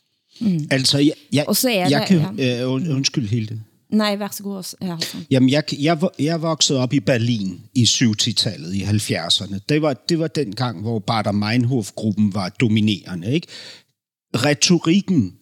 Mm. 0.41 0.69
Altså, 0.71 0.99
jeg, 0.99 1.13
jeg, 1.33 1.49
og 1.49 1.57
så 1.57 1.69
er 1.69 1.89
jeg 1.91 2.01
det, 2.01 2.07
kan, 2.07 2.39
ja. 2.39 2.63
øh, 2.63 2.73
undskyld, 2.73 3.29
Hilde. 3.29 3.61
Nej, 3.89 4.17
vær 4.17 4.29
så 4.33 4.43
god. 4.43 4.75
Ja, 4.81 4.97
Jamen, 5.31 5.51
jeg, 5.51 5.63
jeg, 5.79 5.99
jeg 6.19 6.43
voksede 6.43 6.79
op 6.79 6.93
i 6.93 7.01
Berlin 7.01 7.61
i 7.75 7.83
70-tallet, 7.83 8.75
i 8.75 8.83
70'erne. 8.83 9.59
Det 9.69 9.83
var, 9.83 9.95
det 10.09 10.19
var 10.19 10.27
den 10.27 10.55
gang, 10.55 10.81
hvor 10.81 10.99
Bader 10.99 11.33
Meinhof-gruppen 11.33 12.35
var 12.35 12.49
dominerende. 12.49 13.35
Ikke? 13.35 13.47
Retorikken 14.35 15.39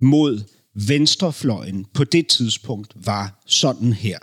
mod 0.00 0.42
venstrefløjen 0.88 1.86
på 1.94 2.04
det 2.04 2.26
tidspunkt 2.26 2.92
var 3.06 3.42
sådan 3.46 3.92
her. 3.92 4.18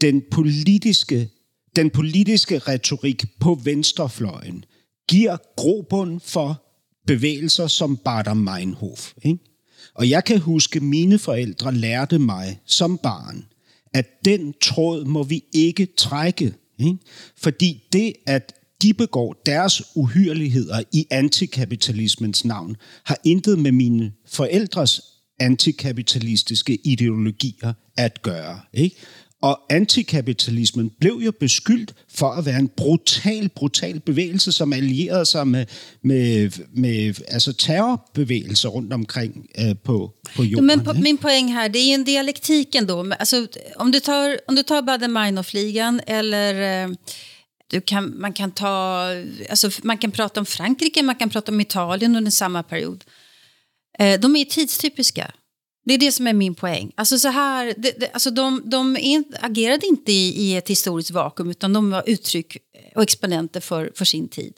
Den 0.00 0.22
politiske, 0.30 1.30
den 1.76 1.90
politiske 1.90 2.58
retorik 2.58 3.24
på 3.40 3.54
venstrefløjen 3.64 4.64
giver 5.08 5.36
grobund 5.56 6.20
for 6.20 6.66
bevægelser 7.06 7.66
som 7.66 7.96
Bader 7.96 8.34
Meinhof. 8.34 9.12
Ikke? 9.22 9.38
Og 9.94 10.10
jeg 10.10 10.24
kan 10.24 10.38
huske, 10.38 10.80
mine 10.80 11.18
forældre 11.18 11.74
lærte 11.74 12.18
mig 12.18 12.60
som 12.66 12.98
barn, 12.98 13.46
at 13.94 14.06
den 14.24 14.54
tråd 14.62 15.04
må 15.04 15.22
vi 15.22 15.44
ikke 15.52 15.86
trække. 15.96 16.54
Ikke? 16.78 16.98
Fordi 17.36 17.82
det, 17.92 18.12
at 18.26 18.59
de 18.82 18.94
begår 18.94 19.42
deres 19.46 19.82
uhyreligheder 19.94 20.82
i 20.92 21.06
antikapitalismens 21.10 22.44
navn, 22.44 22.76
har 23.04 23.16
intet 23.24 23.58
med 23.58 23.72
mine 23.72 24.12
forældres 24.28 25.00
antikapitalistiske 25.40 26.78
ideologier 26.84 27.72
at 27.96 28.22
gøre. 28.22 28.60
Ikke? 28.72 28.96
Og 29.42 29.60
antikapitalismen 29.70 30.90
blev 31.00 31.20
jo 31.24 31.32
beskyldt 31.40 31.94
for 32.14 32.30
at 32.30 32.46
være 32.46 32.58
en 32.58 32.68
brutal, 32.68 33.48
brutal 33.48 34.00
bevægelse, 34.00 34.52
som 34.52 34.72
allierede 34.72 35.26
sig 35.26 35.48
med, 35.48 35.66
med, 36.04 36.50
med 36.74 37.14
altså 37.28 37.52
terrorbevægelser 37.52 38.68
rundt 38.68 38.92
omkring 38.92 39.46
øh, 39.58 39.74
på, 39.84 40.14
på 40.36 40.42
jorden. 40.42 40.66
Men 40.66 40.80
på, 40.80 40.92
min 40.92 41.18
poäng 41.18 41.52
här, 41.52 41.68
det 41.68 41.90
är 41.90 41.94
en 41.94 42.04
dialektik 42.04 42.74
ändå. 42.74 43.12
Alltså, 43.18 43.46
om, 43.76 43.92
du 43.92 43.98
tar, 43.98 44.36
om 44.48 44.56
du 44.56 44.62
tar 44.62 44.80
Baden-Meinhof-ligan 44.82 46.00
eller 46.06 46.84
eh, 46.84 46.94
du 47.70 47.80
kan, 47.80 48.20
man, 48.20 48.32
kan 48.32 48.50
ta, 48.50 49.06
alltså, 49.50 49.70
man 49.82 49.98
kan 49.98 50.10
prata 50.10 50.40
om 50.40 50.46
Frankrike, 50.46 51.02
man 51.02 51.14
kan 51.14 51.30
prata 51.30 51.52
om 51.52 51.60
Italien 51.60 52.16
under 52.16 52.30
samma 52.30 52.62
period. 52.62 53.04
Eh, 53.98 54.20
de 54.20 54.36
är 54.36 54.44
tidstypiska. 54.44 55.32
Det 55.84 55.94
är 55.94 55.98
det 55.98 56.12
som 56.12 56.26
är 56.26 56.32
min 56.32 56.54
poäng. 56.54 56.92
Alltså 56.94 57.18
så 57.18 57.28
här, 57.28 57.74
det, 57.76 58.00
det, 58.00 58.10
alltså 58.12 58.30
de, 58.30 58.62
de 58.64 58.96
in, 58.96 59.24
agerade 59.40 59.86
inte 59.86 60.12
i, 60.12 60.28
i, 60.28 60.56
ett 60.56 60.68
historiskt 60.68 61.10
vakuum 61.10 61.50
utan 61.50 61.72
de 61.72 61.90
var 61.90 62.02
uttryck 62.06 62.56
och 62.94 63.02
exponenter 63.02 63.60
för, 63.60 63.92
för 63.94 64.04
sin 64.04 64.28
tid. 64.28 64.54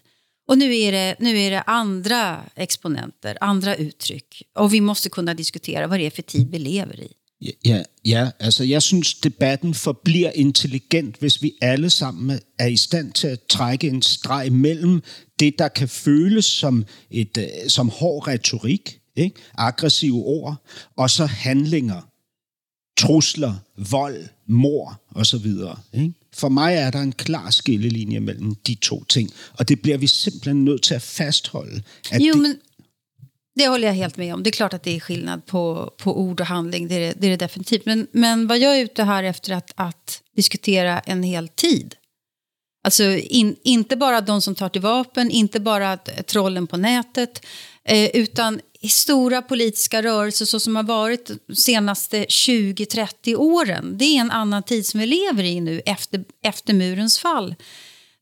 Och 0.49 0.59
nu 0.59 0.77
är, 0.77 0.93
det, 0.93 1.17
nu 1.19 1.39
är 1.39 1.51
det 1.51 1.63
andra 1.63 2.41
exponenter, 2.55 3.39
andra 3.41 3.77
uttryck. 3.77 4.43
Och 4.55 4.75
vi 4.75 4.81
måste 4.81 5.11
kunna 5.11 5.35
diskutera 5.35 5.87
vad 5.87 5.99
det 5.99 6.07
är 6.07 6.11
för 6.11 6.23
tid 6.23 6.51
vi 6.51 6.59
lever 6.59 7.01
i. 7.01 7.13
Ja, 7.65 7.83
ja 8.05 8.31
altså 8.39 8.65
jeg 8.65 8.83
synes, 8.83 9.15
debatten 9.15 9.75
forbliver 9.75 10.31
intelligent, 10.35 11.17
hvis 11.17 11.43
vi 11.43 11.53
alle 11.61 11.91
sammen 11.91 12.41
er 12.59 12.67
i 12.67 12.77
stand 12.77 13.13
til 13.13 13.27
at 13.27 13.41
trække 13.49 13.89
en 13.89 14.03
streg 14.03 14.53
mellem 14.53 15.03
det, 15.41 15.59
der 15.59 15.69
kan 15.69 15.89
føles 15.89 16.45
som, 16.45 16.85
et, 17.11 17.39
øh, 17.39 17.69
som 17.69 17.89
hård 17.89 18.29
retorik, 18.29 18.99
ikke? 19.17 19.37
aggressive 19.59 20.25
ord, 20.25 20.67
og 20.97 21.11
så 21.11 21.27
handlinger, 21.27 22.01
trusler, 22.99 23.55
vold, 23.91 24.25
mor 24.47 25.01
osv. 25.15 25.47
Ikke? 25.95 26.13
For 26.35 26.49
mig 26.49 26.75
er 26.75 26.91
der 26.91 27.01
en 27.01 27.13
klar 27.13 27.51
skillelinje 27.51 28.21
mellem 28.21 28.55
de 28.55 28.75
to 28.75 29.05
ting, 29.05 29.31
og 29.53 29.69
det 29.69 29.83
bliver 29.83 29.99
vi 29.99 30.07
simpelthen 30.07 30.65
nødt 30.65 30.83
til 30.83 30.95
at 30.95 31.03
fastholde. 31.03 31.83
At 32.11 32.21
jo, 32.21 32.33
det, 32.33 32.43
men 32.43 32.57
det 33.55 33.69
håller 33.69 33.89
jag 33.89 33.95
helt 33.95 34.17
med 34.17 34.35
om. 34.35 34.43
Det 34.43 34.51
är 34.51 34.53
klart 34.53 34.75
att 34.75 34.83
det 34.83 34.97
är 34.97 35.01
skillnad 35.01 35.47
på, 35.47 35.93
på 35.99 36.21
ord 36.21 36.41
och 36.41 36.47
handling, 36.47 36.89
det 36.89 36.95
är 36.95 37.01
det, 37.01 37.15
det, 37.17 37.27
är 37.27 37.31
det 37.31 37.37
definitivt. 37.37 37.87
Men, 37.87 38.07
men 38.13 38.47
vad 38.47 38.59
jag 38.59 38.79
är 38.79 38.85
ute 38.85 39.05
här 39.05 39.25
efter 39.25 39.53
att, 39.53 39.73
att 39.75 40.23
diskutera 40.37 41.01
en 41.01 41.23
hel 41.23 41.49
tid. 41.49 41.95
Alltså 42.85 43.05
in, 43.05 43.57
inte 43.63 43.97
bara 43.97 44.21
de 44.21 44.43
som 44.43 44.55
tar 44.55 44.69
till 44.69 44.81
vapen, 44.81 45.31
inte 45.31 45.61
bara 45.61 45.97
trollen 46.27 46.67
på 46.67 46.77
nätet, 46.77 47.47
eh, 47.85 48.11
utan 48.17 48.61
stora 48.91 49.43
politiska 49.43 50.03
rörelser 50.03 50.45
så 50.45 50.61
som 50.61 50.77
har 50.77 50.83
varit 50.83 51.31
de 51.47 51.57
senaste 51.57 52.25
20-30 52.25 53.37
åren. 53.37 53.99
Det 53.99 54.05
är 54.05 54.21
en 54.21 54.31
annan 54.31 54.63
tid 54.63 54.87
som 54.87 55.01
vi 55.01 55.07
lever 55.07 55.45
i 55.45 55.61
nu 55.61 55.83
efter, 55.87 56.25
efter 56.43 56.75
murens 56.75 57.19
fall. 57.19 57.55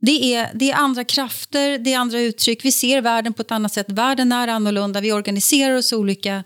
Det 0.00 0.34
är, 0.34 0.50
det 0.54 0.70
är 0.70 0.74
andra 0.74 1.04
krafter, 1.04 1.78
det 1.78 1.92
är 1.92 1.98
andra 1.98 2.20
uttryck. 2.20 2.64
Vi 2.64 2.72
ser 2.72 3.00
världen 3.00 3.32
på 3.32 3.42
ett 3.42 3.50
annat 3.50 3.72
sätt. 3.72 3.86
Världen 3.88 4.32
är 4.32 4.48
annorlunda, 4.48 5.00
vi 5.00 5.12
organiserar 5.12 5.76
oss 5.76 5.92
olika, 5.92 6.44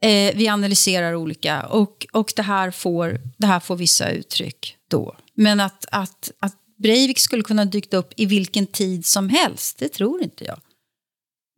eh, 0.00 0.34
vi 0.34 0.48
analyserar 0.48 1.14
olika 1.14 1.62
och, 1.66 2.06
och 2.12 2.32
det, 2.36 2.42
här 2.42 2.70
får, 2.70 3.20
det 3.36 3.46
här 3.46 3.60
får 3.60 3.76
vissa 3.76 4.10
uttryck 4.10 4.76
då. 4.90 5.16
Men 5.34 5.60
att, 5.60 5.86
att, 5.90 6.30
att 6.38 6.56
Breivik 6.78 7.18
skulle 7.18 7.42
kunna 7.42 7.64
dykt 7.64 7.94
upp 7.94 8.12
i 8.16 8.26
vilken 8.26 8.66
tid 8.66 9.06
som 9.06 9.28
helst, 9.28 9.78
det 9.78 9.88
tror 9.88 10.22
inte 10.22 10.44
jag. 10.44 10.60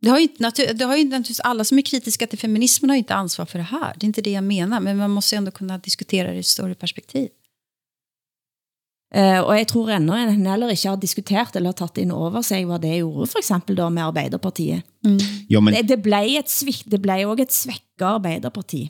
Det 0.01 0.09
har, 0.09 0.17
ju 0.17 0.23
inte, 0.23 0.73
det 0.73 0.85
har 0.85 0.97
ju 0.97 1.03
naturligtvis 1.03 1.39
alla 1.39 1.63
som 1.63 1.77
är 1.77 1.81
kritiska 1.81 2.27
till 2.27 2.39
feminismen 2.39 2.89
har 2.89 2.95
ju 2.95 2.99
inte 2.99 3.15
ansvar 3.15 3.45
för 3.45 3.59
det 3.59 3.63
här. 3.63 3.93
Det 3.97 4.03
är 4.03 4.07
inte 4.07 4.21
det 4.21 4.31
jag 4.31 4.43
menar, 4.43 4.79
men 4.79 4.97
man 4.97 5.11
måste 5.11 5.35
ändå 5.35 5.51
kunna 5.51 5.77
diskutera 5.77 6.29
det 6.29 6.35
i 6.35 6.39
ett 6.39 6.45
större 6.45 6.75
perspektiv. 6.75 7.29
Uh, 9.15 9.39
og 9.45 9.53
jeg 9.55 9.67
tror 9.71 9.93
ennå 9.95 10.15
en 10.19 10.43
heller 10.43 10.73
ikke 10.73 10.89
har 10.91 10.99
diskutert 10.99 11.55
eller 11.55 11.71
tatt 11.71 12.01
inn 12.01 12.11
over 12.11 12.43
sig, 12.43 12.65
hvad 12.67 12.83
det 12.83 12.97
gjorde 12.97 13.29
for 13.31 13.39
eksempel 13.39 13.77
da 13.79 13.87
med 13.87 14.03
Arbeiderpartiet. 14.03 14.83
Mm. 15.07 15.21
Jo, 15.49 15.61
men... 15.63 15.77
det, 15.77 15.85
det, 15.93 16.01
ble 16.03 16.19
et 16.35 16.51
svik, 16.51 16.83
det 16.91 16.99
ble 17.03 17.21
også 17.23 17.45
et 17.45 17.55
svekket 17.55 18.05
Arbeiderparti 18.09 18.83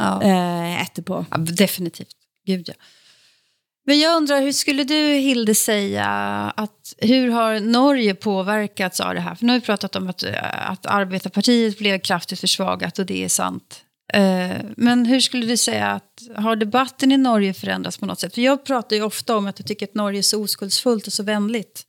ja. 0.00 0.10
uh, 0.18 0.74
etterpå. 0.82 1.22
Ja, 1.30 1.40
definitivt. 1.62 2.16
Gud 2.46 2.68
ja. 2.68 2.74
Men 3.86 3.98
jag 3.98 4.16
undrar, 4.16 4.40
hur 4.40 4.52
skulle 4.52 4.84
du, 4.84 4.94
Hilde, 4.94 5.54
säga 5.54 6.06
att 6.56 6.94
hur 6.98 7.30
har 7.30 7.60
Norge 7.60 8.14
påverkats 8.14 9.00
av 9.00 9.14
det 9.14 9.20
här? 9.20 9.34
För 9.34 9.44
nu 9.44 9.52
har 9.52 9.60
vi 9.60 9.66
pratat 9.66 9.96
om 9.96 10.08
att, 10.08 10.24
att 10.52 10.86
arbetarpartiet 10.86 11.78
blev 11.78 11.98
kraftigt 11.98 12.40
försvagat 12.40 12.98
och 12.98 13.06
det 13.06 13.24
är 13.24 13.28
sant. 13.28 13.83
Eh, 14.12 14.60
men 14.76 15.06
hur 15.06 15.20
skulle 15.20 15.46
du 15.46 15.56
säga 15.56 15.86
att 15.86 16.22
har 16.36 16.56
debatten 16.56 17.12
i 17.12 17.16
Norge 17.16 17.54
förändrats 17.54 17.98
på 17.98 18.06
något 18.06 18.20
sätt? 18.20 18.34
För 18.34 18.42
jag 18.42 18.64
pratar 18.64 18.96
ju 18.96 19.02
ofta 19.02 19.36
om 19.36 19.46
att 19.46 19.58
jag 19.58 19.66
tycker 19.66 19.86
att 19.86 19.94
Norge 19.94 20.20
är 20.20 20.22
så 20.22 20.42
oskuldsfullt 20.42 21.06
och 21.06 21.12
så 21.12 21.22
vänligt. 21.22 21.82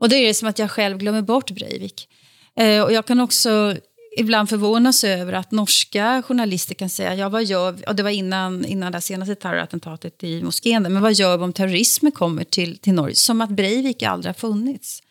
Och 0.00 0.08
det 0.08 0.16
är 0.16 0.26
det 0.26 0.34
som 0.34 0.48
att 0.48 0.58
jag 0.58 0.70
själv 0.70 0.98
glömmer 0.98 1.22
bort 1.22 1.50
Breivik. 1.50 2.08
Eh, 2.56 2.82
och 2.82 2.92
jag 2.92 3.06
kan 3.06 3.20
också 3.20 3.76
ibland 4.18 4.48
förvånas 4.48 5.04
över 5.04 5.32
att 5.32 5.50
norska 5.50 6.22
journalister 6.22 6.74
kan 6.74 6.90
säga, 6.90 7.14
ja 7.14 7.28
vad 7.28 7.44
gör 7.44 7.72
vi? 7.72 7.84
Och 7.86 7.96
det 7.96 8.02
var 8.02 8.10
innan, 8.10 8.64
innan 8.64 8.92
det 8.92 9.00
senaste 9.00 9.34
terrorattentatet 9.34 10.24
i 10.24 10.42
moskén, 10.42 10.82
men 10.82 11.02
vad 11.02 11.12
gör 11.12 11.36
vi 11.36 11.44
om 11.44 11.52
terrorismen 11.52 12.12
kommer 12.12 12.44
till, 12.44 12.78
till 12.78 12.92
Norge? 12.92 13.14
Som 13.14 13.40
att 13.40 13.50
Breivik 13.50 14.02
aldrig 14.02 14.28
har 14.28 14.34
funnits. 14.34 15.02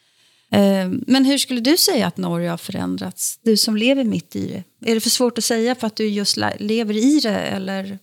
Eh, 0.51 0.89
men 1.07 1.25
hur 1.25 1.37
skulle 1.37 1.61
du 1.61 1.77
säga 1.77 2.07
att 2.07 2.17
Norge 2.17 2.49
har 2.49 2.57
förändrats? 2.57 3.39
Du 3.41 3.57
som 3.57 3.77
lever 3.77 4.03
mitt 4.03 4.35
i 4.35 4.47
det. 4.47 4.89
Är 4.91 4.95
det 4.95 5.01
för 5.01 5.09
svårt 5.09 5.37
att 5.37 5.43
säga 5.43 5.75
för 5.75 5.87
att 5.87 5.95
du 5.95 6.07
just 6.07 6.37
lever 6.59 6.97
i 6.97 7.19
det 7.19 7.39
eller 7.39 7.99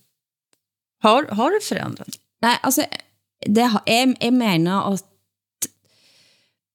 har, 1.03 1.25
har 1.25 1.51
det 1.51 1.65
förändrats? 1.65 2.19
Nej, 2.43 2.59
alltså 2.63 2.85
det 3.47 3.63
har, 3.63 3.83
jeg, 3.87 4.17
jeg 4.21 4.33
mener 4.33 4.93
at 4.93 5.69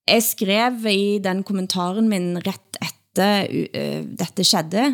jeg 0.09 0.25
skrev 0.25 0.85
i 0.89 1.19
den 1.21 1.43
kommentaren 1.45 2.09
min 2.09 2.37
ret 2.41 2.79
efter 2.81 3.45
eh, 3.49 3.99
uh, 3.99 4.05
dette 4.17 4.45
skedde, 4.45 4.85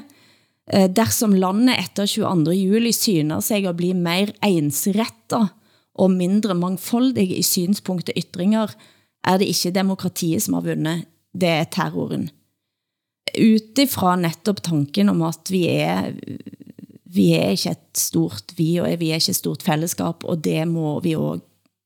uh, 0.73 0.87
dersom 0.91 1.35
landet 1.35 1.79
efter 1.79 2.07
22. 2.07 2.55
juli 2.55 2.91
syner 2.95 3.43
sig 3.43 3.67
at 3.67 3.77
bli 3.79 3.93
mer 3.93 4.33
ensrettet 4.43 5.53
og 5.95 6.11
mindre 6.11 6.55
mangfoldig 6.57 7.29
i 7.37 7.43
synspunkt 7.43 8.11
og 8.11 8.19
ytringer, 8.19 8.71
er 9.25 9.39
det 9.41 9.49
ikke 9.49 9.73
demokratiet 9.75 10.43
som 10.45 10.57
har 10.57 10.65
vundet, 10.67 11.05
det 11.35 11.49
er 11.49 11.69
terroren. 11.71 12.29
Utifra 13.35 14.15
netop 14.19 14.61
tanken 14.63 15.09
om 15.11 15.23
at 15.27 15.49
vi 15.51 15.65
er, 15.71 16.13
vi 17.03 17.31
er 17.35 17.55
ikke 17.55 17.73
et 17.75 17.99
stort 17.99 18.53
vi, 18.57 18.75
og 18.79 18.87
vi 19.01 19.11
er 19.11 19.19
ikke 19.19 19.33
et 19.33 19.41
stort 19.41 19.65
fællesskab, 19.65 20.23
og 20.23 20.43
det 20.45 20.61
må 20.69 20.99
vi 21.03 21.15
også 21.17 21.43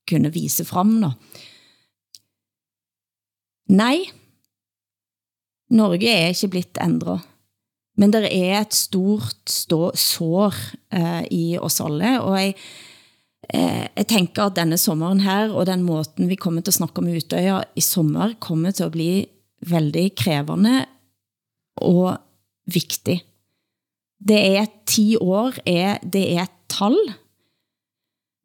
kunne 0.10 0.32
vise 0.34 0.66
frem 0.66 0.96
nå. 1.04 1.12
Nej, 3.70 4.08
Norge 5.70 6.10
er 6.10 6.32
ikke 6.34 6.50
blitt 6.56 6.80
ændret. 6.82 7.26
Men 8.00 8.14
der 8.14 8.26
er 8.26 8.62
et 8.62 8.74
stort 8.74 9.52
stå, 9.52 9.92
sår 9.94 10.56
eh, 10.96 11.26
i 11.36 11.44
oss 11.60 11.82
alle, 11.84 12.16
og 12.24 12.38
jeg, 12.40 12.56
eh, 13.54 13.88
jeg 13.96 14.08
tænker 14.08 14.44
at 14.44 14.56
denne 14.56 14.78
sommeren 14.78 15.20
her, 15.20 15.50
og 15.54 15.66
den 15.66 15.84
måten 15.84 16.30
vi 16.30 16.36
kommer 16.36 16.62
til 16.62 16.72
at 16.72 16.80
snakke 16.80 17.00
om 17.02 17.08
Utøya 17.08 17.64
i 17.76 17.82
sommer, 17.82 18.34
kommer 18.40 18.72
til 18.72 18.84
at 18.84 18.92
bli 18.92 19.28
veldig 19.68 20.16
krævende 20.16 20.86
og 21.78 22.18
vigtig. 22.66 23.24
Det 24.20 24.40
er 24.58 24.66
10 24.86 25.16
år, 25.22 25.54
er, 25.66 25.98
det 26.04 26.36
er 26.36 26.44
et 26.44 26.58
tal, 26.70 26.98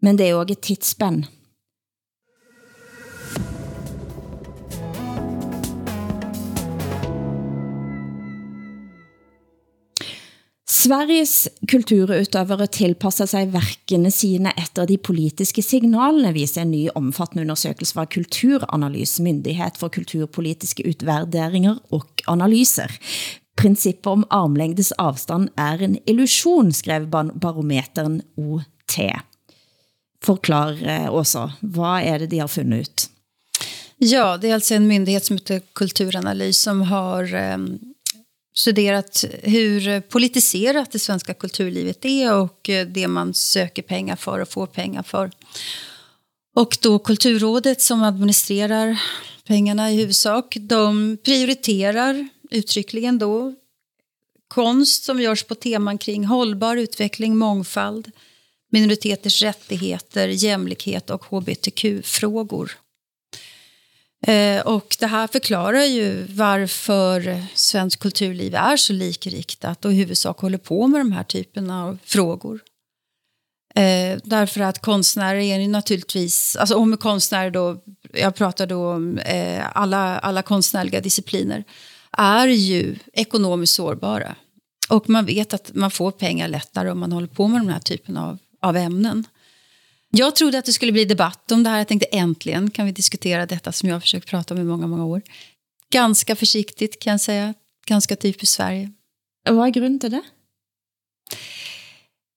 men 0.03 0.19
det 0.19 0.29
er 0.29 0.35
også 0.35 0.53
et 0.53 0.61
tidsspænd. 0.61 1.25
Sveriges 10.85 11.47
kulturutøvere 11.71 12.67
tilpasser 12.69 13.29
sig 13.31 13.47
verkene 13.55 14.11
sine 14.13 14.51
efter 14.61 14.85
de 14.91 14.99
politiske 15.01 15.63
signalene, 15.65 16.35
viser 16.37 16.65
en 16.65 16.75
ny 16.75 16.83
omfattende 16.99 17.47
undersøgelse 17.47 17.95
fra 17.97 18.05
Kulturanalyse, 18.05 19.23
Myndighed 19.25 19.79
for 19.81 19.89
kulturpolitiske 19.95 20.85
utverderinger 20.91 21.79
og 21.95 22.27
analyser. 22.29 22.93
Princippet 23.57 24.11
om 24.13 24.27
armlængdes 24.31 24.93
afstand 24.99 25.49
er 25.57 25.81
en 25.87 25.97
illusion, 26.07 26.73
skrev 26.73 27.07
barometeren 27.09 28.21
OT. 28.37 28.99
Forklar 30.25 30.77
eh, 30.85 31.09
også, 31.09 31.49
hvad 31.63 32.05
er 32.05 32.19
det 32.19 32.31
de 32.31 32.45
har 32.45 32.51
fundet 32.51 32.81
ut? 32.81 33.09
Ja, 33.99 34.37
det 34.37 34.51
är 34.51 34.55
alltså 34.55 34.75
en 34.75 34.89
myndighet 34.89 35.25
som 35.25 35.37
heter 35.37 35.61
Kulturanalys 35.73 36.59
som 36.59 36.83
har 36.83 37.35
eh, 37.35 37.59
studerat 38.55 39.25
hur 39.43 40.01
politiserat 40.01 40.93
det 40.93 40.99
svenska 40.99 41.35
kulturlivet 41.35 42.05
är 42.05 42.35
och 42.35 42.69
eh, 42.71 42.87
det 42.87 43.09
man 43.09 43.35
söker 43.35 43.83
pengar 43.83 44.17
för 44.17 44.41
och 44.41 44.49
får 44.49 44.67
pengar 44.67 45.03
för. 45.03 45.31
Och 46.57 46.79
då 46.81 46.99
Kulturrådet 46.99 47.83
som 47.83 48.03
administrerar 48.03 49.03
pengarna 49.45 49.93
i 49.93 49.97
huvudsak, 49.97 50.57
de 50.61 51.17
prioriterar 51.25 52.29
uttryckligen 52.51 53.19
då 53.19 53.55
konst 54.49 55.05
som 55.05 55.21
görs 55.21 55.43
på 55.43 55.55
teman 55.55 55.99
kring 55.99 56.25
hållbar 56.25 56.77
utveckling, 56.77 57.37
mångfald, 57.37 58.11
minoriteters 58.71 59.43
rättigheter, 59.43 60.29
jämlikhet 60.29 61.11
och 61.11 61.25
hbtq-frågor. 61.25 62.73
Eh, 64.27 64.61
och 64.67 64.97
det 65.01 65.07
här 65.07 65.27
förklarar 65.27 65.85
ju 65.85 66.27
varför 66.29 67.43
svensk 67.55 68.01
kulturliv 68.01 68.55
är 68.55 68.77
så 68.77 68.93
likriktat 68.93 69.85
och 69.85 69.93
i 69.93 69.97
huvudsak 69.97 70.39
håller 70.39 70.59
på 70.59 70.87
med 70.87 71.01
de 71.01 71.13
här 71.13 71.25
typen 71.25 71.71
av 71.71 71.99
frågor. 72.05 72.61
Eh, 73.75 74.19
därför 74.25 74.61
att 74.61 74.79
konstnärer 74.79 75.39
är 75.39 75.59
ju 75.59 75.69
naturligtvis, 75.69 76.57
alltså 76.57 76.77
om 76.77 76.97
konstnärer 76.97 77.51
då, 77.51 77.77
jag 78.13 78.35
pratar 78.35 78.67
då 78.67 78.91
om 78.93 79.19
eh, 79.19 79.77
alla, 79.77 80.19
alla 80.19 80.43
konstnärliga 80.43 81.01
discipliner, 81.01 81.65
är 82.13 82.47
ju 82.47 82.97
ekonomiskt 83.13 83.75
sårbara. 83.75 84.35
Och 84.89 85.09
man 85.09 85.27
vet 85.27 85.55
att 85.55 85.75
man 85.75 85.91
får 85.91 86.11
pengar 86.11 86.49
lättare 86.49 86.91
om 86.91 86.99
man 86.99 87.13
håller 87.13 87.27
på 87.27 87.49
med 87.49 87.61
de 87.61 87.69
här 87.69 87.81
typen 87.81 88.17
av, 88.17 88.39
av 88.61 88.77
ämnen. 88.77 89.25
Jag 90.17 90.37
trodde 90.37 90.59
att 90.59 90.65
det 90.65 90.73
skulle 90.73 90.93
bli 90.93 91.05
debatt 91.05 91.53
om 91.53 91.63
det 91.63 91.71
här. 91.71 91.79
Jag 91.79 91.89
tänkte 91.89 92.07
äntligen 92.07 92.71
kan 92.71 92.87
vi 92.87 92.93
diskutera 92.93 93.47
detta 93.47 93.73
som 93.73 93.89
jag 93.89 93.97
har 93.97 94.01
försökt 94.01 94.29
prata 94.29 94.55
om 94.55 94.61
i 94.61 94.65
många, 94.65 94.87
många 94.87 95.05
år. 95.05 95.23
Ganska 95.91 96.37
försiktigt 96.37 96.99
kan 96.99 97.11
jag 97.11 97.21
säga. 97.21 97.55
Ganska 97.87 98.17
typiskt 98.17 98.57
Sverige. 98.57 98.93
Vad 99.51 99.67
är 99.67 99.71
grunden 99.71 100.01
till 100.01 100.11
det? 100.11 100.23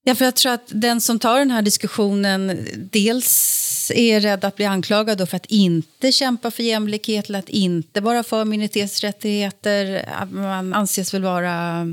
Ja, 0.03 0.15
för 0.15 0.25
jag 0.25 0.35
tror 0.35 0.51
att 0.51 0.67
den 0.67 1.01
som 1.01 1.19
tar 1.19 1.39
den 1.39 1.51
här 1.51 1.61
diskussionen 1.61 2.67
dels 2.91 3.91
är 3.95 4.19
rädd 4.19 4.45
att 4.45 4.55
bli 4.55 4.65
anklagad 4.65 5.29
för 5.29 5.37
att 5.37 5.45
inte 5.45 6.11
kämpa 6.11 6.51
för 6.51 6.63
jämlikhet 6.63 7.29
eller 7.29 7.39
att 7.39 7.49
inte 7.49 8.01
vara 8.01 8.23
för 8.23 8.45
minoritetsrättigheter. 8.45 10.09
Man 10.31 10.73
anses 10.73 11.13
väl 11.13 11.23
vara 11.23 11.87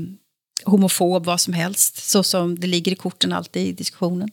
homofob, 0.63 1.25
vad 1.25 1.41
som 1.41 1.53
helst, 1.53 2.09
så 2.09 2.23
som 2.23 2.59
det 2.59 2.67
ligger 2.67 2.91
i 2.91 2.95
korten 2.95 3.33
alltid 3.33 3.67
i 3.67 3.71
diskussionen. 3.71 4.31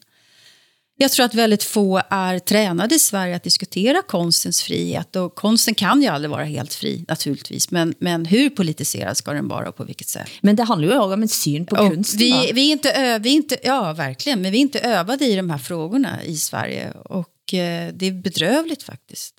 Jag 1.03 1.11
tror 1.11 1.27
att 1.27 1.35
väldigt 1.35 1.63
få 1.63 2.03
är 2.11 2.39
tränade 2.39 2.95
i 2.95 2.99
Sverige 2.99 3.37
att 3.37 3.43
diskutera 3.43 4.03
konstens 4.03 4.63
frihet. 4.63 5.17
Och 5.17 5.35
konsten 5.35 5.75
kan 5.75 6.03
ju 6.03 6.09
aldrig 6.09 6.31
vara 6.31 6.45
helt 6.45 6.75
fri, 6.75 7.05
naturligtvis. 7.09 7.71
Men, 7.71 7.95
men 7.99 8.25
hur 8.25 8.51
politiserad 8.51 9.17
ska 9.17 9.33
den 9.33 9.49
vara 9.49 9.69
och 9.69 9.77
på 9.77 9.85
vilket 9.85 10.09
sätt? 10.09 10.29
Men 10.41 10.57
det 10.57 10.63
handlar 10.63 10.89
ju 10.89 10.99
också 10.99 11.15
om 11.15 11.23
en 11.23 11.29
syn 11.29 11.67
på 11.67 11.77
och 11.77 11.91
kunsten. 11.91 12.19
Vi, 12.19 12.53
vi, 12.55 12.69
är 12.69 12.73
inte, 12.73 13.19
vi 13.19 13.31
är 13.31 13.35
inte, 13.35 13.57
ja, 13.63 13.93
verkligen. 13.93 14.43
Men 14.43 14.53
vi 14.53 14.59
är 14.59 14.63
inte 14.63 14.79
övade 14.79 15.25
i 15.25 15.37
de 15.37 15.51
här 15.51 15.59
frågorna 15.59 16.25
i 16.25 16.37
Sverige. 16.37 16.91
Och 16.91 17.55
eh, 17.55 17.93
det 17.95 18.07
är 18.07 18.23
bedrövligt 18.23 18.83
faktiskt. 18.83 19.35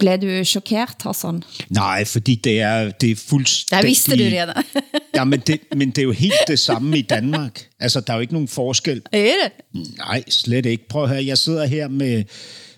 Blev 0.00 0.18
du 0.18 0.44
chokeret, 0.44 0.96
Hassan? 1.02 1.42
Nej, 1.68 2.04
fordi 2.04 2.34
det 2.34 2.60
er, 2.60 2.90
det 2.90 3.10
er 3.10 3.16
fuldstændig... 3.16 3.82
Der 3.82 3.88
vidste 3.88 4.16
du 4.16 4.36
redan. 4.36 4.64
ja, 5.16 5.24
men 5.24 5.40
det, 5.40 5.60
men 5.76 5.90
det 5.90 5.98
er 5.98 6.02
jo 6.02 6.12
helt 6.12 6.34
det 6.48 6.58
samme 6.58 6.98
i 6.98 7.02
Danmark. 7.02 7.68
Altså, 7.80 8.00
der 8.00 8.12
er 8.12 8.16
jo 8.16 8.20
ikke 8.20 8.32
nogen 8.32 8.48
forskel. 8.48 9.02
Er 9.12 9.22
det? 9.22 9.82
Nej, 9.98 10.24
slet 10.28 10.66
ikke. 10.66 10.88
Prøv 10.88 11.02
at 11.02 11.08
høre, 11.08 11.26
jeg 11.26 11.38
sidder 11.38 11.66
her 11.66 11.88
med, 11.88 12.24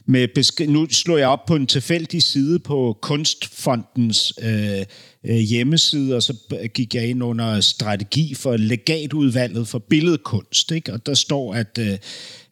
med 0.06 0.28
besked... 0.34 0.66
Nu 0.68 0.86
slår 0.90 1.16
jeg 1.16 1.28
op 1.28 1.46
på 1.46 1.56
en 1.56 1.66
tilfældig 1.66 2.22
side 2.22 2.58
på 2.58 2.98
Kunstfondens 3.02 4.32
øh, 4.42 4.84
øh, 5.24 5.36
hjemmeside, 5.36 6.16
og 6.16 6.22
så 6.22 6.34
gik 6.74 6.94
jeg 6.94 7.06
ind 7.06 7.22
under 7.22 7.60
strategi 7.60 8.34
for 8.34 8.56
legatudvalget 8.56 9.68
for 9.68 9.78
billedkunst. 9.78 10.70
Ikke? 10.70 10.92
Og 10.92 11.06
der 11.06 11.14
står, 11.14 11.54
at, 11.54 11.78
øh, 11.80 11.98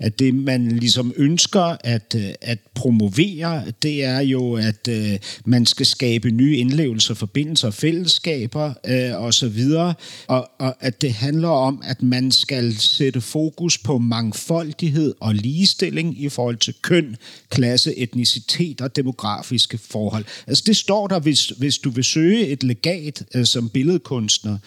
at 0.01 0.18
det, 0.18 0.34
man 0.34 0.68
ligesom 0.68 1.12
ønsker 1.16 1.76
at, 1.84 2.14
øh, 2.16 2.32
at 2.40 2.59
promovere, 2.74 3.64
det 3.82 4.05
er 4.05 4.20
jo, 4.20 4.55
at 4.55 4.88
øh, 4.88 5.18
man 5.44 5.66
skal 5.66 5.86
skabe 5.86 6.30
nye 6.30 6.57
indlevelser, 6.57 7.14
forbindelser 7.14 7.70
fællesskaber 7.70 8.72
øh, 8.86 9.22
og 9.22 9.34
så 9.34 9.48
videre. 9.48 9.94
Og, 10.26 10.51
og 10.59 10.76
at 10.80 11.03
det 11.03 11.12
handler 11.12 11.48
om, 11.48 11.82
at 11.84 12.03
man 12.03 12.32
skal 12.32 12.78
sætte 12.78 13.20
fokus 13.20 13.78
på 13.78 13.98
mangfoldighed 13.98 15.14
og 15.20 15.34
ligestilling 15.34 16.22
i 16.22 16.28
forhold 16.28 16.57
til 16.57 16.74
køn, 16.82 17.16
klasse, 17.51 17.98
etnicitet 17.98 18.80
og 18.80 18.96
demografiske 18.96 19.78
forhold. 19.78 20.24
Altså 20.46 20.64
det 20.66 20.76
står 20.76 21.07
der, 21.07 21.20
hvis, 21.20 21.46
hvis 21.46 21.78
du 21.78 21.90
vil 21.90 22.05
søge 22.05 22.46
et 22.46 22.62
legat 22.62 23.22
øh, 23.34 23.46
som 23.46 23.68
billedkunstner, 23.68 24.59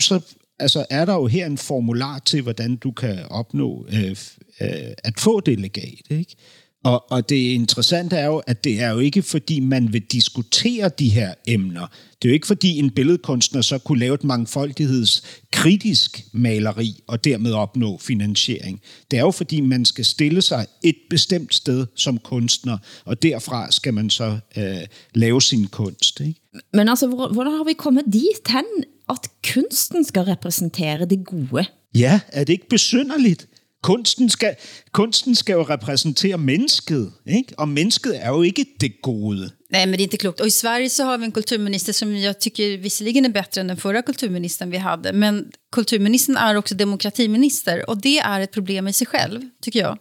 så 0.00 0.20
altså, 0.62 0.86
er 0.90 1.04
der 1.04 1.14
jo 1.14 1.26
her 1.26 1.46
en 1.46 1.58
formular 1.58 2.18
til, 2.18 2.42
hvordan 2.42 2.76
du 2.76 2.90
kan 2.90 3.18
opnå 3.30 3.86
øh, 3.92 4.16
øh, 4.60 4.68
at 5.04 5.20
få 5.20 5.40
det 5.40 5.60
legat. 5.60 6.02
Ikke? 6.10 6.36
Og, 6.84 7.12
og 7.12 7.28
det 7.28 7.36
interessante 7.36 8.16
er 8.16 8.26
jo, 8.26 8.42
at 8.46 8.64
det 8.64 8.80
er 8.80 8.90
jo 8.90 8.98
ikke, 8.98 9.22
fordi 9.22 9.60
man 9.60 9.92
vil 9.92 10.02
diskutere 10.02 10.90
de 10.98 11.08
her 11.08 11.34
emner. 11.46 11.86
Det 12.22 12.28
er 12.28 12.28
jo 12.28 12.34
ikke, 12.34 12.46
fordi 12.46 12.78
en 12.78 12.90
billedkunstner 12.90 13.62
så 13.62 13.78
kunne 13.78 13.98
lave 13.98 14.14
et 14.14 14.24
mangfoldighedskritisk 14.24 16.24
maleri 16.32 17.02
og 17.06 17.24
dermed 17.24 17.52
opnå 17.52 17.98
finansiering. 17.98 18.80
Det 19.10 19.18
er 19.18 19.22
jo, 19.22 19.30
fordi 19.30 19.60
man 19.60 19.84
skal 19.84 20.04
stille 20.04 20.42
sig 20.42 20.66
et 20.82 20.96
bestemt 21.10 21.54
sted 21.54 21.86
som 21.96 22.18
kunstner, 22.18 22.78
og 23.04 23.22
derfra 23.22 23.70
skal 23.70 23.94
man 23.94 24.10
så 24.10 24.38
øh, 24.56 24.76
lave 25.14 25.42
sin 25.42 25.66
kunst. 25.66 26.20
Ikke? 26.20 26.40
Men 26.72 26.88
altså, 26.88 27.06
hvordan 27.06 27.52
har 27.52 27.64
vi 27.64 27.72
kommet 27.72 28.04
dit 28.06 28.48
hen, 28.48 28.64
at 29.12 29.52
kunsten 29.54 30.04
skal 30.04 30.22
repræsentere 30.22 31.06
det 31.06 31.26
gode? 31.26 31.64
Ja, 31.94 32.20
er 32.28 32.44
det 32.44 32.52
ikke 32.52 32.68
besynderligt? 32.68 33.46
Kunsten 33.82 34.28
skal, 34.28 34.56
kunsten 34.92 35.34
skal 35.34 35.52
jo 35.52 35.62
repræsentere 35.62 36.38
mennesket, 36.38 37.12
ikke? 37.26 37.54
og 37.58 37.68
mennesket 37.68 38.24
er 38.24 38.28
jo 38.28 38.42
ikke 38.42 38.66
det 38.80 39.02
gode. 39.02 39.50
Nej, 39.70 39.86
men 39.86 39.92
det 39.92 40.00
är 40.00 40.04
inte 40.04 40.16
klokt. 40.16 40.40
Och 40.40 40.46
i 40.46 40.50
Sverige 40.50 40.90
så 40.90 41.04
har 41.04 41.18
vi 41.18 41.24
en 41.24 41.32
kulturminister 41.32 41.92
som 41.92 42.16
jag 42.16 42.40
tycker 42.40 42.76
visserligen 42.76 43.24
är 43.24 43.28
bättre 43.28 43.60
än 43.60 43.66
den 43.66 43.76
förra 43.76 44.02
kulturministern 44.02 44.70
vi 44.70 44.76
hade. 44.76 45.12
Men 45.12 45.50
kulturministern 45.72 46.36
är 46.36 46.56
också 46.56 46.74
demokratiminister 46.74 47.90
och 47.90 48.00
det 48.00 48.18
är 48.18 48.40
ett 48.40 48.52
problem 48.52 48.88
i 48.88 48.92
sig 48.92 49.06
själv, 49.06 49.40
tycker 49.62 49.80
jag. 49.80 49.98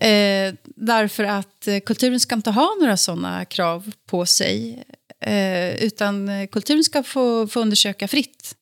Eh, 0.00 0.54
därför 0.76 1.24
att 1.24 1.68
eh, 1.68 1.78
kulturen 1.78 2.20
ska 2.20 2.34
inte 2.34 2.50
ha 2.50 2.76
några 2.80 2.96
sådana 2.96 3.44
krav 3.44 3.92
på 4.06 4.26
sig. 4.26 4.84
Eh, 5.26 5.74
utan 5.84 6.48
kulturen 6.48 6.84
ska 6.84 7.02
få, 7.02 7.46
få 7.46 7.60
undersöka 7.60 8.08
fritt 8.08 8.54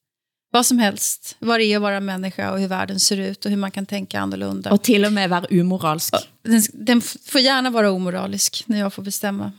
vad 0.53 0.67
som 0.67 0.79
helst. 0.79 1.37
Vad 1.39 1.61
det 1.61 1.65
är 1.65 1.77
att 1.77 1.83
vara 1.83 2.01
människa 2.01 2.53
och 2.53 2.61
hur 2.61 2.69
världen 2.69 3.01
ser 3.01 3.17
ut 3.17 3.45
och 3.45 3.51
hur 3.51 3.59
man 3.59 3.71
kan 3.71 3.87
tänka 3.87 4.21
annorlunda. 4.21 4.71
Och 4.71 4.83
till 4.83 5.05
och 5.05 5.13
med 5.13 5.31
vara 5.31 5.47
umoralsk. 5.51 6.15
Den, 6.43 6.63
den 6.73 7.01
får 7.01 7.41
gärna 7.41 7.71
vara 7.71 7.91
omoralisk 7.91 8.65
när 8.67 8.79
jag 8.79 8.93
får 8.93 9.03
bestämma. 9.03 9.53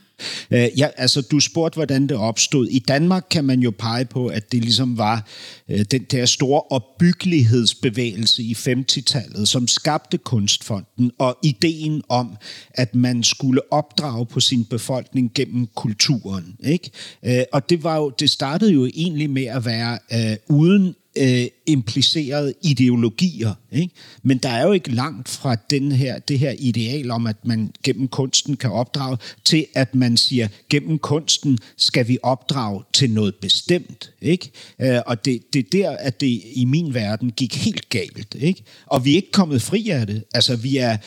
Øh, 0.50 0.80
ja, 0.80 0.88
altså, 0.98 1.22
du 1.22 1.40
spurgte, 1.40 1.76
hvordan 1.76 2.08
det 2.08 2.18
opstod. 2.18 2.68
I 2.68 2.80
Danmark 2.80 3.24
kan 3.30 3.46
man 3.46 3.60
jo 3.60 3.72
pege 3.72 4.06
på, 4.06 4.28
at 4.28 4.52
det 4.52 4.62
ligesom 4.62 4.98
var 4.98 5.24
Øh, 5.70 5.86
den 5.92 6.04
der 6.04 6.26
store 6.26 6.62
opbyggelighedsbevægelse 6.70 8.44
i 8.44 8.54
50-tallet, 8.54 9.48
som 9.48 9.68
skabte 9.68 10.18
Kunstfonden, 10.18 11.12
og 11.18 11.38
ideen 11.44 12.02
om, 12.10 12.38
at 12.74 12.96
man 12.96 13.24
skulle 13.24 13.74
opdrage 13.74 14.26
på 14.26 14.40
sin 14.40 14.66
befolkning 14.66 15.32
gennem 15.34 15.68
kulturen. 15.76 16.56
Ikke? 16.64 16.92
Øh, 17.26 17.44
og 17.52 17.70
det, 17.70 17.84
var 17.84 17.98
jo, 17.98 18.10
det 18.20 18.30
startede 18.30 18.72
jo 18.72 18.86
egentlig 18.86 19.30
med 19.30 19.46
at 19.46 19.66
være 19.66 20.00
øh, 20.14 20.38
uden 20.50 20.96
øh, 21.18 21.48
implicerede 21.66 22.54
ideologier. 22.62 23.54
Ikke? 23.72 23.94
Men 24.24 24.38
der 24.38 24.50
er 24.50 24.66
jo 24.66 24.72
ikke 24.72 24.92
langt 24.92 25.30
fra 25.30 25.56
den 25.56 25.92
her, 25.92 26.20
det 26.20 26.40
her 26.40 26.54
ideal 26.60 27.12
om, 27.12 27.28
at 27.28 27.46
man 27.46 27.72
gennem 27.84 28.08
kunsten 28.08 28.58
kan 28.58 28.72
opdrage, 28.72 29.18
til 29.46 29.66
at 29.76 29.96
man 29.96 30.18
siger, 30.18 30.48
gennem 30.70 31.00
kunsten 31.00 31.58
skal 31.78 32.08
vi 32.08 32.18
opdrage 32.24 32.84
til 32.94 33.10
noget 33.10 33.36
bestemt. 33.36 34.12
Ikke? 34.22 34.52
Øh, 34.80 35.00
og 35.06 35.26
det, 35.26 35.54
det 35.54 35.59
er 35.60 35.70
der, 35.72 35.90
at 35.90 36.22
det 36.22 36.42
i 36.54 36.66
min 36.66 36.94
verden 36.94 37.32
gik 37.32 37.56
helt 37.56 37.90
galt. 37.90 38.36
Ikke? 38.40 38.64
Og 38.86 39.06
vi 39.06 39.12
er 39.12 39.16
ikke 39.16 39.32
kommet 39.32 39.62
fri 39.62 39.90
af 39.90 40.08
det. 40.08 40.24
Altså, 40.34 40.56
vi 40.56 40.78
er, 40.78 40.98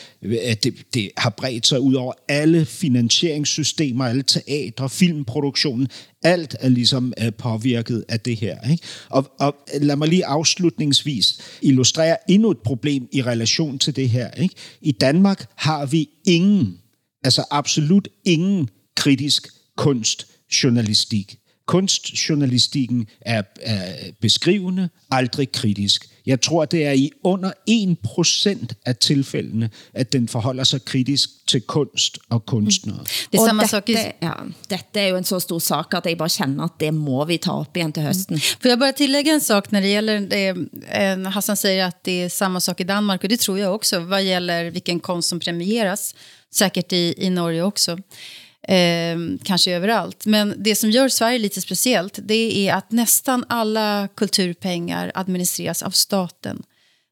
det, 0.63 0.73
det 0.93 1.11
har 1.17 1.29
bredt 1.29 1.67
sig 1.67 1.79
ud 1.79 1.93
over 1.93 2.13
alle 2.27 2.65
finansieringssystemer, 2.65 4.05
alle 4.05 4.23
teatre, 4.23 4.89
filmproduktionen, 4.89 5.87
alt 6.23 6.55
er 6.59 6.69
ligesom 6.69 7.13
øh, 7.21 7.33
påvirket 7.33 8.05
af 8.09 8.19
det 8.19 8.37
her. 8.37 8.71
Ikke? 8.71 8.83
Og, 9.09 9.31
og 9.39 9.55
lad 9.81 9.95
mig 9.95 10.07
lige 10.07 10.25
afslutningsvis 10.25 11.37
illustrere 11.61 12.17
endnu 12.31 12.51
et 12.51 12.57
problem 12.57 13.07
i 13.11 13.21
relation 13.21 13.79
til 13.79 13.95
det 13.95 14.09
her. 14.09 14.31
Ikke? 14.31 14.55
I 14.81 14.91
Danmark 14.91 15.45
har 15.55 15.85
vi 15.85 16.09
ingen, 16.25 16.77
altså 17.23 17.43
absolut 17.51 18.07
ingen 18.25 18.69
kritisk 18.95 19.47
kunstjournalistik. 19.77 21.37
Kunstjournalistikken 21.65 23.07
er, 23.21 23.43
er 23.61 24.11
beskrivende, 24.21 24.89
aldrig 25.11 25.51
kritisk. 25.51 26.09
Jeg 26.25 26.41
tror, 26.41 26.65
det 26.65 26.85
er 26.85 26.91
i 26.91 27.11
under 27.23 27.51
1% 27.69 28.65
af 28.85 28.95
tilfældene, 28.95 29.69
at 29.93 30.13
den 30.13 30.27
forholder 30.27 30.63
sig 30.63 30.85
kritisk 30.85 31.29
til 31.47 31.61
kunst 31.61 32.19
og 32.29 32.45
kunstnere. 32.45 32.97
Mm. 32.97 33.05
Det 33.31 33.39
er 33.39 33.45
samme 33.45 33.67
sak 33.67 33.87
dette, 33.87 34.11
ja, 34.21 34.31
dette 34.69 34.99
er 34.99 35.07
jo 35.07 35.17
en 35.17 35.23
så 35.23 35.39
stor 35.39 35.59
sak, 35.59 35.93
at 35.93 36.05
jeg 36.05 36.17
bare 36.17 36.29
känner 36.29 36.63
at 36.63 36.71
det 36.79 36.93
må 36.93 37.25
vi 37.25 37.37
ta 37.37 37.51
upp 37.59 37.77
igen 37.77 37.93
til 37.93 38.03
høsten. 38.03 38.35
Mm. 38.35 38.41
Får 38.61 38.69
jag 38.69 38.79
bara 38.79 38.91
tillägga 38.91 39.33
en 39.33 39.41
sak 39.41 39.71
när 39.71 39.81
det 39.81 39.87
gäller 39.87 40.19
det, 40.19 40.47
eh, 40.89 41.31
Hassan 41.31 41.57
säger 41.57 41.85
att 41.85 42.03
det 42.03 42.23
är 42.23 42.29
samma 42.29 42.59
sak 42.59 42.79
i 42.79 42.83
Danmark 42.83 43.23
och 43.23 43.29
det 43.29 43.39
tror 43.39 43.59
jag 43.59 43.75
också 43.75 43.99
vad 43.99 44.23
gäller 44.23 44.71
vilken 44.71 44.99
konst 44.99 45.29
som 45.29 45.39
premieras, 45.39 46.15
säkert 46.51 46.93
i, 46.93 47.13
i 47.17 47.29
Norge 47.29 47.63
också. 47.63 47.97
Eh, 48.67 49.17
kanske 49.43 49.71
överallt. 49.71 50.25
Men 50.25 50.55
det 50.57 50.75
som 50.75 50.91
gör 50.91 51.09
Sverige 51.09 51.39
lite 51.39 51.61
speciellt 51.61 52.19
det 52.23 52.67
är 52.67 52.73
att 52.73 52.91
nästan 52.91 53.45
alla 53.49 54.07
kulturpengar 54.15 55.11
administreras 55.15 55.83
av 55.83 55.91
staten. 55.91 56.63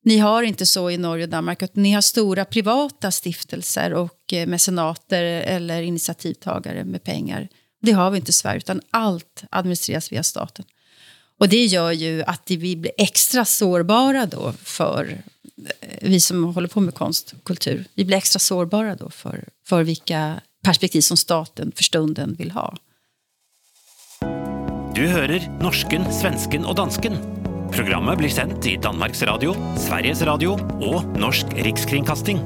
Ni 0.04 0.18
har 0.18 0.44
inte 0.44 0.66
så 0.66 0.90
i 0.90 0.98
Norge 0.98 1.24
och 1.24 1.30
Danmark, 1.30 1.62
utan 1.62 1.84
ni 1.84 1.92
har 1.92 2.02
stora 2.02 2.46
privata 2.46 3.12
stiftelser 3.12 3.94
och 3.94 4.34
eh, 4.34 4.48
mecenater 4.48 5.24
eller 5.24 5.82
initiativtagare 5.82 6.84
med 6.84 7.04
pengar. 7.04 7.48
Det 7.82 7.92
har 7.92 8.12
vi 8.12 8.18
inte 8.18 8.30
i 8.30 8.34
Sverige, 8.34 8.58
utan 8.58 8.82
allt 8.92 9.44
administreras 9.50 10.12
via 10.12 10.24
staten. 10.24 10.66
Och 11.40 11.50
det 11.50 11.66
gör 11.66 11.92
ju 11.92 12.24
att 12.24 12.42
vi 12.46 12.76
blir 12.76 12.92
extra 12.98 13.46
sårbara 13.46 14.26
då 14.26 14.54
för 14.64 15.22
eh, 15.80 15.98
vi 16.02 16.20
som 16.20 16.44
håller 16.44 16.68
på 16.68 16.80
med 16.80 16.94
konst 16.94 17.34
och 17.34 17.44
kultur. 17.44 17.86
Vi 17.94 18.06
blir 18.06 18.18
extra 18.18 18.40
sårbara 18.40 18.96
då 18.96 19.10
för, 19.10 19.44
för 19.66 19.84
vilka 19.84 20.42
perspektiv 20.64 21.02
som 21.02 21.18
staten 21.18 21.72
för 21.76 21.84
stunden 21.84 22.36
vill 22.38 22.52
ha. 22.52 22.76
Du 24.96 25.08
hører 25.08 25.48
norsken, 25.64 26.04
svensken 26.14 26.66
og 26.68 26.76
dansken. 26.76 27.16
Programmet 27.72 28.20
blir 28.20 28.30
sendt 28.30 28.66
i 28.68 28.76
Danmarks 28.82 29.24
Radio, 29.24 29.56
Sveriges 29.80 30.22
Radio 30.28 30.58
og 30.84 31.08
Norsk 31.18 31.54
Rikskringkasting. 31.56 32.42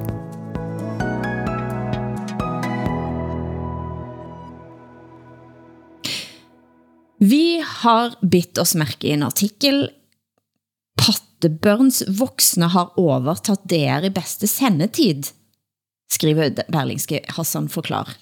Vi 7.20 7.64
har 7.66 8.16
bitt 8.22 8.58
oss 8.62 8.76
mærke 8.78 9.10
i 9.10 9.16
en 9.16 9.26
artikel 9.26 9.88
Pattebørns 10.96 12.04
voksne 12.20 12.70
har 12.72 12.94
overtatt 13.02 13.66
DR 13.70 14.06
i 14.08 14.14
beste 14.14 14.48
sendetid 14.48 15.32
skriver 16.12 16.50
Berlingske 16.72 17.20
Hassan 17.30 17.70
forklar. 17.70 18.18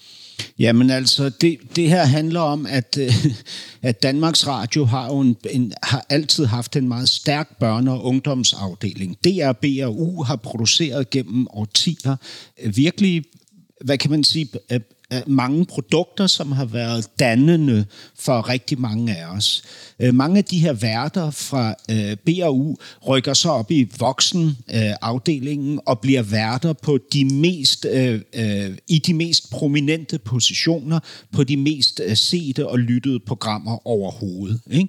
Jamen 0.58 0.90
altså, 0.90 1.28
det, 1.28 1.58
det 1.76 1.88
her 1.88 2.04
handler 2.04 2.40
om, 2.40 2.66
at, 2.66 2.98
øh, 3.00 3.26
at 3.82 4.02
Danmarks 4.02 4.46
Radio 4.46 4.84
har 4.84 5.06
jo 5.06 5.20
en, 5.20 5.36
en, 5.50 5.72
har 5.82 6.06
altid 6.08 6.46
haft 6.46 6.76
en 6.76 6.88
meget 6.88 7.08
stærk 7.08 7.50
børne- 7.62 7.90
og 7.90 8.04
ungdomsafdeling. 8.04 9.16
DRB 9.24 9.64
og 9.82 10.00
U 10.00 10.22
har 10.22 10.36
produceret 10.36 11.10
gennem 11.10 11.46
årtier 11.50 12.16
øh, 12.62 12.76
virkelig, 12.76 13.24
hvad 13.84 13.98
kan 13.98 14.10
man 14.10 14.24
sige, 14.24 14.48
øh, 14.72 14.80
mange 15.26 15.66
produkter, 15.66 16.26
som 16.26 16.52
har 16.52 16.64
været 16.64 17.18
dannende 17.18 17.86
for 18.18 18.48
rigtig 18.48 18.80
mange 18.80 19.16
af 19.16 19.26
os. 19.26 19.62
Øh, 20.00 20.14
mange 20.14 20.38
af 20.38 20.44
de 20.44 20.58
her 20.58 20.72
værter 20.72 21.30
fra 21.30 21.74
øh, 21.90 22.16
BAU 22.16 22.76
rykker 23.08 23.34
så 23.34 23.48
op 23.48 23.70
i 23.70 23.90
voksenafdelingen 23.98 25.72
øh, 25.72 25.78
og 25.86 26.00
bliver 26.00 26.22
værter 26.22 26.72
på 26.72 26.98
de 27.12 27.24
mest, 27.24 27.86
øh, 27.90 28.20
øh, 28.34 28.76
i 28.88 28.98
de 28.98 29.14
mest 29.14 29.50
prominente 29.50 30.18
positioner, 30.18 31.00
på 31.32 31.44
de 31.44 31.56
mest 31.56 32.00
øh, 32.04 32.16
sete 32.16 32.68
og 32.68 32.78
lyttede 32.78 33.20
programmer 33.20 33.86
overhovedet. 33.86 34.60
Ikke? 34.70 34.88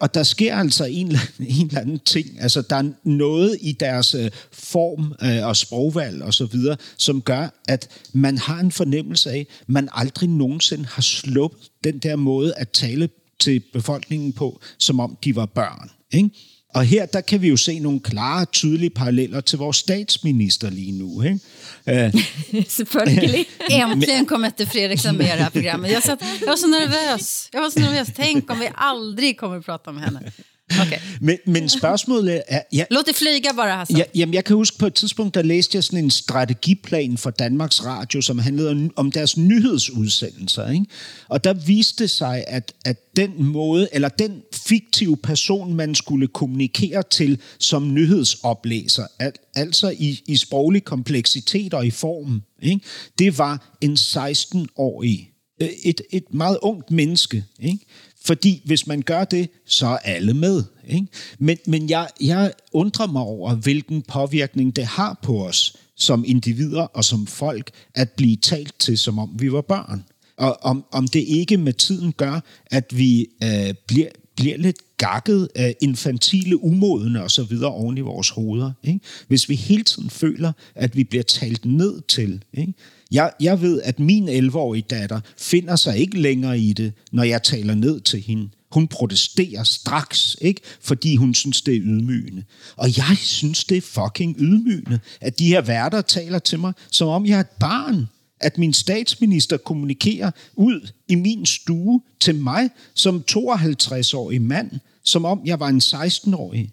Og 0.00 0.14
der 0.14 0.22
sker 0.22 0.56
altså 0.56 0.84
en, 0.84 1.06
en 1.06 1.66
eller 1.66 1.80
anden 1.80 1.98
ting. 1.98 2.40
Altså, 2.40 2.62
der 2.62 2.76
er 2.76 2.90
noget 3.04 3.58
i 3.60 3.72
deres 3.72 4.16
form 4.52 5.14
og 5.42 5.56
sprogvalg 5.56 6.22
og 6.22 6.34
så 6.34 6.44
videre, 6.46 6.76
som 6.96 7.22
gør, 7.22 7.48
at 7.68 7.88
man 8.12 8.38
har 8.38 8.60
en 8.60 8.72
fornemmelse 8.72 9.30
af, 9.30 9.46
man 9.66 9.88
aldrig 9.92 10.28
nogensinde 10.28 10.86
har 10.86 11.02
sluppet 11.02 11.70
den 11.84 11.98
der 11.98 12.16
måde 12.16 12.54
at 12.56 12.68
tale 12.68 13.08
til 13.40 13.62
befolkningen 13.72 14.32
på, 14.32 14.60
som 14.78 15.00
om 15.00 15.16
de 15.24 15.36
var 15.36 15.46
børn. 15.46 15.90
Ikke? 16.12 16.30
Og 16.74 16.84
her 16.84 17.06
der 17.06 17.20
kan 17.20 17.42
vi 17.42 17.48
jo 17.48 17.56
se 17.56 17.78
nogle 17.78 18.00
klare, 18.00 18.44
tydelige 18.44 18.90
paralleller 18.90 19.40
til 19.40 19.58
vores 19.58 19.76
statsminister 19.76 20.70
lige 20.70 20.92
nu. 20.92 21.22
Ikke? 21.22 21.40
Uh, 21.86 22.22
Selvfølgelig. 22.78 23.46
Äntligen 23.70 24.26
kom 24.26 24.44
inte 24.44 24.66
Fredrik 24.66 25.04
med 25.04 25.14
det 25.14 25.24
här 25.24 25.50
programmet. 25.50 25.90
Jag, 25.90 26.02
satt, 26.02 26.20
jag 26.40 26.48
var 26.48 26.56
så 26.56 26.66
nervös. 26.66 27.48
Jag 27.52 27.60
var 27.60 27.70
så 27.70 27.80
nervös. 27.80 28.08
Tänk 28.16 28.50
om 28.50 28.60
vi 28.60 28.70
aldrig 28.74 29.38
kommer 29.38 29.58
att 29.58 29.64
prata 29.64 29.92
med 29.92 30.02
henne. 30.02 30.32
Okay. 30.70 30.98
Men, 31.20 31.38
men 31.46 31.68
spørgsmålet 31.68 32.42
er... 32.48 32.60
Ja, 32.72 32.84
Låt 32.90 33.06
det 33.06 33.16
flyge 33.16 33.48
bare, 33.56 33.76
Hassan. 33.76 33.96
Ja, 33.96 34.02
jamen, 34.14 34.34
jeg 34.34 34.44
kan 34.44 34.56
huske 34.56 34.78
på 34.78 34.86
et 34.86 34.94
tidspunkt, 34.94 35.34
der 35.34 35.42
læste 35.42 35.76
jeg 35.76 35.84
sådan 35.84 36.04
en 36.04 36.10
strategiplan 36.10 37.18
for 37.18 37.30
Danmarks 37.30 37.84
Radio, 37.84 38.20
som 38.20 38.38
handlede 38.38 38.90
om 38.96 39.12
deres 39.12 39.36
nyhedsudsendelser. 39.36 40.70
Ikke? 40.70 40.86
Og 41.28 41.44
der 41.44 41.52
viste 41.52 42.08
sig, 42.08 42.44
at, 42.46 42.72
at 42.84 43.16
den 43.16 43.44
måde, 43.44 43.88
eller 43.92 44.08
den 44.08 44.42
fiktive 44.52 45.16
person, 45.16 45.74
man 45.74 45.94
skulle 45.94 46.26
kommunikere 46.26 47.02
til 47.10 47.40
som 47.58 47.94
nyhedsoplæser, 47.94 49.06
al, 49.18 49.32
altså 49.54 49.94
i, 49.98 50.20
i 50.26 50.36
sproglig 50.36 50.84
kompleksitet 50.84 51.74
og 51.74 51.86
i 51.86 51.90
form, 51.90 52.42
ikke? 52.62 52.80
det 53.18 53.38
var 53.38 53.76
en 53.80 53.92
16-årig, 53.92 55.30
øh, 55.62 55.68
et, 55.84 56.00
et 56.10 56.34
meget 56.34 56.58
ungt 56.62 56.90
menneske, 56.90 57.44
ikke? 57.60 57.86
Fordi 58.24 58.62
hvis 58.64 58.86
man 58.86 59.02
gør 59.02 59.24
det, 59.24 59.50
så 59.66 59.86
er 59.86 59.96
alle 59.96 60.34
med. 60.34 60.64
Ikke? 60.88 61.06
Men, 61.38 61.58
men 61.66 61.90
jeg, 61.90 62.08
jeg 62.20 62.52
undrer 62.72 63.06
mig 63.06 63.22
over, 63.22 63.54
hvilken 63.54 64.02
påvirkning 64.02 64.76
det 64.76 64.84
har 64.84 65.18
på 65.22 65.46
os 65.46 65.76
som 65.96 66.24
individer 66.26 66.82
og 66.82 67.04
som 67.04 67.26
folk 67.26 67.70
at 67.94 68.10
blive 68.10 68.36
talt 68.36 68.74
til, 68.78 68.98
som 68.98 69.18
om 69.18 69.30
vi 69.38 69.52
var 69.52 69.60
børn. 69.60 70.04
Og 70.36 70.58
om, 70.62 70.84
om 70.92 71.08
det 71.08 71.20
ikke 71.20 71.56
med 71.56 71.72
tiden 71.72 72.12
gør, 72.12 72.40
at 72.66 72.98
vi 72.98 73.26
øh, 73.42 73.74
bliver, 73.86 74.08
bliver 74.36 74.56
lidt 74.56 74.76
gakket 74.96 75.48
af 75.54 75.76
infantile, 75.80 76.64
umodne 76.64 77.22
og 77.22 77.30
så 77.30 77.42
videre 77.42 77.70
oven 77.70 77.98
i 77.98 78.00
vores 78.00 78.30
hoveder. 78.30 78.72
Ikke? 78.82 79.00
Hvis 79.28 79.48
vi 79.48 79.54
hele 79.54 79.84
tiden 79.84 80.10
føler, 80.10 80.52
at 80.74 80.96
vi 80.96 81.04
bliver 81.04 81.22
talt 81.22 81.64
ned 81.64 82.00
til. 82.08 82.42
Ikke? 82.54 82.72
Jeg, 83.10 83.32
jeg 83.40 83.60
ved, 83.60 83.82
at 83.82 83.98
min 83.98 84.28
11-årige 84.28 84.84
datter 84.90 85.20
finder 85.36 85.76
sig 85.76 85.98
ikke 85.98 86.20
længere 86.20 86.58
i 86.58 86.72
det, 86.72 86.92
når 87.12 87.22
jeg 87.22 87.42
taler 87.42 87.74
ned 87.74 88.00
til 88.00 88.20
hende. 88.20 88.50
Hun 88.72 88.88
protesterer 88.88 89.62
straks, 89.62 90.36
ikke? 90.40 90.60
fordi 90.80 91.16
hun 91.16 91.34
synes, 91.34 91.62
det 91.62 91.76
er 91.76 91.80
ydmygende. 91.82 92.44
Og 92.76 92.98
jeg 92.98 93.16
synes, 93.16 93.64
det 93.64 93.76
er 93.76 93.80
fucking 93.80 94.36
ydmygende, 94.38 95.00
at 95.20 95.38
de 95.38 95.46
her 95.46 95.60
værter 95.60 96.00
taler 96.00 96.38
til 96.38 96.58
mig, 96.58 96.72
som 96.90 97.08
om 97.08 97.26
jeg 97.26 97.36
er 97.36 97.40
et 97.40 97.46
barn. 97.60 98.08
At 98.40 98.58
min 98.58 98.72
statsminister 98.72 99.56
kommunikerer 99.56 100.30
ud 100.54 100.90
i 101.08 101.14
min 101.14 101.46
stue 101.46 102.00
til 102.20 102.34
mig 102.34 102.70
som 102.94 103.24
52-årig 103.30 104.42
mand, 104.42 104.70
som 105.04 105.24
om 105.24 105.40
jeg 105.44 105.60
var 105.60 105.68
en 105.68 105.78
16-årig. 105.84 106.72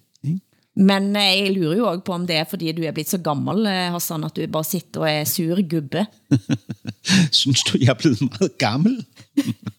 Men 0.75 1.15
eh, 1.15 1.31
jeg 1.39 1.53
lurer 1.55 1.77
jo 1.77 1.87
også 1.87 2.05
på 2.07 2.15
om 2.17 2.25
det 2.27 2.39
er 2.41 2.49
fordi 2.49 2.73
du 2.75 2.83
er 2.83 2.95
blitt 2.95 3.11
så 3.11 3.19
gammel, 3.23 3.63
eh, 3.69 3.93
Hassan, 3.93 4.25
at 4.27 4.35
du 4.35 4.43
bare 4.51 4.67
sitter 4.67 5.05
og 5.05 5.09
er 5.09 5.25
sur 5.29 5.61
gubbe. 5.63 6.05
Synes 7.39 7.63
du, 7.69 7.77
jeg 7.79 7.93
er 7.93 7.99
blevet 7.99 8.21
meget 8.21 8.57
gammel? 8.59 8.99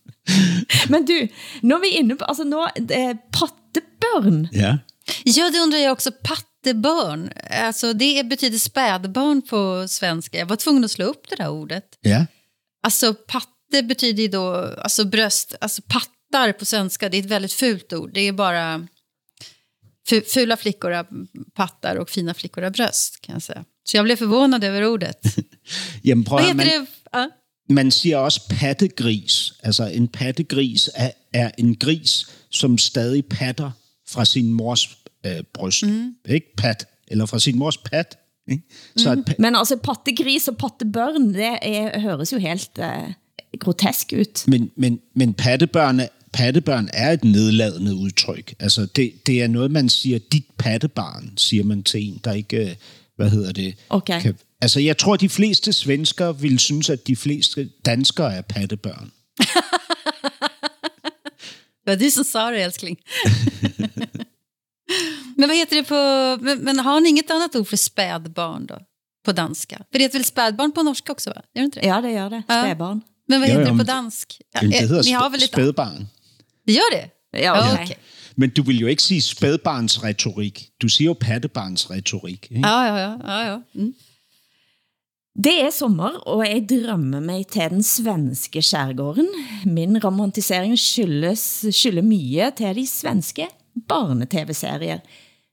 Men 0.92 1.06
du, 1.06 1.16
når 1.62 1.82
vi 1.84 1.92
er 1.92 2.02
inne 2.02 2.16
på, 2.18 2.26
altså 2.28 2.46
nå, 2.48 2.64
eh, 2.88 3.12
pattebørn. 3.32 4.46
Ja. 4.52 4.78
Ja, 5.24 5.50
det 5.50 5.60
undrar 5.60 5.78
jag 5.78 5.92
också. 5.92 6.10
Pattebarn, 6.10 7.30
alltså 7.50 7.92
det 7.92 8.24
betyder 8.24 8.58
spädbarn 8.58 9.42
på 9.42 9.88
svenska. 9.88 10.38
Jag 10.38 10.46
var 10.46 10.56
tvungen 10.56 10.84
att 10.84 10.90
slå 10.90 11.04
upp 11.04 11.28
det 11.28 11.36
där 11.36 11.48
ordet. 11.48 11.84
Ja. 12.00 12.26
Alltså 12.82 13.14
patte 13.14 13.82
betyder 13.82 14.22
ju 14.22 14.28
då 14.28 14.74
alltså 14.78 15.04
bröst, 15.04 15.54
alltså 15.60 15.82
pattar 15.82 16.52
på 16.52 16.64
svenska, 16.64 17.08
det 17.08 17.16
är 17.16 17.22
ett 17.22 17.30
väldigt 17.30 17.52
fult 17.52 17.92
ord. 17.92 18.10
Det 18.14 18.20
är 18.20 18.32
bara 18.32 18.86
fula 20.34 20.56
flickor 20.56 20.90
har 20.90 21.06
pattar 21.54 21.96
och 21.96 22.10
fina 22.10 22.34
flickor 22.34 22.62
har 22.62 22.70
bröst 22.70 23.20
kan 23.20 23.32
jag 23.32 23.42
säga. 23.42 23.64
Så 23.84 23.96
jag 23.96 24.04
blev 24.04 24.16
förvånad 24.16 24.64
över 24.64 24.84
ordet. 24.86 25.18
Jamen 26.02 26.24
prøv 26.24 26.38
Vad 26.40 26.40
at, 26.40 26.46
heter 26.46 26.56
man, 26.78 26.86
det? 26.86 26.86
Ja. 27.12 27.28
man 27.68 27.90
siger 27.90 28.18
også 28.18 28.40
pattegris. 28.60 29.52
Altså 29.62 29.84
en 29.84 30.08
pattegris 30.08 30.90
er, 30.94 31.10
er 31.32 31.50
en 31.58 31.74
gris, 31.76 32.26
som 32.50 32.78
stadig 32.78 33.24
patter 33.26 33.70
fra 34.08 34.24
sin 34.24 34.52
mors 34.52 34.98
øh, 35.26 35.42
bryst. 35.52 35.82
Mm. 35.82 36.14
Ikke 36.28 36.46
pat, 36.56 36.86
eller 37.08 37.26
fra 37.26 37.38
sin 37.38 37.58
mors 37.58 37.78
pat. 37.78 38.18
Ikke? 38.50 38.62
Så 38.96 39.22
pa- 39.28 39.34
Men 39.38 39.56
altså 39.56 39.76
pattegris 39.76 40.48
og 40.48 40.56
pattebørn, 40.56 41.34
det 41.34 41.58
er, 41.62 42.00
høres 42.00 42.32
jo 42.32 42.38
helt 42.38 42.78
eh, 42.78 43.12
grotesk 43.60 44.12
ut. 44.20 44.44
men, 44.46 44.70
men, 44.76 45.00
men 45.14 45.34
pattebørn, 45.34 46.00
er- 46.00 46.08
pattebørn 46.36 46.88
er 46.92 47.12
et 47.12 47.24
nedladende 47.24 47.94
udtryk. 47.94 48.54
Altså 48.60 48.86
det, 48.86 49.26
det 49.26 49.42
er 49.42 49.48
noget, 49.48 49.70
man 49.70 49.88
siger, 49.88 50.18
dit 50.32 50.44
pattebarn, 50.58 51.32
siger 51.36 51.64
man 51.64 51.82
til 51.82 52.08
en, 52.08 52.20
der 52.24 52.32
ikke, 52.32 52.56
øh, 52.70 52.76
hvad 53.16 53.30
hedder 53.30 53.52
det, 53.52 53.74
Okay. 53.88 54.22
kan, 54.22 54.36
Altså, 54.60 54.80
jeg 54.80 54.98
tror, 54.98 55.16
de 55.16 55.28
fleste 55.28 55.72
svenskere 55.72 56.40
vil 56.40 56.58
synes, 56.58 56.90
at 56.90 57.06
de 57.06 57.16
fleste 57.16 57.68
danskere 57.86 58.34
er 58.34 58.42
pattebørn. 58.42 59.10
Var 61.86 61.94
du 61.96 62.10
som 62.10 62.24
sa 62.24 62.50
det 62.50 62.64
älskling. 62.64 62.96
men 65.38 65.48
vad 65.48 65.56
heter 65.56 65.76
det 65.76 65.86
på, 65.86 65.94
men, 66.44 66.64
men 66.64 66.78
har 66.78 67.00
ni 67.00 67.08
inget 67.08 67.30
annat 67.30 67.56
ord 67.56 67.66
för 67.66 67.76
spädbarn 67.76 68.66
då? 68.66 68.78
På 69.24 69.32
danska? 69.32 69.76
För 69.76 69.98
det 69.98 70.04
heter 70.04 70.18
väl 70.18 70.24
spädbarn 70.24 70.72
på 70.72 70.82
norska 70.82 71.12
också 71.12 71.30
va? 71.30 71.42
Gör 71.54 71.62
det 71.62 71.64
inte 71.64 71.80
det? 71.80 71.86
Ja, 71.86 72.00
det 72.00 72.12
gør 72.12 72.28
det. 72.28 72.42
Ja. 72.48 72.62
Spædbarn. 72.62 73.00
Men 73.28 73.40
vad 73.40 73.48
Ja, 73.48 73.52
heter 73.52 73.66
ja, 73.66 73.70
det 73.72 73.78
på 73.78 73.84
dansk? 73.84 74.40
Ja, 74.54 74.60
det 74.60 74.72
hedder 74.74 75.02
ni 75.04 75.10
har 75.10 75.28
sp- 75.28 75.32
väl 75.32 75.42
ett 75.42 75.48
spædbarn. 75.52 76.06
Det 76.66 76.72
gör 76.72 76.90
det? 76.92 77.10
Ja, 77.38 77.72
okay. 77.72 77.84
okej. 77.84 77.96
Men 78.36 78.50
du 78.50 78.62
vil 78.62 78.80
jo 78.80 78.86
ikke 78.86 79.02
sige 79.02 79.22
spædbarnsretorik. 79.22 80.68
Du 80.82 80.88
siger 80.88 81.06
jo 81.06 81.16
pattebarnsretorik. 81.20 82.46
Ikke? 82.50 82.68
Ja, 82.68 82.82
ja, 82.82 82.96
ja. 82.96 83.12
ja, 83.24 83.50
ja. 83.50 83.58
Mm. 83.74 83.94
Det 85.44 85.52
er 85.62 85.70
sommer, 85.70 86.16
og 86.26 86.46
jeg 86.46 86.64
drømmer 86.68 87.20
mig 87.20 87.46
til 87.46 87.70
den 87.70 87.82
svenske 87.82 88.62
skærgården. 88.62 89.28
Min 89.64 90.04
romantisering 90.04 90.78
skyldes, 90.78 91.66
skylder 91.70 92.02
mye 92.02 92.50
til 92.56 92.76
de 92.76 92.86
svenske 92.86 93.48
barne-tv-serier. 93.88 95.02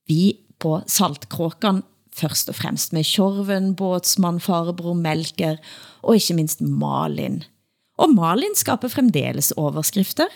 Vi 0.07 0.38
på 0.59 0.80
Saltkråkan 0.88 1.84
først 2.16 2.49
og 2.49 2.55
fremst 2.55 2.93
med 2.93 3.03
Tjorven, 3.03 3.76
Båtsmann, 3.76 4.39
Farebror, 4.39 4.93
Melker 4.93 5.57
og 6.01 6.16
ikke 6.16 6.34
minst 6.34 6.61
Malin. 6.61 7.43
Og 7.97 8.09
Malin 8.14 8.55
skaber 8.55 8.88
fremdeles 8.88 9.51
overskrifter. 9.51 10.32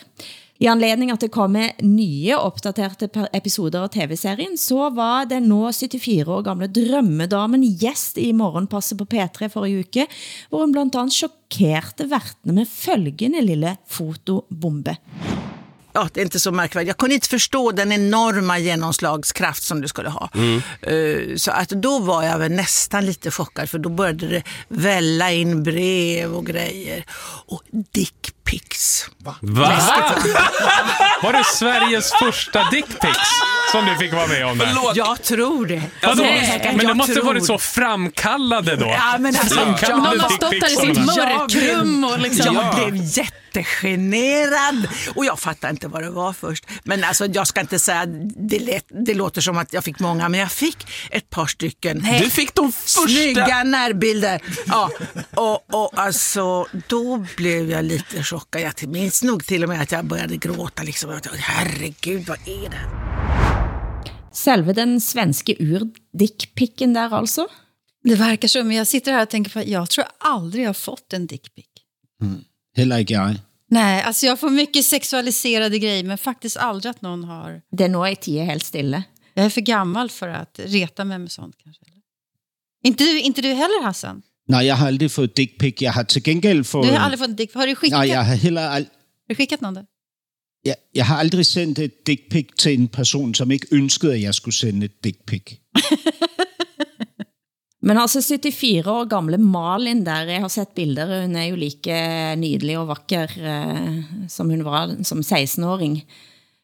I 0.60 0.68
anledning 0.68 1.12
at 1.14 1.22
det 1.22 1.30
kommer 1.34 1.72
nye 1.86 2.38
opdaterte 2.38 3.10
episoder 3.38 3.84
av 3.86 3.92
tv-serien, 3.94 4.58
så 4.58 4.90
var 4.96 5.28
den 5.30 5.46
nå 5.52 5.68
74 5.72 6.26
år 6.34 6.46
gamle 6.48 6.68
drømmedamen 6.74 7.64
gjest 7.78 8.18
i 8.18 8.32
Morgenpasset 8.34 8.98
på 8.98 9.06
P3 9.06 9.52
forrige 9.54 9.86
uke, 9.86 10.08
hvor 10.50 10.66
hun 10.66 10.74
blandt 10.74 10.98
andet 10.98 11.14
chockerte 11.20 12.10
værtene 12.10 12.58
med 12.62 12.68
følgende 12.72 13.42
lille 13.46 13.78
fotobombe. 13.88 14.98
ja, 15.94 16.10
det 16.14 16.22
är 16.22 16.26
inte 16.26 16.40
så 16.40 16.52
märkvärdigt. 16.52 16.88
Jag 16.88 16.98
kunde 16.98 17.16
inte 17.16 17.28
förstå 17.30 17.72
den 17.72 17.92
enorma 17.92 18.60
genomslagskraft 18.60 19.64
som 19.64 19.82
du 19.82 19.88
skulle 19.88 20.10
ha. 20.10 20.30
Eh, 20.82 21.36
Så 21.36 21.52
att 21.52 21.70
då 21.70 22.00
var 22.00 22.24
jag 22.24 22.40
väl 22.40 22.52
nästan 22.52 23.06
lite 23.06 23.32
chockad 23.32 23.70
för 23.70 23.80
då 23.80 23.90
började 23.90 24.28
det 24.28 24.44
välla 24.68 25.32
in 25.32 25.64
brev 25.64 26.34
och 26.36 26.46
grejer. 26.46 27.06
Och 27.48 27.62
dickpics. 28.52 29.10
Va? 29.18 29.36
Var 31.24 31.34
det 31.34 31.44
Sveriges 31.44 32.12
första 32.12 32.70
dickpics 32.70 33.30
som 33.72 33.86
du 33.86 33.96
fick 33.98 34.14
vara 34.14 34.28
med 34.28 34.46
om? 34.46 34.58
Där? 34.58 34.76
Jag 34.96 35.24
tror 35.24 35.66
det. 35.66 35.82
Vadå? 36.04 36.24
Nej, 36.24 36.62
Men 36.66 36.78
de 36.78 36.84
jag 36.88 36.98
måste 36.98 37.14
tror- 37.14 37.26
varit 37.26 37.46
så 37.46 37.58
framkallade 37.58 38.76
då. 38.76 38.86
Ja, 38.86 39.16
men 39.20 39.36
alltså, 39.36 39.56
Framkallade 39.56 40.02
Någon 40.10 40.20
har 40.20 40.30
stått 40.30 40.52
där 40.52 40.68
i 40.74 40.76
sitt 40.76 41.06
mörkrum 41.06 42.04
och 42.04 42.20
liksom... 42.20 42.56
Jag 42.56 42.76
blev 42.76 42.96
jättegenerad 43.18 44.88
och 45.16 45.26
jag 45.26 45.40
fattade 45.40 45.72
inte 45.72 45.88
vad 45.88 46.04
det 46.04 46.10
var 46.10 46.34
först. 46.34 46.66
Men 46.84 47.04
alltså, 47.04 47.26
jag 47.26 47.48
ska 47.48 47.62
inte 47.62 47.80
säga, 47.80 48.06
det, 48.50 48.60
lät, 48.60 48.86
det 49.06 49.14
låter 49.14 49.42
som 49.42 49.58
att 49.58 49.74
jag 49.74 49.84
fick 49.84 50.00
många, 50.00 50.30
men 50.30 50.40
jag 50.40 50.52
fick 50.52 50.78
ett 51.12 51.30
par 51.30 51.46
stycken. 51.48 52.08
Du 52.22 52.30
fick 52.30 52.54
de 52.56 52.72
första... 52.72 53.02
Snygga 53.02 53.64
närbilder. 53.64 54.42
Ja, 54.66 54.90
och, 55.36 55.74
och 55.74 55.92
alltså, 56.00 56.66
då 56.88 57.26
blev 57.38 57.72
jag 57.72 57.86
lite 57.86 58.24
chockad. 58.40 58.62
Jag 58.62 58.90
minns 58.90 59.24
nog 59.24 59.46
till 59.46 59.64
och 59.64 59.70
med 59.70 59.82
att 59.82 59.92
jag 59.92 60.06
började 60.06 60.38
gråta. 60.38 60.84
Liksom. 60.84 61.12
Jag 61.12 61.24
tänkte, 61.24 61.42
Herregud, 61.42 62.28
vad 62.28 62.38
är 62.48 62.70
det? 62.70 62.82
Selve 64.34 64.74
den 64.74 65.02
svenske 65.02 65.56
ur-dickpicken 65.60 66.94
der 66.94 67.14
altså. 67.14 67.48
Det 68.04 68.16
verkar 68.16 68.48
så, 68.48 68.64
men 68.64 68.76
jag 68.76 68.88
sitter 68.88 69.12
här 69.12 69.22
och 69.22 69.30
tänker 69.30 69.52
på 69.52 69.70
jag 69.70 69.90
tror 69.90 70.06
aldrig 70.18 70.64
jag 70.64 70.70
har 70.70 70.74
fått 70.74 71.14
en 71.14 71.28
dickpic. 71.28 71.66
Heller 72.76 72.98
ikke 72.98 73.14
jeg. 73.14 73.42
Nej, 73.70 74.04
alltså 74.04 74.26
jag 74.26 74.40
får 74.40 74.50
mycket 74.50 74.86
sexualiserade 74.86 75.80
grejer, 75.80 76.04
men 76.04 76.18
faktiskt 76.18 76.58
aldrig 76.58 76.90
att 76.90 77.02
någon 77.02 77.24
har... 77.24 77.62
Det 77.72 77.88
nå 77.88 78.08
i 78.08 78.16
tide 78.16 78.44
helt 78.44 78.64
stille. 78.64 79.04
Jag 79.34 79.46
är 79.46 79.50
för 79.50 79.62
gammal 79.62 80.10
för 80.10 80.28
att 80.28 80.60
reta 80.64 81.06
mig 81.06 81.20
med 81.20 81.32
sånt 81.32 81.56
kanske. 81.64 81.86
eller? 81.86 82.02
Inte 82.84 83.04
du, 83.04 83.22
inte 83.22 83.42
du 83.42 83.48
heller 83.48 83.84
Hassan? 83.84 84.22
Nej, 84.48 84.66
jeg 84.66 84.78
har 84.78 84.88
aldrig 84.88 85.12
fået 85.12 85.38
dick 85.38 85.60
pic. 85.60 85.82
Jeg 85.82 85.94
har 85.94 86.04
til 86.04 86.24
gengæld 86.24 86.64
fået... 86.64 86.88
Du 86.88 86.92
har 86.92 87.00
aldrig 87.00 87.20
fått 87.20 87.30
en 87.30 87.36
dick 87.36 87.54
Har 87.54 87.66
du 87.66 87.76
skickat, 87.76 87.98
Nej, 87.98 88.08
jeg 88.08 88.26
har 88.26 88.36
heller 88.36 88.62
ald... 88.62 88.86
har 88.86 89.30
du 89.30 89.36
skickat 89.36 89.62
någon 89.62 89.76
där? 89.76 89.86
jeg, 90.68 90.78
jeg 90.96 91.08
har 91.08 91.24
aldrig 91.24 91.46
sendt 91.48 91.80
et 91.82 91.96
dick 92.08 92.28
pic 92.32 92.54
til 92.60 92.80
en 92.80 92.88
person, 92.92 93.34
som 93.38 93.52
ikke 93.54 93.72
ønskede, 93.76 94.18
at 94.18 94.26
jeg 94.28 94.38
skulle 94.38 94.58
sende 94.58 94.90
et 94.90 94.98
dick 95.04 95.24
pic. 95.30 95.58
Men 97.88 98.00
altså 98.02 98.20
74 98.26 98.88
år 98.92 99.06
gamle 99.08 99.38
Malin 99.40 100.02
der, 100.04 100.28
jeg 100.28 100.44
har 100.44 100.52
sett 100.52 100.74
bilder, 100.76 101.22
hun 101.24 101.38
er 101.40 101.52
jo 101.52 101.60
like 101.60 102.00
nydelig 102.36 102.76
og 102.82 102.90
vakker 102.90 103.32
eh, 103.38 104.00
som 104.28 104.50
hun 104.52 104.66
var 104.66 104.98
som 105.08 105.22
16-åring. 105.22 106.02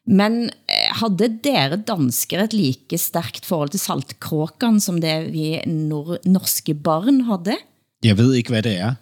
Men 0.04 0.50
eh, 0.68 0.90
hadde 1.00 1.30
dere 1.46 1.78
dansker 1.80 2.44
et 2.44 2.52
like 2.52 2.98
stærkt 3.00 3.48
forhold 3.48 3.72
til 3.72 3.80
saltkråkan 3.80 4.82
som 4.84 4.98
det 5.00 5.32
vi 5.32 5.62
nor 5.70 6.18
norske 6.28 6.74
barn 6.74 7.24
havde? 7.30 7.56
Jeg 8.04 8.18
ved 8.18 8.34
ikke, 8.34 8.50
hvad 8.50 8.62
det 8.62 8.76
er. 8.76 8.94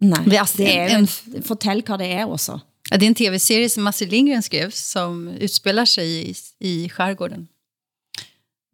Nej, 0.00 0.36
altså, 0.38 0.56
det 0.56 0.76
er 0.78 0.92
jo 0.92 0.98
en- 0.98 1.08
en, 1.36 1.42
fortell 1.42 1.82
hvad 1.86 1.98
det 1.98 2.06
er 2.12 2.24
også. 2.26 2.58
Ja, 2.90 2.96
det 2.96 3.02
är 3.02 3.06
en 3.06 3.14
tv-serie 3.14 3.68
som 3.68 3.86
Astrid 3.86 4.08
Lindgren 4.10 4.42
skrev 4.42 4.70
som 4.70 5.28
utspelar 5.40 5.84
sig 5.84 6.28
i, 6.30 6.34
i 6.60 6.88
skärgården. 6.88 7.48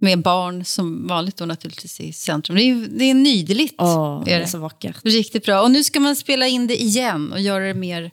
Med 0.00 0.22
barn 0.22 0.64
som 0.64 1.06
vanligt 1.08 1.36
då 1.38 1.44
naturligtvis 1.46 2.00
i 2.00 2.12
centrum. 2.12 2.56
Det 2.56 2.62
är, 2.62 2.88
det 2.98 3.04
är 3.10 3.14
nydeligt. 3.14 3.74
Åh, 3.78 4.24
det 4.24 4.32
är 4.32 4.40
er 4.40 4.46
så 4.46 4.58
vakkert. 4.58 4.96
Riktigt 5.04 5.44
bra. 5.44 5.60
Och 5.62 5.70
nu 5.70 5.84
ska 5.84 6.00
man 6.00 6.16
spela 6.16 6.46
in 6.46 6.66
det 6.66 6.82
igen 6.82 7.32
och 7.32 7.40
göra 7.40 7.64
det 7.66 7.74
mer 7.74 8.10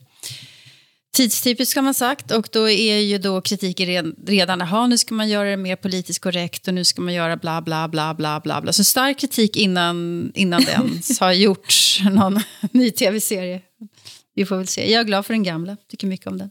tidstypiskt 1.14 1.76
har 1.76 1.82
man 1.84 1.94
sagt. 1.94 2.32
Och 2.32 2.50
då 2.52 2.70
är 2.70 2.98
ju 2.98 3.18
då 3.18 3.42
kritiken 3.42 3.88
red- 3.88 4.16
redan, 4.28 4.60
jaha 4.60 4.88
nu 4.88 4.98
ska 4.98 5.16
man 5.16 5.30
göra 5.30 5.50
det 5.50 5.58
mer 5.58 5.76
politiskt 5.76 6.20
korrekt 6.22 6.68
och 6.68 6.74
nu 6.74 6.84
ska 6.86 7.02
man 7.02 7.14
göra 7.14 7.38
bla 7.38 7.62
bla 7.62 7.88
bla 7.88 8.14
bla 8.14 8.40
bla 8.40 8.62
bla. 8.62 8.74
Så 8.74 8.84
stark 8.84 9.20
kritik 9.20 9.56
innan, 9.56 10.32
innan 10.36 10.62
det 10.64 10.72
ens 10.72 11.20
har 11.20 11.32
gjorts 11.32 12.02
någon 12.12 12.40
ny 12.72 12.92
tv-serie. 12.92 13.62
Vi 14.36 14.46
får 14.46 14.58
väl 14.58 14.68
se. 14.68 14.92
Jag 14.92 15.00
är 15.00 15.04
glad 15.04 15.26
för 15.26 15.34
den 15.34 15.44
gamla, 15.44 15.78
tycker 15.90 16.08
mycket 16.08 16.28
om 16.28 16.38
den. 16.38 16.50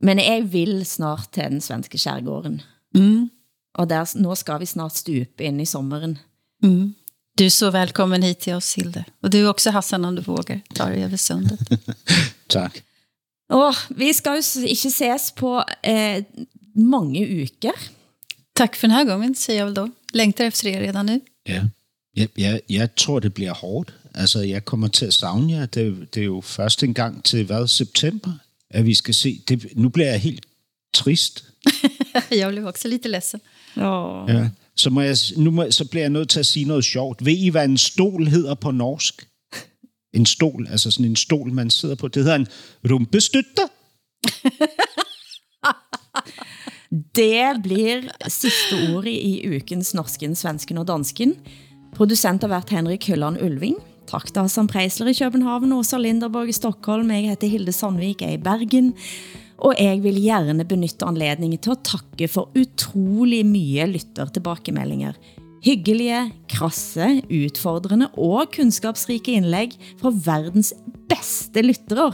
Men 0.00 0.18
jeg 0.18 0.42
vil 0.52 0.86
snart 0.86 1.32
til 1.32 1.42
den 1.42 1.60
svenske 1.60 1.98
skærgården. 1.98 2.62
Og 3.74 3.88
der, 3.88 4.04
nå 4.16 4.34
skal 4.34 4.60
vi 4.60 4.66
snart 4.66 4.96
stupe 4.96 5.44
ind 5.44 5.60
i 5.60 5.66
sommeren. 5.66 6.18
Du 7.38 7.44
är 7.46 7.50
så 7.50 7.70
välkommen 7.70 8.22
hit 8.22 8.40
till 8.40 8.54
oss, 8.54 8.74
Hilde. 8.74 9.04
Och 9.22 9.30
du 9.30 9.48
också, 9.48 9.70
Hassan, 9.70 10.04
om 10.04 10.14
du 10.14 10.22
vågar 10.22 10.60
ta 10.74 10.86
dig 10.88 11.04
över 11.04 11.16
sundet. 11.16 11.60
Tak. 12.46 12.82
Og 13.48 13.74
vi 13.90 14.12
skal 14.12 14.30
jo 14.30 14.66
ikke 14.66 14.90
ses 14.90 15.32
på 15.36 15.62
eh, 15.84 16.22
mange 16.74 17.42
uker. 17.42 17.72
Tack 18.56 18.76
för 18.76 18.88
den 18.88 18.96
här 18.96 19.04
gången, 19.04 19.34
säger 19.34 19.60
jag 19.60 19.66
väl 19.66 19.74
då. 19.74 19.88
Längtar 20.12 20.44
efter 20.44 20.68
er 20.68 20.80
redan 20.80 21.06
nu. 21.06 21.20
Ja. 21.48 21.62
Jeg, 22.16 22.28
jeg, 22.38 22.60
jeg 22.68 22.94
tror, 22.96 23.20
det 23.20 23.34
bliver 23.34 23.54
hårdt. 23.54 23.94
Altså, 24.14 24.40
jeg 24.40 24.64
kommer 24.64 24.88
til 24.88 25.06
at 25.06 25.14
savne 25.14 25.52
jer. 25.52 25.66
Det, 25.66 26.14
det 26.14 26.20
er 26.20 26.24
jo 26.24 26.40
først 26.40 26.82
en 26.82 26.94
gang 26.94 27.24
til, 27.24 27.44
hvad, 27.44 27.68
september, 27.68 28.32
at 28.70 28.84
vi 28.84 28.94
skal 28.94 29.14
se. 29.14 29.40
Det, 29.48 29.66
nu 29.76 29.88
bliver 29.88 30.10
jeg 30.10 30.20
helt 30.20 30.46
trist. 30.94 31.44
jag 32.30 32.50
blev 32.50 32.66
också 32.66 32.88
lite 32.88 33.08
ledsen. 33.08 33.40
Ja. 33.76 34.24
Ja. 34.28 34.48
så, 34.76 34.90
må 34.90 35.00
jeg, 35.00 35.16
nu 35.36 35.50
må, 35.50 35.70
så 35.70 35.84
bliver 35.84 36.02
jeg 36.02 36.10
nødt 36.10 36.30
til 36.30 36.40
at 36.40 36.46
sige 36.46 36.64
noget 36.64 36.84
sjovt. 36.84 37.24
Ved 37.24 37.36
I, 37.36 37.48
hvad 37.48 37.64
en 37.64 37.78
stol 37.78 38.26
hedder 38.26 38.54
på 38.54 38.70
norsk? 38.70 39.26
En 40.16 40.26
stol, 40.26 40.66
altså 40.70 40.90
sådan 40.90 41.10
en 41.10 41.16
stol, 41.16 41.52
man 41.52 41.70
sidder 41.70 41.94
på. 41.94 42.08
Det 42.08 42.24
hedder 42.24 42.36
en 42.36 42.48
rumpestøtte. 42.90 43.68
Det 47.16 47.60
blir 47.64 48.06
sidste 48.30 48.78
ordet 48.94 49.12
i 49.12 49.42
ukens 49.56 49.92
Norsken, 49.94 50.36
Svensken 50.38 50.78
og 50.78 50.86
Dansken. 50.88 51.34
Producent 51.96 52.44
har 52.46 52.48
været 52.48 52.70
Henrik 52.70 53.08
Hølland 53.08 53.42
Ulving. 53.42 53.76
Tak 54.06 54.30
til 54.30 54.42
Hassan 54.44 54.68
Preisler 54.70 55.10
i 55.10 55.16
København, 55.18 55.72
Åsa 55.72 55.98
Linderborg 55.98 56.48
i 56.48 56.54
Stockholm. 56.54 57.10
Jeg 57.10 57.32
heter 57.32 57.50
Hilde 57.50 57.72
Sandvik, 57.74 58.22
jeg 58.22 58.30
er 58.30 58.38
i 58.38 58.42
Bergen. 58.42 58.94
Og 59.58 59.74
jeg 59.80 60.02
vil 60.04 60.20
gerne 60.22 60.64
benytte 60.64 61.06
anledningen 61.08 61.58
til 61.58 61.74
at 61.74 61.84
takke 61.84 62.28
for 62.28 62.52
utrolig 62.54 63.42
mye 63.46 63.86
lyttertilbakemeldinger. 63.90 65.16
Hyggelige, 65.64 66.32
krasse, 66.52 67.22
udfordrende 67.30 68.08
og 68.16 68.50
kunskapsrike 68.56 69.32
indlæg 69.38 69.72
fra 70.00 70.12
verdens 70.24 70.74
bedste 71.08 71.62
lyttere. 71.62 72.12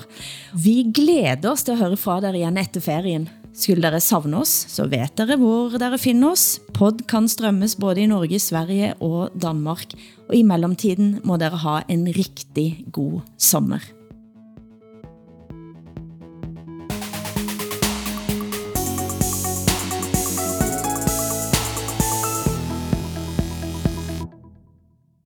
Vi 0.55 0.85
glæder 0.95 1.53
os 1.53 1.65
til 1.65 1.73
at 1.73 1.79
høre 1.79 1.97
fra 1.97 2.21
dere 2.21 2.39
igen 2.39 2.59
efter 2.59 2.81
ferien. 2.81 3.29
Skulle 3.55 3.83
dere 3.83 4.01
savne 4.01 4.41
os, 4.41 4.53
så 4.73 4.87
vet 4.89 5.19
dere 5.19 5.37
hvor 5.37 5.77
dere 5.77 5.99
finder 5.99 6.31
os. 6.33 6.61
Pod 6.73 7.03
kan 7.09 7.29
strømmes 7.29 7.77
både 7.77 8.01
i 8.01 8.07
Norge, 8.07 8.39
Sverige 8.39 8.95
og 9.01 9.35
Danmark. 9.43 9.93
Og 10.29 10.35
i 10.39 10.43
mellemtiden 10.43 11.19
må 11.25 11.37
dere 11.37 11.61
ha 11.61 11.81
en 11.89 12.07
rigtig 12.09 12.85
god 12.93 13.21
sommer. 13.39 14.02